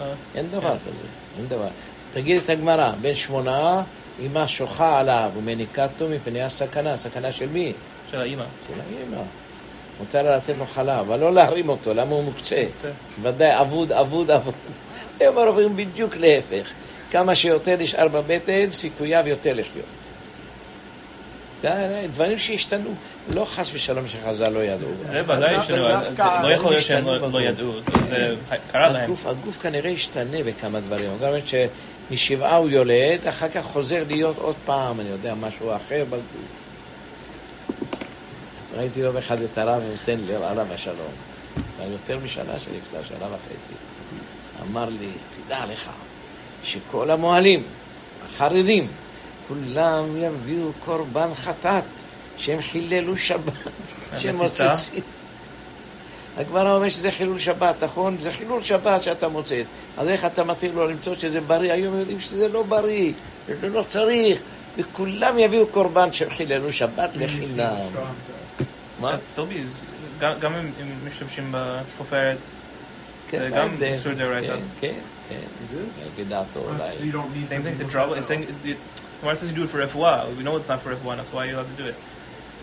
אה, 0.00 0.12
אין 0.34 0.50
דבר 0.50 0.76
כזה, 0.78 1.06
אין 1.38 1.48
דבר. 1.48 1.68
תגיד 2.10 2.42
את 2.42 2.48
הגמרא, 2.50 2.92
בן 3.00 3.14
שמונה, 3.14 3.82
אמא 4.20 4.46
שוחה 4.46 4.98
עליו 5.00 5.30
ומניקתו 5.36 6.08
מפני 6.08 6.42
הסכנה. 6.42 6.92
הסכנה 6.92 7.32
של 7.32 7.48
מי? 7.48 7.72
של 8.10 8.20
האימא. 8.20 8.44
של 8.66 8.72
האמא. 8.80 9.22
מותר 10.00 10.22
לה 10.22 10.36
לתת 10.36 10.58
לו 10.58 10.66
חלב, 10.66 10.88
אבל 10.98 11.20
לא 11.20 11.34
להרים 11.34 11.68
אותו, 11.68 11.94
למה 11.94 12.14
הוא 12.14 12.24
מוקצה? 12.24 12.64
ודאי, 13.22 13.60
אבוד, 13.60 13.92
אבוד, 13.92 14.30
אבוד. 14.30 14.54
היום 15.20 15.36
עוברים 15.38 15.76
בדיוק 15.76 16.16
להפך. 16.16 16.72
כמה 17.10 17.34
שיותר 17.34 17.76
נשאר 17.78 18.08
בבטן, 18.08 18.70
סיכוייו 18.70 19.28
יותר 19.28 19.52
לחיות. 19.54 20.10
דברים 22.12 22.38
שהשתנו. 22.38 22.94
לא 23.34 23.44
חס 23.44 23.70
ושלום 23.74 24.06
שחז"ל 24.06 24.48
לא 24.50 24.58
ידעו. 24.64 24.88
זה 25.04 25.22
ודאי 25.26 25.56
זה 25.66 25.76
לא 25.76 26.52
יכול 26.52 26.70
להיות 26.72 26.84
שהם 26.84 27.04
לא- 27.06 27.40
ידעו, 27.40 27.72
זה- 28.06 28.34
קרה 28.72 28.88
להם. 28.88 29.04
הגוף, 29.04 29.26
הגוף 29.26 29.58
כנראה 29.62 29.90
השתנה 29.90 30.42
בכמה 30.46 30.80
דברים. 30.80 31.10
גם 31.22 31.32
שמשבעה 32.10 32.56
הוא 32.56 32.70
יולד, 32.70 33.26
אחר 33.28 33.48
כך 33.48 33.64
חוזר 33.64 34.04
להיות 34.08 34.38
עוד 34.38 34.56
פעם, 34.64 35.00
אני 35.00 35.08
יודע, 35.08 35.34
משהו 35.34 35.76
אחר 35.76 36.04
בגוף. 36.04 36.62
ראיתי 38.74 39.00
יום 39.00 39.16
אחד 39.16 39.40
את 39.40 39.58
הרב 39.58 39.82
נותן 39.90 40.18
לי, 40.26 40.34
עליו 40.34 40.66
השלום. 40.70 41.12
כבר 41.76 41.86
יותר 41.86 42.18
משנה 42.18 42.58
שנפטר, 42.58 43.02
שנה 43.02 43.26
וחצי. 43.26 43.72
אמר 44.62 44.84
לי, 44.84 45.08
תדע 45.30 45.66
לך, 45.66 45.90
שכל 46.62 47.10
המוהלים, 47.10 47.66
החרדים, 48.24 48.90
כולם 49.48 50.16
יביאו 50.16 50.70
קורבן 50.78 51.34
חטאת, 51.34 51.84
שהם 52.36 52.62
חיללו 52.62 53.16
שבת, 53.16 53.52
שהם? 54.16 54.36
מוצצים. 54.36 55.02
הגמרא 56.36 56.72
אומר 56.72 56.88
שזה 56.88 57.10
חילול 57.10 57.38
שבת, 57.38 57.82
נכון? 57.84 58.16
זה 58.20 58.30
חילול 58.30 58.62
שבת 58.62 59.02
שאתה 59.02 59.28
מוצא. 59.28 59.62
אז 59.96 60.08
איך 60.08 60.24
אתה 60.24 60.44
מתחיל 60.44 60.72
לו 60.74 60.86
למצוא 60.86 61.14
שזה 61.14 61.40
בריא? 61.40 61.72
היום 61.72 61.98
יודעים 61.98 62.18
שזה 62.18 62.48
לא 62.48 62.62
בריא, 62.62 63.12
שזה 63.48 63.68
לא 63.68 63.82
צריך, 63.88 64.38
וכולם 64.78 65.38
יביאו 65.38 65.66
קורבן 65.66 66.12
שהם 66.12 66.30
חיללו 66.30 66.72
שבת 66.72 67.16
לחינם. 67.16 67.74
מה? 69.00 69.16
גם- 70.40 70.54
אם 70.54 70.62
משתמשים 71.06 71.48
בשופרת, 71.54 72.36
כן, 73.28 73.38
זה 73.38 73.48
גם? 73.48 73.68
איסור 73.82 74.12
דאורייתא. 74.12 74.56
כן, 74.80 74.92
כן, 75.28 75.36
כן. 75.70 76.24
בדעתו 76.24 76.60
So 76.60 76.82
אולי. 76.82 77.12
same 77.48 77.62
thing 77.78 77.90
to 77.90 77.92
it. 77.94 78.18
it's 78.18 78.28
saying, 78.28 78.66
it- 78.66 79.24
why 79.24 79.32
does 79.34 79.50
he 79.50 79.56
do 79.56 79.64
it 79.64 79.74
for 79.74 79.78
רפואה? 79.78 80.24
We 80.38 80.42
know 80.42 80.56
it's 80.56 80.68
not 80.68 80.86
for 80.86 80.92
רפואה, 80.92 81.16
that's 81.16 81.32
why 81.34 81.44
you 81.50 81.56
have 81.56 81.78
to 81.78 81.82
do 81.82 81.86
it. 81.86 81.94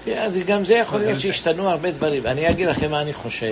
תראה, 0.04 0.24
אז 0.24 0.38
גם 0.38 0.64
זה 0.64 0.74
יכול 0.74 1.00
להיות 1.00 1.20
שהשתנו 1.20 1.70
הרבה 1.70 1.92
דברים. 1.92 2.26
אני 2.26 2.50
אגיד 2.50 2.68
לכם 2.68 2.92
מה 2.92 3.02
אני 3.02 3.14
חושב. 3.14 3.52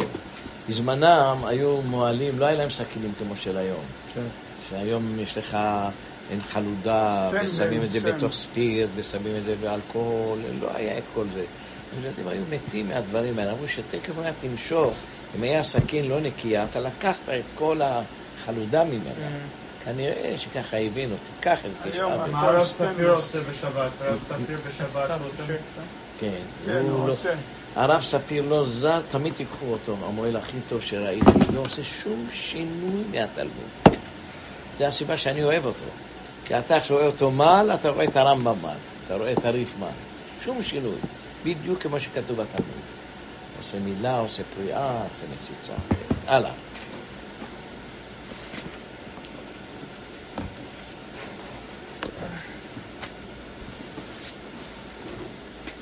בזמנם 0.69 1.43
היו 1.47 1.81
מוהלים, 1.81 2.39
לא 2.39 2.45
היה 2.45 2.57
להם 2.57 2.69
סכינים 2.69 3.13
כמו 3.19 3.35
של 3.35 3.57
היום. 3.57 3.83
כן. 4.13 4.21
שהיום 4.69 5.19
יש 5.19 5.37
לך, 5.37 5.57
אין 6.29 6.41
חלודה, 6.41 7.29
ושמים 7.43 7.81
את 7.81 7.85
זה. 7.85 8.11
בתוך 8.11 8.33
ספירט, 8.33 8.89
ושמים 8.95 9.37
את 9.37 9.43
זה 9.43 9.55
באלכוהול, 9.61 10.39
לא 10.61 10.67
היה 10.75 10.97
את 10.97 11.07
כל 11.13 11.25
זה. 11.33 11.43
הילדים 11.97 12.27
היו 12.27 12.43
מתים 12.49 12.87
מהדברים 12.87 13.39
האלה, 13.39 13.51
אמרו 13.51 13.67
שתכף 13.67 14.13
היה 14.17 14.33
תמשוך, 14.33 14.93
אם 15.35 15.43
היה 15.43 15.63
סכין 15.63 16.05
לא 16.05 16.19
נקייה, 16.19 16.63
אתה 16.63 16.79
לקחת 16.79 17.29
את 17.39 17.51
כל 17.55 17.81
החלודה 17.83 18.83
ממנה. 18.83 19.39
כנראה 19.85 20.33
שככה 20.37 20.77
הבינו, 20.77 21.15
תיקח 21.23 21.65
את 21.65 21.73
זה, 21.73 21.89
היום. 21.93 22.31
מה 22.31 22.41
הרב 22.41 22.63
ספיר 22.63 23.11
עושה 23.11 23.39
בשבת? 23.39 23.91
הרב 24.01 24.19
ספיר 24.27 24.57
בשבת 24.65 25.09
כן, 26.21 26.29
כן, 26.65 26.71
הוא 26.89 27.07
לא- 27.07 27.11
עושה. 27.11 27.33
הרב 27.75 28.01
ספיר 28.01 28.43
לא 28.43 28.65
זר, 28.65 29.01
תמיד 29.07 29.33
תיקחו 29.33 29.65
אותו, 29.65 29.95
המוהל 30.05 30.35
הכי 30.35 30.57
טוב 30.69 30.81
שראיתי, 30.81 31.25
לא 31.53 31.59
עושה 31.59 31.83
שום 31.83 32.27
שינוי 32.31 33.03
מהתלמוד. 33.11 33.95
זו 34.79 34.85
הסיבה 34.85 35.17
שאני 35.17 35.43
אוהב 35.43 35.65
אותו. 35.65 35.83
כי 36.45 36.57
אתה 36.59 36.79
כשאתה 36.79 36.93
רואה 36.93 37.05
אותו 37.05 37.31
מעל, 37.31 37.71
אתה 37.73 37.89
רואה 37.89 38.03
את 38.03 38.15
הרמב"ם 38.17 38.61
מעל, 38.61 38.77
אתה 39.05 39.15
רואה 39.15 39.31
את 39.31 39.45
הריף 39.45 39.73
מעל. 39.79 39.91
שום 40.43 40.63
שינוי. 40.63 40.95
בדיוק 41.45 41.83
כמו 41.83 41.99
שכתוב 41.99 42.37
בתלמוד. 42.41 42.81
עושה 43.57 43.79
מילה, 43.79 44.17
עושה 44.19 44.43
פריאה, 44.55 45.03
עושה 45.09 45.23
מציצה. 45.33 45.73
הלאה. 46.27 46.51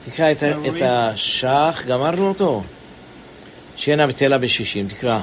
תקרא 0.10 0.32
את, 0.32 0.44
את 0.44 0.82
השח, 0.82 1.84
גמרנו 1.88 2.28
אותו? 2.28 2.64
שינה 3.76 4.08
בטלה 4.08 4.38
בשישים, 4.38 4.88
תקרא. 4.88 5.20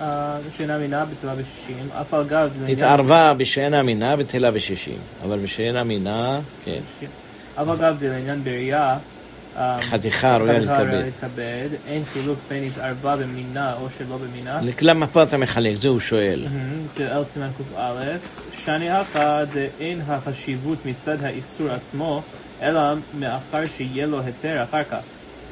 אה, 0.00 0.36
שינה 0.56 0.78
מינה 0.78 1.04
בטלה 1.04 1.34
בשישים, 1.34 1.88
אף 2.00 2.14
על 2.14 2.24
גב 2.24 2.50
לעניין- 2.60 2.78
התערבה 2.78 3.34
בשינה 3.34 3.82
מינה 3.82 4.16
בטלה 4.16 4.50
בשישים, 4.50 4.98
אבל 5.24 5.38
בשינה 5.38 5.84
מינה, 5.84 6.40
כן. 6.64 6.80
אף 7.54 7.68
על 7.68 7.76
גב 7.76 8.04
לעניין 8.04 8.44
בראייה, 8.44 8.98
חתיכה 9.80 10.36
ראויה 10.36 10.58
חתיכה 10.58 10.78
ראויה 10.78 10.92
להתכבד. 10.92 11.04
להתכבד, 11.04 11.68
אין 11.86 12.04
חילוק 12.04 12.38
בין 12.48 12.64
התערבה 12.64 13.16
במינה 13.16 13.74
או 13.74 13.90
שלא 13.98 14.16
במינה. 14.16 14.60
למה 14.80 15.06
פה 15.06 15.22
אתה 15.22 15.36
מחלק? 15.36 15.74
זה 15.76 15.88
הוא 15.88 16.00
שואל. 16.00 16.46
כאל 16.96 17.24
סימן 17.24 17.48
קא, 17.58 18.16
שאני 18.64 18.90
הכא 18.90 19.44
דאין 19.44 20.00
החשיבות 20.06 20.86
מצד 20.86 21.24
האיסור 21.24 21.70
עצמו, 21.70 22.22
אלא 22.62 22.80
מאחר 23.18 23.64
שיהיה 23.76 24.06
לו 24.06 24.20
היתר 24.20 24.64
אחר 24.64 24.84
כך. 24.84 25.00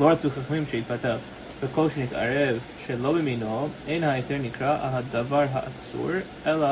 לא 0.01 0.11
רצו 0.11 0.31
חכמים 0.31 0.65
שיתפתח. 0.71 1.17
וכל 1.63 1.89
שנתערב 1.91 2.59
שלא 2.87 3.13
במינו, 3.13 3.69
אין 3.89 4.05
ההיתר 4.05 4.35
נקרא 4.43 4.79
הדבר 4.83 5.45
האסור, 5.53 6.11
אלא 6.47 6.67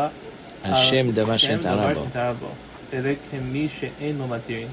השם 0.64 1.10
דבר 1.10 1.36
שנתערב 1.36 1.92
בו. 1.94 2.00
שנתערב 2.04 2.36
בו. 2.40 2.48
וזה 2.92 3.14
כמי 3.30 3.68
שאין 3.68 4.18
לו 4.18 4.28
מתירים. 4.28 4.68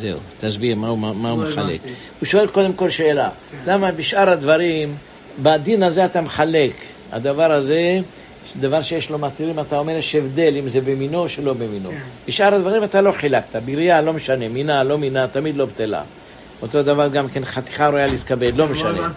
זהו, 0.00 0.18
תסביר 0.38 0.76
מה 0.76 0.88
הוא, 0.88 0.98
מה 0.98 1.30
הוא 1.30 1.44
לא 1.44 1.50
מחלק. 1.50 1.80
הוא 2.20 2.26
שואל 2.26 2.46
קודם 2.46 2.72
כל 2.72 2.90
שאלה, 2.90 3.28
למה 3.66 3.92
בשאר 3.92 4.30
הדברים, 4.30 4.94
בדין 5.42 5.82
הזה 5.82 6.04
אתה 6.04 6.20
מחלק, 6.20 6.72
הדבר 7.12 7.52
הזה, 7.52 8.00
דבר 8.60 8.82
שיש 8.82 9.10
לו 9.10 9.18
מתירים, 9.18 9.60
אתה 9.60 9.78
אומר 9.78 9.96
יש 9.96 10.14
הבדל 10.14 10.56
אם 10.58 10.68
זה 10.68 10.80
במינו 10.80 11.18
או 11.18 11.28
שלא 11.28 11.52
במינו. 11.52 11.90
כן. 11.90 11.98
בשאר 12.28 12.54
הדברים 12.54 12.84
אתה 12.84 13.00
לא 13.00 13.12
חילקת, 13.12 13.56
בראייה 13.64 14.00
לא 14.00 14.12
משנה, 14.12 14.48
מינה, 14.48 14.82
לא 14.82 14.98
מינה, 14.98 15.28
תמיד 15.28 15.56
לא 15.56 15.64
בטלה. 15.64 16.02
אותו 16.62 16.82
דבר 16.82 17.08
גם 17.08 17.28
כן 17.28 17.44
חתיכה 17.44 17.88
ראויה 17.88 18.06
להתכבד, 18.06 18.56
לא 18.56 18.66
לא 18.66 18.68
משנה. 18.68 19.08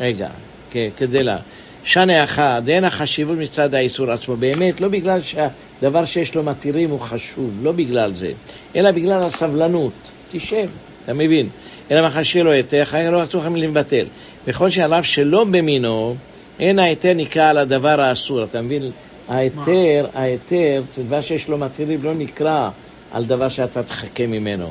רגע, 0.00 0.28
כן, 0.70 0.88
כדי 0.96 1.22
לה. 1.22 1.36
שנה 1.84 2.24
אחד, 2.24 2.62
אין 2.68 2.84
החשיבות 2.84 3.38
מצד 3.38 3.74
האיסור 3.74 4.10
עצמו, 4.10 4.36
באמת, 4.36 4.80
לא 4.80 4.88
בגלל 4.88 5.20
שהדבר 5.20 6.04
שיש 6.04 6.34
לו 6.34 6.42
מתירים 6.42 6.90
הוא 6.90 7.00
חשוב, 7.00 7.50
לא 7.62 7.72
בגלל 7.72 8.14
זה, 8.14 8.30
אלא 8.76 8.90
בגלל 8.90 9.22
הסבלנות. 9.22 9.92
תשב, 10.30 10.68
אתה 11.04 11.12
מבין? 11.12 11.48
אלא 11.90 12.02
מאחר 12.02 12.20
לו 12.42 12.50
היתר, 12.50 12.82
אחר 12.82 13.10
לא 13.10 13.22
אסור 13.22 13.40
לכם 13.40 13.56
לבטל. 13.56 14.06
וכל 14.46 14.70
שעליו 14.70 15.04
שלא 15.04 15.44
במינו, 15.44 16.16
אין 16.60 16.78
ההיתר 16.78 17.12
נקרא 17.14 17.50
על 17.50 17.58
הדבר 17.58 18.00
האסור, 18.00 18.44
אתה 18.44 18.62
מבין? 18.62 18.90
ההיתר, 19.28 20.06
ההיתר, 20.14 20.82
זה 20.92 21.02
דבר 21.02 21.20
שיש 21.20 21.48
לו 21.48 21.58
מתירים, 21.58 22.02
לא 22.02 22.14
נקרא 22.14 22.70
על 23.12 23.24
דבר 23.24 23.48
שאתה 23.48 23.82
תחכה 23.82 24.26
ממנו, 24.26 24.70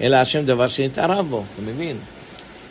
אלא 0.00 0.16
על 0.16 0.24
שם 0.24 0.44
דבר 0.44 0.66
שנתערב 0.66 1.26
בו, 1.30 1.42
אתה 1.54 1.62
מבין? 1.70 1.96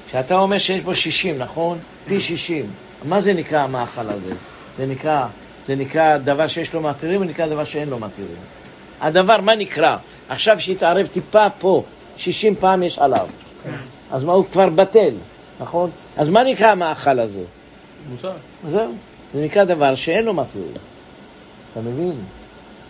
כשאתה 0.09 0.37
אומר 0.37 0.57
שיש 0.57 0.81
בו 0.81 0.95
60, 0.95 1.35
נכון? 1.37 1.77
פי 2.05 2.19
60. 2.19 2.65
מה 3.03 3.21
זה 3.21 3.33
נקרא 3.33 3.59
המאכל 3.59 4.09
הזה? 4.09 4.35
זה 4.77 4.85
נקרא, 4.85 5.27
זה 5.67 5.75
נקרא 5.75 6.17
דבר 6.17 6.47
שיש 6.47 6.73
לו 6.73 6.81
מתירים, 6.81 7.21
ונקרא 7.21 7.47
דבר 7.47 7.63
שאין 7.63 7.89
לו 7.89 7.99
מתירים. 7.99 8.37
הדבר, 9.01 9.41
מה 9.41 9.55
נקרא? 9.55 9.97
עכשיו 10.29 10.59
שהתערב 10.59 11.07
טיפה 11.07 11.49
פה, 11.59 11.83
60 12.17 12.55
פעם 12.55 12.83
יש 12.83 12.99
עליו. 12.99 13.27
כן. 13.63 13.71
אז 14.11 14.23
מה, 14.23 14.33
הוא 14.33 14.45
כבר 14.51 14.69
בטל, 14.69 15.13
נכון? 15.59 15.89
אז 16.17 16.29
מה 16.29 16.43
נקרא 16.43 16.67
המאכל 16.67 17.19
הזה? 17.19 17.43
מותר. 18.09 18.31
זהו. 18.67 18.93
זה 19.33 19.43
נקרא 19.43 19.63
דבר 19.63 19.95
שאין 19.95 20.25
לו 20.25 20.33
מתירים. 20.33 20.71
אתה 21.71 21.81
מבין? 21.81 22.15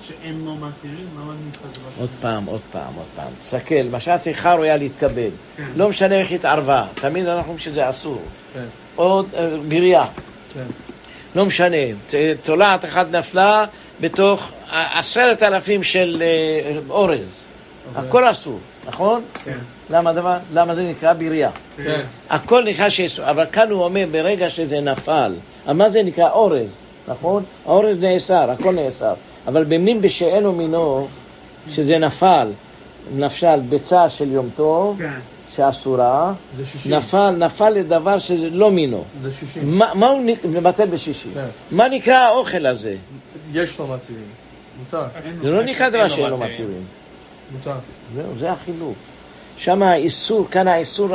שאין 0.07 0.45
לו 0.45 0.55
מתירים, 0.55 1.07
למה 1.15 1.33
דבר 1.61 1.81
עוד 1.99 2.09
פעם, 2.21 2.45
עוד 2.45 2.61
פעם, 2.71 2.93
עוד 2.95 3.05
פעם. 3.15 3.33
תסתכל, 3.41 3.83
מה 3.91 3.99
שהטרחה 3.99 4.53
ראויה 4.53 4.77
להתכבד. 4.77 5.29
לא 5.75 5.89
משנה 5.89 6.15
איך 6.15 6.31
התערבה, 6.31 6.85
תמיד 6.95 7.25
אנחנו 7.27 7.41
אומרים 7.41 7.57
שזה 7.57 7.89
אסור. 7.89 8.21
כן, 8.53 8.65
עוד 8.95 9.27
אה, 9.33 9.49
בריאה. 9.67 10.05
כן. 10.53 10.65
לא 11.35 11.45
משנה, 11.45 11.77
תולעת 12.41 12.85
אחת 12.85 13.07
נפלה 13.11 13.65
בתוך 14.01 14.51
עשרת 14.71 15.43
אלפים 15.43 15.83
של 15.83 16.23
אה, 16.25 16.79
אורז. 16.89 17.43
הכל 17.95 18.31
אסור, 18.31 18.59
נכון? 18.87 19.21
כן. 19.43 19.57
למה 19.89 20.13
דבר? 20.13 20.37
למה 20.53 20.75
זה 20.75 20.83
נקרא 20.83 21.13
בריאה? 21.13 21.49
כן. 21.77 22.01
הכל 22.29 22.63
נקרא 22.63 22.89
שאסור, 22.89 23.29
אבל 23.29 23.45
כאן 23.51 23.71
הוא 23.71 23.83
אומר 23.83 24.05
ברגע 24.11 24.49
שזה 24.49 24.79
נפל, 24.79 25.35
מה 25.67 25.89
זה 25.89 26.03
נקרא 26.03 26.29
אורז, 26.29 26.69
נכון? 27.07 27.43
האורז 27.65 27.97
נאסר, 27.99 28.51
הכל 28.51 28.71
נאסר, 28.71 29.13
אבל 29.47 29.63
במין 29.63 30.01
בשאינו 30.01 30.51
מינו, 30.53 31.07
שזה 31.69 31.97
נפל, 31.97 32.51
נפשל 33.15 33.59
ביצה 33.69 34.09
של 34.09 34.31
יום 34.31 34.49
טוב, 34.55 34.97
כן. 34.99 35.19
שאסורה. 35.55 36.33
נפל, 36.85 37.29
נפל 37.29 37.69
לדבר 37.69 38.19
שזה 38.19 38.49
לא 38.49 38.71
מינו. 38.71 39.03
זה 39.21 39.31
שישים. 39.31 39.77
מה, 39.77 39.91
מה 39.95 40.07
הוא 40.07 40.23
נק- 40.25 40.45
מבטל 40.45 40.85
בשישי? 40.85 41.29
כן. 41.33 41.45
מה 41.71 41.87
נקרא 41.87 42.15
האוכל 42.15 42.65
הזה? 42.65 42.95
יש 43.53 43.79
לו 43.79 43.87
מתירים. 43.87 44.23
מותר. 44.79 45.03
זה 45.41 45.49
לא 45.51 45.63
נקרא 45.63 45.89
דבר 45.89 46.07
שאין 46.07 46.29
לו 46.29 46.37
מתירים. 46.37 46.83
מותר. 47.51 47.75
זהו, 48.15 48.25
זה 48.39 48.51
החילוק. 48.51 48.93
שם 49.57 49.83
האיסור, 49.83 50.47
כאן 50.51 50.67
האיסור, 50.67 51.09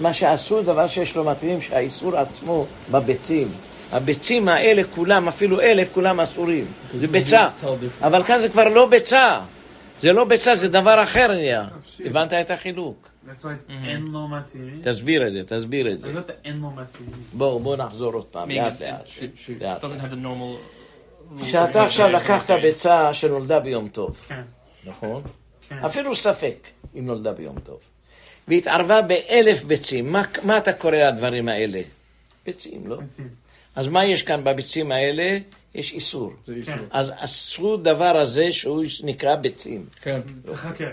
מה 0.00 0.12
שאסור 0.14 0.60
דבר 0.62 0.86
שיש 0.86 1.16
לו 1.16 1.24
מתירים, 1.24 1.60
שהאיסור 1.60 2.16
עצמו 2.16 2.66
בביצים. 2.90 3.48
הביצים 3.94 4.48
האלה 4.48 4.82
כולם, 4.84 5.28
אפילו 5.28 5.60
אלף, 5.60 5.92
כולם 5.92 6.20
אסורים. 6.20 6.64
זה 6.92 7.06
ביצה. 7.06 7.48
אבל 8.02 8.24
כאן 8.24 8.40
זה 8.40 8.48
כבר 8.48 8.68
לא 8.68 8.86
ביצה. 8.86 9.40
זה 10.00 10.12
לא 10.12 10.24
ביצה, 10.24 10.54
זה 10.54 10.68
דבר 10.68 11.02
אחר 11.02 11.28
נהיה. 11.28 11.64
הבנת 12.04 12.32
את 12.32 12.50
החילוק? 12.50 13.08
מתירים. 14.28 14.80
תסביר 14.82 15.26
את 15.26 15.32
זה, 15.32 15.56
תסביר 15.58 15.92
את 15.92 16.00
זה. 16.00 16.08
לו 16.60 16.70
מתירים. 16.70 17.10
בואו, 17.32 17.58
בואו 17.60 17.76
נחזור 17.76 18.12
עוד 18.14 18.24
פעם, 18.24 18.50
לאט 18.50 18.76
it- 18.76 18.84
לאט. 18.84 19.06
of 19.84 19.86
עכשיו 21.84 22.08
לקחת 22.08 22.50
ביצה 22.62 23.14
שנולדה 23.14 23.60
ביום 23.60 23.88
טוב, 23.88 24.16
כן. 24.28 24.40
נכון? 24.84 25.22
כן. 25.68 25.78
אפילו 25.78 26.14
ספק 26.14 26.56
אם 26.98 27.06
נולדה 27.06 27.32
ביום 27.32 27.60
טוב. 27.60 27.78
והתערבה 28.48 29.02
באלף 29.02 29.64
ביצים, 29.64 30.12
מה, 30.12 30.22
מה 30.42 30.58
אתה 30.58 30.72
קורא 30.72 30.96
לדברים 30.96 31.48
האלה? 31.48 31.80
ביצים, 32.46 32.86
לא? 32.86 32.96
ביצים. 33.00 33.43
אז 33.74 33.88
מה 33.88 34.04
יש 34.04 34.22
כאן 34.22 34.44
בביצים 34.44 34.92
האלה? 34.92 35.38
יש 35.74 35.92
איסור. 35.92 36.32
זה 36.46 36.54
איסור. 36.54 36.74
אז 36.90 37.12
אסרו 37.16 37.76
דבר 37.76 38.16
הזה 38.16 38.52
שהוא 38.52 38.84
נקרא 39.02 39.34
ביצים. 39.34 39.86
כן. 40.02 40.20
תחכה. 40.52 40.84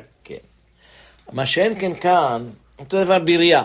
מה 1.32 1.45
שאין 1.45 1.79
כן 1.79 1.93
כאן, 1.95 2.49
אותו 2.79 3.03
דבר 3.03 3.19
בריאה. 3.19 3.63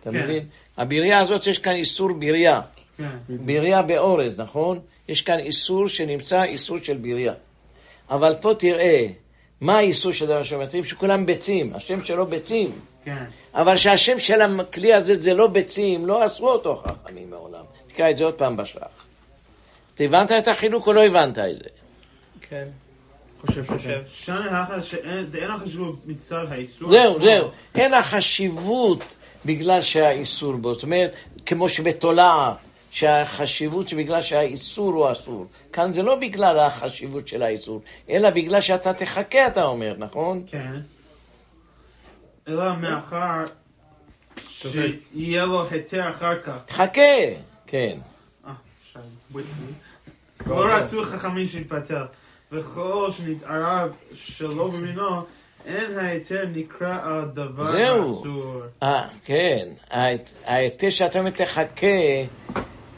אתה 0.00 0.10
כן. 0.10 0.22
מבין? 0.22 0.46
הבריאה 0.76 1.18
הזאת, 1.18 1.46
יש 1.46 1.58
כאן 1.58 1.74
איסור 1.74 2.12
בריאה. 2.12 2.60
כן. 2.96 3.08
בריאה 3.28 3.82
באורז, 3.82 4.40
נכון? 4.40 4.78
יש 5.08 5.22
כאן 5.22 5.38
איסור 5.38 5.88
שנמצא 5.88 6.42
איסור 6.42 6.78
של 6.78 6.96
בריאה. 6.96 7.34
אבל 8.10 8.34
פה 8.40 8.54
תראה, 8.58 9.06
מה 9.60 9.76
האיסור 9.76 10.12
של 10.12 10.26
דבר 10.26 10.42
שמתאים? 10.42 10.84
שכולם 10.84 11.26
ביצים, 11.26 11.74
השם 11.74 12.04
שלו 12.04 12.26
ביצים. 12.26 12.72
כן. 13.04 13.24
אבל 13.54 13.76
שהשם 13.76 14.18
של 14.18 14.42
הכלי 14.42 14.94
הזה 14.94 15.14
זה 15.14 15.34
לא 15.34 15.46
ביצים, 15.46 16.06
לא 16.06 16.26
אסרו 16.26 16.50
אותו 16.50 16.82
חכמים 16.86 17.30
מעולם. 17.30 17.64
תקרא 17.92 18.10
את 18.10 18.18
זה 18.18 18.24
עוד 18.24 18.34
פעם 18.34 18.56
בשלח. 18.56 19.04
אתה 19.94 20.04
הבנת 20.04 20.32
את 20.32 20.48
החילוק 20.48 20.86
או 20.86 20.92
לא 20.92 21.04
הבנת 21.04 21.38
את 21.38 21.58
זה? 21.58 21.68
כן, 22.40 22.68
חושב 23.46 23.64
שכן. 23.64 24.00
שאין 24.82 25.30
אין 25.34 25.50
החשיבות 25.50 26.06
מצד 26.06 26.44
האיסור. 26.50 26.90
זהו. 26.90 27.20
זהו. 27.20 27.50
אין 27.74 27.94
החשיבות 27.94 29.16
בגלל 29.44 29.82
שהאיסור 29.82 30.56
בו. 30.56 30.74
זאת 30.74 30.82
אומרת, 30.82 31.12
כמו 31.46 31.68
שבתולעת, 31.68 32.56
שהחשיבות 32.90 33.92
בגלל 33.92 34.22
שהאיסור 34.22 34.92
הוא 34.92 35.12
אסור. 35.12 35.46
כאן 35.72 35.92
זה 35.92 36.02
לא 36.02 36.16
בגלל 36.16 36.58
החשיבות 36.58 37.28
של 37.28 37.42
האיסור, 37.42 37.80
אלא 38.10 38.30
בגלל 38.30 38.60
שאתה 38.60 38.92
תחכה, 38.92 39.46
אתה 39.46 39.64
אומר, 39.64 39.94
נכון? 39.98 40.42
כן. 40.46 40.80
אלא 42.48 42.76
מאחר 42.76 43.44
שיהיה 44.46 45.44
לו 45.44 45.68
היתר 45.70 46.10
אחר 46.10 46.38
כך. 46.42 46.56
תחכה. 46.66 47.49
כן. 47.70 47.98
אה, 48.46 48.52
שי. 48.92 48.98
לא 50.46 50.64
רצו 50.64 51.04
חכמים 51.04 51.46
שיתפטר. 51.46 52.04
וכל 52.52 53.08
שנתערב 53.10 53.92
שלא 54.14 54.68
במינו, 54.68 55.22
אין 55.66 55.98
ההיתר 55.98 56.44
נקרא 56.54 56.98
הדבר. 57.02 57.76
האסור. 57.76 58.62
אה, 58.82 59.02
כן. 59.24 59.68
ההיתר 60.46 60.90
שאתה 60.90 61.18
אומר 61.18 61.30
תחכה, 61.30 61.86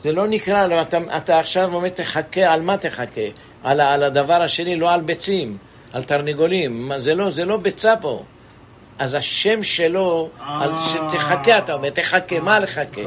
זה 0.01 0.12
לא 0.12 0.27
נקרא, 0.27 0.66
לא, 0.66 0.83
אתה, 0.83 0.99
אתה 1.16 1.39
עכשיו 1.39 1.75
אומר 1.75 1.89
תחכה, 1.89 2.53
על 2.53 2.62
מה 2.62 2.77
תחכה? 2.77 3.20
על, 3.62 3.81
על 3.81 4.03
הדבר 4.03 4.43
השני, 4.43 4.77
לא 4.77 4.93
על 4.93 5.01
ביצים, 5.01 5.57
על 5.93 6.03
תרנגולים. 6.03 6.93
זה 6.99 7.14
לא, 7.14 7.31
זה 7.31 7.45
לא 7.45 7.57
ביצה 7.57 7.95
פה. 8.01 8.23
אז 8.99 9.14
השם 9.14 9.62
שלו, 9.62 10.31
אה. 10.41 10.64
אז 10.64 10.70
שתחכה, 10.89 11.59
אתה 11.59 11.75
אומר, 11.75 11.91
תחכה, 11.91 12.41
מה 12.41 12.59
לחכה? 12.59 13.01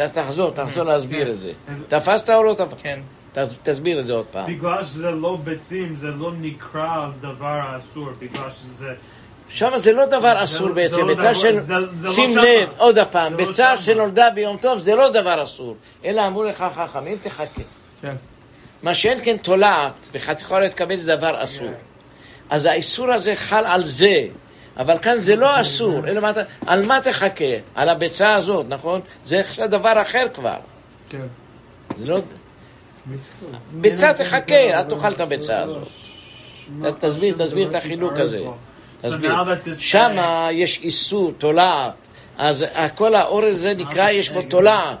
ת- 0.00 0.18
תחזור, 0.18 0.50
תחזור 0.50 0.84
להסביר 0.84 1.30
את 1.30 1.38
זה. 1.40 1.52
תפסת 1.88 2.30
או 2.30 2.42
לא 2.42 2.54
תפסת? 2.54 2.76
כן. 2.82 3.00
תס- 3.34 3.54
תסביר 3.62 4.00
את 4.00 4.06
זה 4.06 4.12
עוד 4.12 4.26
פעם. 4.30 4.46
בגלל 4.56 4.84
שזה 4.84 5.10
לא 5.10 5.38
ביצים, 5.44 5.94
זה 5.96 6.06
לא 6.06 6.32
נקרא 6.40 7.06
דבר 7.20 7.60
אסור, 7.78 8.08
בגלל 8.18 8.50
שזה... 8.50 8.88
שם 9.48 9.72
זה 9.76 9.92
לא 9.92 10.06
דבר 10.06 10.44
אסור 10.44 10.68
בעצם, 10.68 11.00
לא 11.08 11.14
ביצה 11.14 11.34
של... 11.34 11.58
לא 12.02 12.12
שים. 12.12 12.38
לב, 12.38 12.68
עוד 12.78 12.98
פעם, 13.10 13.32
לא 13.34 13.46
ביצה. 13.46 13.76
שנולדה 13.76 14.30
ביום 14.34 14.56
טוב 14.56 14.78
זה 14.78 14.94
לא 14.94 15.08
דבר 15.10 15.42
אסור, 15.42 15.76
אלא 16.04 16.26
אמרו 16.26 16.44
לך 16.44 16.64
חכמים, 16.74 17.18
תחכה. 17.22 17.62
כן. 18.02 18.14
מה 18.82 18.94
שאין 18.94 19.18
כן 19.24 19.36
תולעת, 19.36 20.08
בחתיכה 20.14 20.60
לא 20.60 20.68
תקבל 20.68 20.96
זה 20.96 21.16
דבר 21.16 21.44
אסור. 21.44 21.68
אז 22.50 22.66
האיסור 22.66 23.12
הזה 23.12 23.36
חל 23.36 23.64
על 23.66 23.84
זה, 23.84 24.24
אבל 24.78 24.98
כאן 24.98 25.18
זה 25.18 25.36
לא 25.36 25.60
אסור, 25.60 26.06
אלא 26.06 26.20
מה 26.20 26.30
אתה, 26.30 26.40
על 26.66 26.86
מה 26.86 27.00
תחכה? 27.00 27.44
על 27.74 27.88
הביצה 27.88 28.34
הזאת, 28.34 28.66
נכון? 28.68 29.00
זה 29.24 29.40
עכשיו 29.40 29.70
דבר 29.70 30.02
אחר 30.02 30.26
כבר. 30.34 30.56
כן. 31.08 31.26
זה 31.98 32.06
לא... 32.06 32.20
ביצה 33.72 34.12
תחכה, 34.12 34.54
אל 34.54 34.82
תאכל 34.82 35.12
את 35.12 35.20
הביצה 35.20 35.58
הזאת. 35.58 35.88
תסביר, 36.98 37.34
תסביר 37.38 37.68
את 37.68 37.74
החילוק 37.74 38.12
הזה. 38.18 38.40
תסביר. 39.00 39.32
שמה 39.78 40.48
יש 40.52 40.80
איסור, 40.82 41.32
תולעת. 41.38 41.94
אז 42.38 42.64
כל 42.94 43.14
האורז 43.14 43.58
הזה 43.58 43.74
נקרא, 43.74 44.10
יש 44.10 44.30
בו 44.30 44.42
תולעת. 44.42 44.98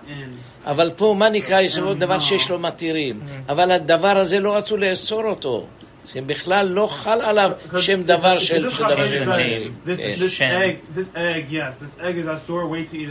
אבל 0.66 0.90
פה, 0.96 1.14
מה 1.18 1.28
נקרא? 1.28 1.60
יש 1.60 1.78
בו 1.78 1.94
דבר 1.94 2.18
שיש 2.18 2.50
לו 2.50 2.58
מתירים. 2.58 3.20
אבל 3.48 3.70
הדבר 3.70 4.16
הזה 4.18 4.40
לא 4.40 4.56
רצו 4.56 4.76
לאסור 4.76 5.24
אותו. 5.24 5.66
שבכלל 6.12 6.66
לא 6.66 6.86
חל 6.86 7.20
עליו 7.22 7.50
שם 7.78 8.02
דבר 8.02 8.38
של 8.38 8.62
דבר 8.78 9.08
של 9.08 9.24
כן. 9.24 10.60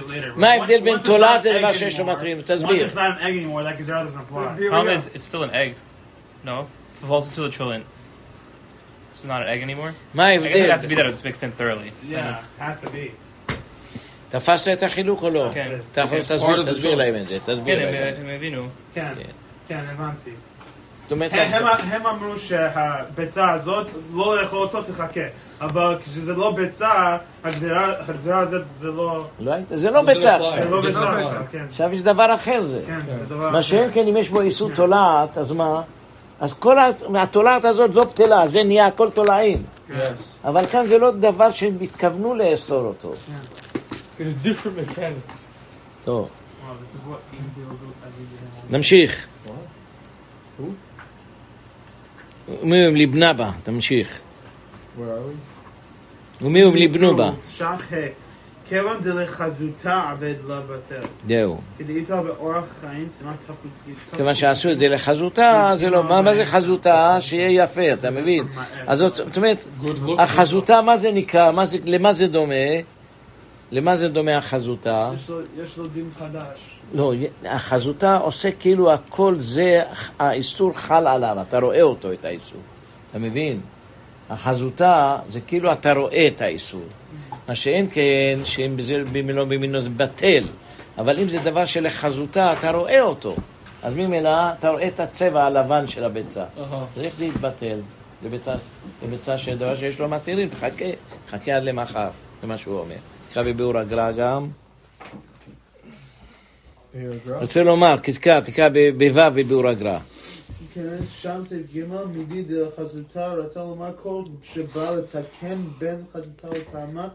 later. 0.02 0.32
מה 0.36 0.50
ההבדל 0.50 0.82
בין 0.84 0.98
תולעת 1.00 1.45
לדבר 1.45 1.70
egg 1.70 1.74
שיש 1.74 2.00
לו? 2.00 2.12
Once 2.14 2.18
תסביר. 2.45 2.88
it's 2.88 2.95
not 2.95 2.98
an 2.98 3.24
egg 3.24 3.36
anymore, 3.36 3.64
that 3.64 3.78
gazera 3.82 4.04
doesn't 4.04 4.34
apply. 4.34 4.70
Problem 4.70 4.89
is, 4.98 5.16
it's 5.16 5.24
still 5.24 5.43
an 5.43 5.52
egg. 5.54 5.74
No? 6.45 6.50
If 6.50 7.04
it 7.04 7.08
falls 7.08 7.28
into 7.30 7.41
the 7.41 7.52
chulin. 7.58 7.82
It's 9.16 9.24
not 9.26 9.41
an 9.41 9.48
egg 9.48 9.62
anymore? 9.62 9.91
מה 10.14 10.30
I 10.34 10.38
guess 10.38 10.45
it 10.45 10.70
has 10.72 10.82
to 10.82 10.88
be 10.88 10.95
ההבדל? 10.95 11.04
that 11.04 11.14
it's 11.14 11.24
mixed 11.24 11.43
in 11.43 11.52
thoroughly. 11.62 11.89
And 11.89 12.12
Yeah, 12.12 12.16
it's- 12.16 12.62
has 12.62 12.88
to 12.88 12.89
be. 12.89 13.12
תפסת 14.30 14.74
את 14.74 14.84
החילוק 14.84 15.24
או 15.24 15.30
לא? 15.30 15.50
כן. 15.54 15.72
כן. 15.93 16.22
תסביר. 16.66 16.95
להם 16.95 17.16
את 17.16 17.26
זה, 17.26 17.38
כן, 17.45 17.54
תסביר 17.56 17.80
הם- 17.80 17.93
להם. 17.93 18.70
כן, 18.93 19.14
כן. 19.16 19.24
כן, 19.68 19.84
הבנתי. 19.91 20.32
זאת 21.08 21.12
אומרת, 21.12 21.32
הם- 21.34 21.39
הם- 21.53 21.66
הם 21.91 22.08
אמרו 22.08 22.36
שהביצה 22.39 23.51
הזאת, 23.51 23.88
לא 24.14 24.41
לאכול 24.41 24.60
אותו, 24.60 24.82
תחכה. 24.82 25.22
אבל 25.62 25.97
כשזה 26.01 26.34
לא 26.34 26.51
ביצה, 26.51 27.18
הגזירה 27.43 27.93
הזאת 28.39 28.62
זה 28.80 28.88
לא... 28.88 29.26
לא 29.39 29.51
היית- 29.53 29.68
זה 29.76 29.91
לא 29.91 30.01
ביצה. 30.01 30.38
זה 30.62 30.70
לא 30.70 30.82
זה 30.82 30.88
ביצה, 30.88 30.99
לא 30.99 31.10
עכשיו, 31.10 31.24
ביצה. 31.26 31.39
כן. 31.51 31.66
עכשיו 31.70 31.93
יש 31.93 32.01
דבר 32.01 32.34
אחר 32.36 32.64
זה. 32.64 32.82
כן, 32.88 32.99
זה 33.20 33.26
דבר... 33.26 33.49
מה. 33.49 33.64
שאין 33.64 33.91
כן, 33.93 34.08
אם 34.08 34.18
יש 34.18 34.30
בו 34.30 34.41
איסור 34.41 34.70
תולעת, 34.76 35.38
אז 35.38 35.51
מה? 35.51 35.82
אז 36.39 36.53
כל 36.53 36.78
התולעת 37.16 37.66
הזאת 37.66 37.91
לא 37.95 38.03
בטלה, 38.05 38.47
זה 38.47 38.64
נהיה 38.64 38.88
הכל 38.88 39.10
תולעים. 39.10 39.64
Yes. 39.89 39.93
אבל 40.43 40.66
כאן 40.66 40.86
זה 40.86 40.97
לא 40.97 41.12
דבר 41.12 41.51
שהם 41.51 41.78
התכוונו 41.82 42.36
לאסור 42.36 42.86
אותו. 42.86 43.14
It's 44.20 44.22
different 44.45 44.91
mechanics. 44.91 45.34
טוב, 46.05 46.28
Wow, 46.28 46.30
this 46.84 46.95
is 46.95 47.10
what 47.12 47.36
India 47.36 47.64
will 47.70 47.78
do 47.84 47.89
if 47.89 48.03
I 48.03 48.08
did 48.08 48.43
it. 48.43 48.74
נמשיך. 48.74 49.26
Who? 50.60 50.64
ומי 52.62 52.86
הם 52.86 52.95
לבנה 52.95 53.34
בה, 53.34 53.50
תמשיך. 53.64 54.20
ומי 56.41 56.64
הם 56.64 56.76
לבנו 56.76 57.16
בה. 57.16 57.32
ש"ח 57.50 57.64
ה' 57.93 57.95
כיוון 58.70 58.98
דלחזותה 59.02 60.02
עבד 60.12 60.34
לה 60.48 60.60
בטל. 60.60 61.08
זהו. 61.28 61.58
כדאיתה 61.78 62.22
באורח 62.22 62.64
חיים, 62.82 63.08
סימן 63.18 63.32
תפקיד. 63.48 63.93
כיוון 64.18 64.36
שעשו 64.36 64.72
את 64.72 64.78
זה 64.78 64.88
לחזותה, 64.89 65.72
זה 65.76 65.89
לא, 65.89 66.04
מה 66.24 66.34
זה 66.36 66.45
חזותה? 66.45 67.18
שיהיה 67.22 67.64
יפה, 67.64 67.93
אתה 67.93 68.12
מבין? 68.12 68.43
אז 68.88 68.98
זאת 69.00 69.38
אומרת. 69.38 69.66
החזותה, 70.20 70.82
מה 70.82 70.98
זה 70.98 71.12
נקרא? 71.12 71.52
מה 71.52 71.66
זה- 71.66 71.78
למה 71.86 72.14
זה 72.14 72.28
דומה? 72.28 72.54
למה 73.72 73.97
זה 73.97 74.07
דומה 74.07 74.38
החזותה? 74.38 75.11
יש 75.15 75.30
לו- 75.30 75.39
יש 75.63 75.78
לו 75.78 75.88
דין 75.88 76.09
חדש. 76.20 76.59
לא, 76.93 77.13
החזותה 77.45 78.18
עושה 78.18 78.51
כאילו 78.51 78.93
הכל 78.93 79.36
זה, 79.39 79.82
האיסור 80.20 80.72
חל 80.76 81.07
עליו, 81.07 81.38
אתה 81.47 81.59
רואה 81.59 81.82
אותו, 81.82 82.11
את 82.13 82.26
האיסור. 82.26 82.59
אתה 83.11 83.20
מבין? 83.20 83.61
החזותה 84.30 85.18
זה 85.30 85.41
כאילו 85.41 85.72
אתה 85.72 85.93
רואה 85.93 86.28
את 86.28 86.41
האיסור. 86.41 86.82
מה 87.47 87.55
שאין 87.55 87.88
כן, 87.91 88.39
שאם 88.45 88.78
בזה 88.78 88.93
במינו 89.11 89.45
במינו 89.45 89.80
זה 89.80 89.89
בטל. 89.89 90.43
אבל 90.97 91.20
אם 91.20 91.28
זה 91.28 91.39
דבר 91.39 91.65
שלחזותה, 91.65 92.53
אתה 92.53 92.72
רואה 92.72 93.01
אותו. 93.01 93.36
אז 93.84 93.93
ממילא 93.95 94.30
אתה 94.59 94.70
רואה 94.70 94.88
את 94.88 94.99
הצבע 94.99 95.43
הלבן 95.45 95.88
של 95.88 96.03
הביצה. 96.03 96.43
אז 96.97 97.01
איך 97.01 97.15
זה 97.15 97.26
יתבטל? 97.26 97.80
לביצה, 98.26 98.55
לביצה 99.03 99.38
של 99.38 99.57
דבר 99.57 99.76
שיש 99.76 99.99
לו 99.99 100.07
מתירים, 100.09 100.49
תחכה, 100.49 100.86
חכה 101.30 101.55
עד 101.55 101.63
למחר, 101.63 102.09
זה 102.41 102.47
מה 102.47 102.57
שהוא 102.57 102.80
אומר. 102.80 102.95
תקרא 103.38 103.52
בביאור 103.52 103.78
הגר"א 103.78 104.12
גם. 104.12 104.48
רוצה 107.42 107.64
לומר, 107.64 107.96
תקרא, 107.98 108.40
תקרא 108.40 108.70
בו' 108.70 109.32
בביאור 109.36 109.68
הגר"א. 109.68 110.00
כן, 110.74 110.82
שם 111.10 111.42
סעיף 111.46 111.76
ג' 111.76 111.84
מידי 112.16 112.42
דלחזותה 112.42 113.28
רצה 113.28 113.60
לומר 113.60 113.92
כל 114.04 114.24
שבא 114.44 114.92
לתקן 114.96 115.64
בין 115.78 116.04
חזותה 116.14 116.48
לטעמה. 116.48 117.08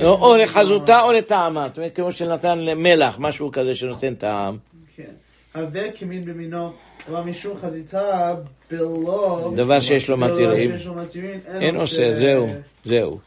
או 0.00 0.16
במינו. 0.16 0.36
לחזותה 0.36 1.02
או 1.02 1.12
לטעמה, 1.12 1.68
זאת 1.68 1.78
אומרת 1.78 1.96
כמו 1.96 2.12
שנתן 2.12 2.58
מלח, 2.76 3.16
משהו 3.18 3.52
כזה 3.52 3.74
שנותן 3.74 4.14
טעם. 4.14 4.56
כן. 4.96 5.12
הווה 5.54 5.92
כמין 5.92 6.24
במינו, 6.24 6.72
אבל 7.08 7.20
משום 7.20 7.56
חזיתה 7.56 8.34
בלא... 8.70 9.52
דבר 9.56 9.80
שיש 9.80 10.08
לו 10.10 10.16
מתירים. 10.16 10.70
שיש 10.70 10.86
לו 10.86 10.94
מתירים, 10.94 11.40
אין 11.60 11.76
עושה, 11.76 12.18
זהו, 12.18 12.46
זהו. 12.84 13.18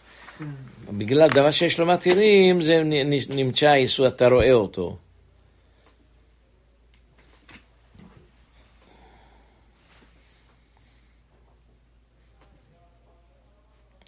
בגלל 0.97 1.29
דבר 1.29 1.51
שיש 1.51 1.79
לו 1.79 1.85
מתירים, 1.85 2.61
זה 2.61 2.83
נמצא 3.29 3.73
איסור, 3.73 4.07
אתה 4.07 4.27
רואה 4.27 4.51
אותו. 4.53 4.97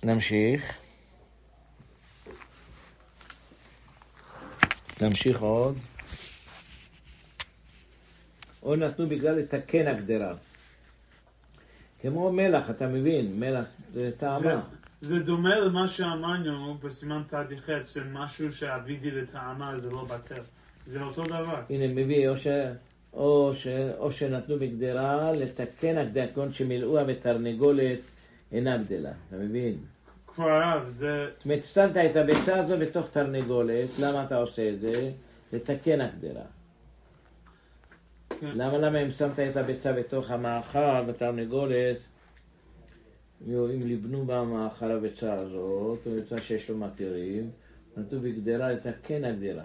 נמשיך. 0.04 0.78
נמשיך 5.02 5.42
עוד. 5.42 5.78
או 8.64 8.76
נתנו 8.76 9.08
בגלל 9.10 9.36
לתקן 9.36 9.88
הגדרה. 9.88 10.34
כמו 12.02 12.32
מלח, 12.32 12.70
אתה 12.70 12.88
מבין, 12.88 13.40
מלח 13.40 13.66
זה 13.94 14.12
זה- 14.12 14.18
טעמה. 14.18 14.62
זה 15.02 15.20
דומה 15.20 15.60
למה 15.60 15.88
שאמרנו 15.88 16.78
בסימן 16.78 17.22
צדיק 17.28 17.60
ח' 17.60 17.86
שמשהו 17.86 18.52
שאבידי 18.52 19.12
לטעמה 19.12 19.80
זה 19.80 19.90
לא 19.90 20.04
בטל. 20.04 20.42
זה 20.86 21.02
אותו 21.02 21.24
דבר. 21.24 21.62
הנה, 21.70 21.88
מביא, 21.88 22.30
או, 22.30 22.38
ש... 22.38 22.48
או, 23.14 23.52
ש... 23.56 23.68
או 23.98 24.12
שנתנו 24.12 24.60
בגדרה 24.60 25.32
לתקן 25.32 25.98
הגדרה, 25.98 26.28
כגון 26.28 26.54
שמילאוה 26.54 27.04
בתרנגולת 27.04 28.00
אינה 28.52 28.78
גדלה, 28.78 29.12
אתה 29.28 29.36
מבין? 29.36 29.78
כבר 30.28 30.50
הרב, 30.50 30.88
זה... 30.88 31.28
זאת 31.38 31.46
אומרת, 31.46 31.64
שמת 31.64 31.98
את 31.98 32.16
הביצה 32.16 32.60
הזו 32.60 32.78
בתוך 32.78 33.10
תרנגולת, 33.12 33.90
למה 34.00 34.24
אתה 34.24 34.38
עושה 34.38 34.70
את 34.70 34.80
זה? 34.80 35.12
לתקן 35.54 36.02
הגדרה. 36.02 36.44
כן. 38.40 38.52
למה, 38.54 38.78
למה 38.78 39.02
אם 39.02 39.12
שמת 39.12 39.40
את 39.40 39.58
הביצה 39.58 39.94
בתוך 39.94 40.32
המאכל, 40.32 41.02
בתרנגולת, 41.08 41.98
אם 43.48 43.82
ליבנו 43.88 44.26
במאכל 44.26 44.92
הביצה 44.92 45.34
הזאת, 45.34 46.08
ביצה 46.08 46.38
שיש 46.38 46.70
לו 46.70 46.78
מתירים, 46.78 47.50
נתנו 47.98 48.20
בגדרה 48.20 48.72
לתקן 48.72 49.26
הגדרה. 49.26 49.64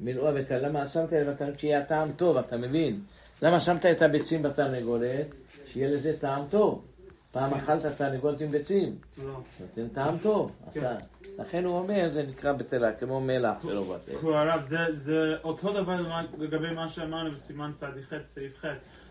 מילאוה 0.00 0.32
בתר... 0.32 0.62
למה 0.62 0.88
שמת 0.88 1.12
את? 1.12 1.58
שיהיה 1.58 1.84
טעם 1.84 2.12
טוב, 2.12 2.36
אתה 2.36 2.56
מבין? 2.56 3.00
למה 3.42 3.60
שמת 3.60 3.86
את 3.86 4.02
הביצים 4.02 4.42
בתרנגולת? 4.42 5.26
שיהיה 5.66 5.88
לזה 5.88 6.16
טעם 6.20 6.42
טוב. 6.50 6.84
פעם 7.32 7.54
אכלת 7.54 7.86
תרנגולת 7.86 8.40
עם 8.40 8.50
ביצים, 8.50 8.96
לא. 9.24 9.40
נותן 9.60 9.88
טעם 9.88 10.18
טוב. 10.18 10.52
כן. 10.72 10.94
לכן 11.38 11.64
הוא 11.64 11.78
אומר, 11.78 12.10
זה 12.12 12.22
נקרא 12.22 12.52
בטלה, 12.52 12.92
כמו 12.92 13.20
מלח 13.20 13.64
ולא 13.64 13.94
בטל. 13.94 14.18
כבר 14.18 14.36
הרב, 14.36 14.62
זה, 14.92 15.34
אותו 15.44 15.72
דבר 15.72 16.22
לגבי 16.38 16.70
מה 16.74 16.88
שאמרנו 16.88 17.30
בסימן 17.30 17.72
צדיק 17.80 18.04
ח' 18.04 18.14
סעיף 18.26 18.58
ח' 18.60 18.66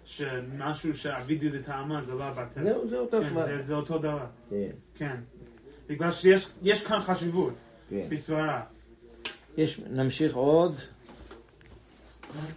שמשהו 0.05 0.97
שאבידי 0.97 1.49
לטעמה 1.49 2.01
זה 2.05 2.13
לא 2.13 2.29
בטל. 2.31 2.63
זהו, 2.63 2.87
זה 2.89 2.97
אותו 2.97 3.21
כן, 3.21 3.29
דבר. 3.29 3.45
זה, 3.45 3.61
זה 3.61 3.73
אותו 3.73 3.97
דבר. 3.97 4.25
כן, 4.49 4.69
כן. 4.95 5.15
בגלל 5.87 6.11
שיש 6.11 6.49
יש 6.61 6.85
כאן 6.85 6.99
חשיבות 6.99 7.53
כן. 7.89 8.07
בסברה. 8.09 8.61
יש, 9.57 9.81
נמשיך 9.89 10.35
עוד. 10.35 10.75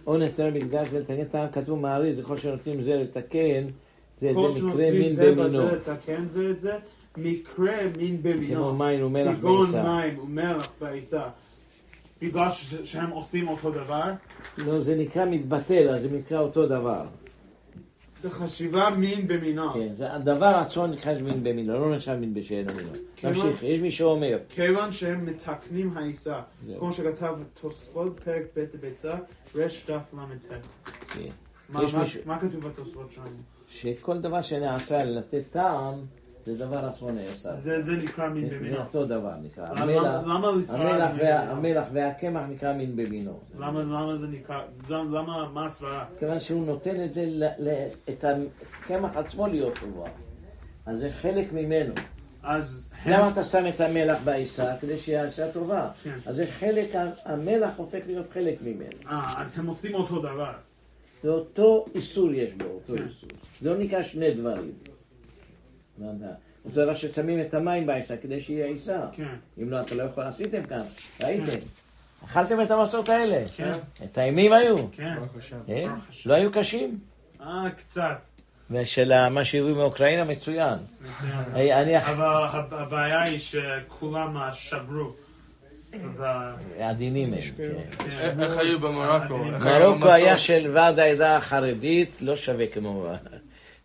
או 0.07 0.17
נתן 0.17 0.53
בגלל 0.53 0.85
זה 0.85 0.99
לתקן 0.99 1.23
טעם, 1.23 1.47
כתוב 1.51 1.79
מעריץ, 1.79 2.19
ככל 2.19 2.37
שנותנים 2.37 2.83
זה 2.83 2.93
לתקן, 2.93 3.67
זה, 4.21 4.31
כל 4.35 4.51
זה 4.51 4.55
מקרה 4.55 4.59
שנותנים 4.59 4.93
מין 4.93 5.09
זה 5.09 5.31
במינו. 5.31 5.43
בזה 5.45 5.75
לתקן 5.75 6.27
זה 6.27 6.49
את 6.49 6.61
זה, 6.61 6.73
מקרה 7.17 7.77
מין 7.97 8.23
במינו. 8.23 8.55
כמו 8.55 8.73
מים 8.73 9.05
ומלח 9.05 9.37
כגון 9.37 9.71
בעיסה. 9.71 9.83
מים 9.83 10.19
ומלח 10.19 10.69
בעיסה. 10.81 11.23
בגלל 12.21 12.49
שהם 12.83 13.09
עושים 13.09 13.47
אותו 13.47 13.71
דבר, 13.71 14.11
לא, 14.57 14.79
זה 14.79 14.95
נקרא 14.95 15.25
מתבטל, 15.25 15.89
אז 15.89 16.01
זה 16.01 16.09
נקרא 16.11 16.39
אותו 16.39 16.65
דבר. 16.65 17.05
זה 18.21 18.29
חשיבה 18.29 18.89
מין 18.97 19.27
במינו. 19.27 19.73
כן, 19.73 19.93
זה 19.93 20.13
הדבר 20.13 20.45
עצמו 20.45 20.87
נקרא 20.87 21.13
מין 21.13 21.43
במינו, 21.43 21.73
לא 21.73 21.95
נחשב 21.95 22.15
מין 22.15 22.33
בשאינו 22.33 22.73
מינו. 22.73 22.89
תמשיך, 23.15 23.63
יש 23.63 23.81
מי 23.81 23.91
שאומר, 23.91 24.37
כיוון 24.49 24.91
שהם 24.91 25.25
מתקנים 25.25 25.97
העיסה. 25.97 26.41
כמו 26.79 26.93
שכתב 26.93 27.37
תוספות 27.61 28.19
פרק 28.19 28.43
ב' 28.55 28.65
בביצה, 28.73 29.15
רש 29.55 29.85
דף 29.89 30.13
ל"ט. 30.13 30.53
כן. 31.07 31.29
מה 32.25 32.39
כתוב 32.39 32.67
בתוספות 32.67 33.11
שלנו? 33.11 33.27
שכל 33.67 34.17
דבר 34.17 34.41
שנעשה 34.41 35.03
לתת 35.03 35.43
טעם, 35.51 35.93
זה 36.45 36.65
דבר 36.65 36.85
עצמו 36.85 37.11
נעשה. 37.11 37.55
זה 37.55 37.81
זה 37.81 37.91
נקרא 37.91 38.29
מין 38.29 38.49
במינו. 38.49 38.75
זה 38.75 38.81
אותו 38.81 39.05
דבר 39.05 39.33
נקרא. 39.43 39.65
המלח- 41.51 41.87
והקמח 41.93 42.41
נקרא 42.49 42.73
מין 42.73 42.95
במינו. 42.95 43.39
למה 43.59 43.79
למה 43.79 44.17
זה 44.17 44.27
נקרא, 44.27 44.61
למה- 44.89 45.49
מה 45.53 45.65
הסברה? 45.65 46.05
כיוון 46.19 46.39
שהוא 46.39 46.65
נותן 46.65 47.03
את 47.03 47.13
זה, 47.13 47.25
את 48.09 48.23
הקמח 48.23 49.17
עצמו 49.17 49.47
להיות 49.47 49.73
טובה. 49.79 50.09
אז 50.85 50.99
זה 50.99 51.09
חלק 51.11 51.53
ממנו. 51.53 51.93
אז 52.43 52.89
למה 53.05 53.29
אתה 53.29 53.43
שם 53.43 53.63
את 53.67 53.81
המלח 53.81 54.17
בעיסה? 54.23 54.75
כדי 54.81 54.97
שהעיסה 54.97 55.51
טובה. 55.51 55.89
כן. 56.03 56.17
אז 56.25 56.35
זה 56.35 56.45
חלק, 56.59 56.89
המלח 57.25 57.73
הופך 57.77 57.99
להיות 58.07 58.25
חלק 58.33 58.61
ממנו. 58.61 58.89
אה, 59.09 59.41
אז 59.41 59.53
הם 59.59 59.67
עושים 59.67 59.95
אותו 59.95 60.19
דבר. 60.19 60.51
זה 61.23 61.29
אותו 61.29 61.85
איסור 61.95 62.33
יש 62.33 62.53
בו, 62.53 62.65
אותו 62.65 62.93
כן. 62.97 63.03
איסור. 63.07 63.29
זה 63.61 63.69
לא 63.69 63.77
נקרא 63.77 64.03
שני 64.03 64.33
דברים. 64.33 64.71
אותו 66.65 66.81
דבר 66.83 66.95
ששמים 66.95 67.41
את 67.41 67.53
המים 67.53 67.85
בעיסה 67.85 68.17
כדי 68.17 68.41
שיהיה 68.41 68.65
עיסה. 68.65 68.99
כן. 69.15 69.35
אם 69.61 69.69
לא, 69.71 69.81
אתה 69.81 69.95
לא 69.95 70.03
יכול, 70.03 70.23
עשיתם 70.23 70.63
כאן, 70.63 70.81
ראיתם. 71.23 71.59
אכלתם 72.25 72.61
את 72.61 72.71
המסעות 72.71 73.09
האלה? 73.09 73.43
כן. 73.55 73.73
טעימים 74.11 74.53
היו? 74.53 74.77
כן. 74.91 75.15
כן? 75.67 75.89
השם. 76.09 76.29
לא 76.29 76.33
היו 76.35 76.51
קשים? 76.51 76.99
אה, 77.41 77.47
קצת. 77.77 78.17
ושל 78.71 79.29
מה 79.29 79.45
שהביאו 79.45 79.75
מאוקראינה 79.75 80.23
מצוין. 80.23 80.77
אבל 81.53 82.25
הב- 82.51 82.73
הבעיה 82.73 83.21
היא 83.23 83.39
שכולם 83.39 84.37
אה, 84.37 84.53
שברו. 84.53 85.13
עדינים 86.79 87.33
הם, 87.33 87.39
כן. 87.57 87.63
כן. 88.09 88.39
איך 88.39 88.57
היו 88.57 88.79
במרוקו? 88.79 89.37
מרוקו 89.65 90.09
היה? 90.09 90.37
של 90.37 90.69
ועד 90.73 90.99
העדה 90.99 91.37
החרדית, 91.37 92.17
לא 92.21 92.35
שווה 92.35 92.67
כמו... 92.67 93.13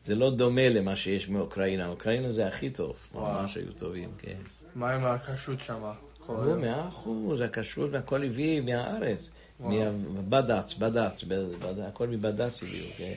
זה 0.05 0.14
לא 0.14 0.30
דומה 0.30 0.68
למה 0.68 0.96
שיש 0.96 1.28
מאוקראינה. 1.28 1.88
אוקראינה 1.88 2.32
זה 2.32 2.46
הכי 2.46 2.70
טוב. 2.70 2.96
ממש 3.14 3.57
היו 3.57 3.72
טובים, 3.72 4.11
כן. 4.18 4.36
מה 4.74 4.90
עם 4.90 5.05
הכשרות 5.05 5.61
שמה? 5.61 5.92
הוא 6.26 6.57
מאה 6.57 6.88
אחוז, 6.88 7.40
הכשרות 7.40 7.90
והכל 7.92 8.22
הביא 8.24 8.61
מהארץ. 8.61 9.30
מבד"ץ, 9.61 10.74
בד"ץ, 10.74 11.24
בד- 11.24 11.80
הכל 11.88 12.07
מבד"ץ 12.09 12.62
הביאו, 12.62 12.86
כן. 12.98 13.14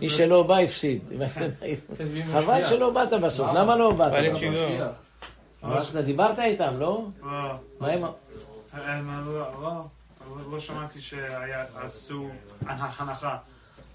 מי 0.00 0.08
שלא 0.08 0.42
בא 0.42 0.58
הפסיד. 0.58 1.02
חבל 2.32 2.64
שלא 2.68 2.90
באת 2.90 3.12
בסוף, 3.22 3.48
למה 3.54 3.76
לא 3.76 3.92
באת? 3.92 4.12
דיברת 6.04 6.38
איתם, 6.38 6.74
לא? 6.78 7.06
לא, 7.22 7.28
מה 7.80 7.88
עם... 7.88 8.04
ה- 8.04 8.10
הם 8.72 9.26
לא, 9.26 9.50
לא, 9.62 9.84
לא 10.52 10.60
שמעתי 10.60 11.00
שעשו 11.00 12.28
הנחה. 12.66 13.36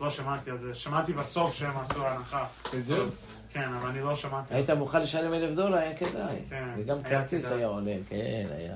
לא 0.01 0.09
שמעתי 0.09 0.51
על 0.51 0.57
זה. 0.57 0.75
שמעתי 0.75 1.13
בסוף 1.13 1.53
שהם 1.53 1.77
עשו 1.77 2.07
הנחה. 2.07 2.45
בדיוק. 2.73 3.09
כן, 3.53 3.69
אבל 3.81 3.89
אני 3.89 4.01
לא 4.01 4.15
שמעתי. 4.15 4.53
היית 4.53 4.69
מוכן 4.69 5.01
לשלם 5.01 5.33
אלף 5.33 5.55
דולר, 5.55 5.77
היה 5.77 5.95
כדאי. 5.95 6.35
כן, 6.49 6.63
וגם 6.77 7.03
כרטיס. 7.03 7.45
היה 7.45 7.67
עולה, 7.67 7.95
כן, 8.09 8.47
היה. 8.57 8.75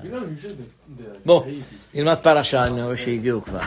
בוא, 1.24 1.44
נלמד 1.94 2.14
פרשה, 2.22 2.64
אני 2.64 2.82
רואה 2.82 2.96
שהגיעו 2.96 3.42
כבר. 3.42 3.60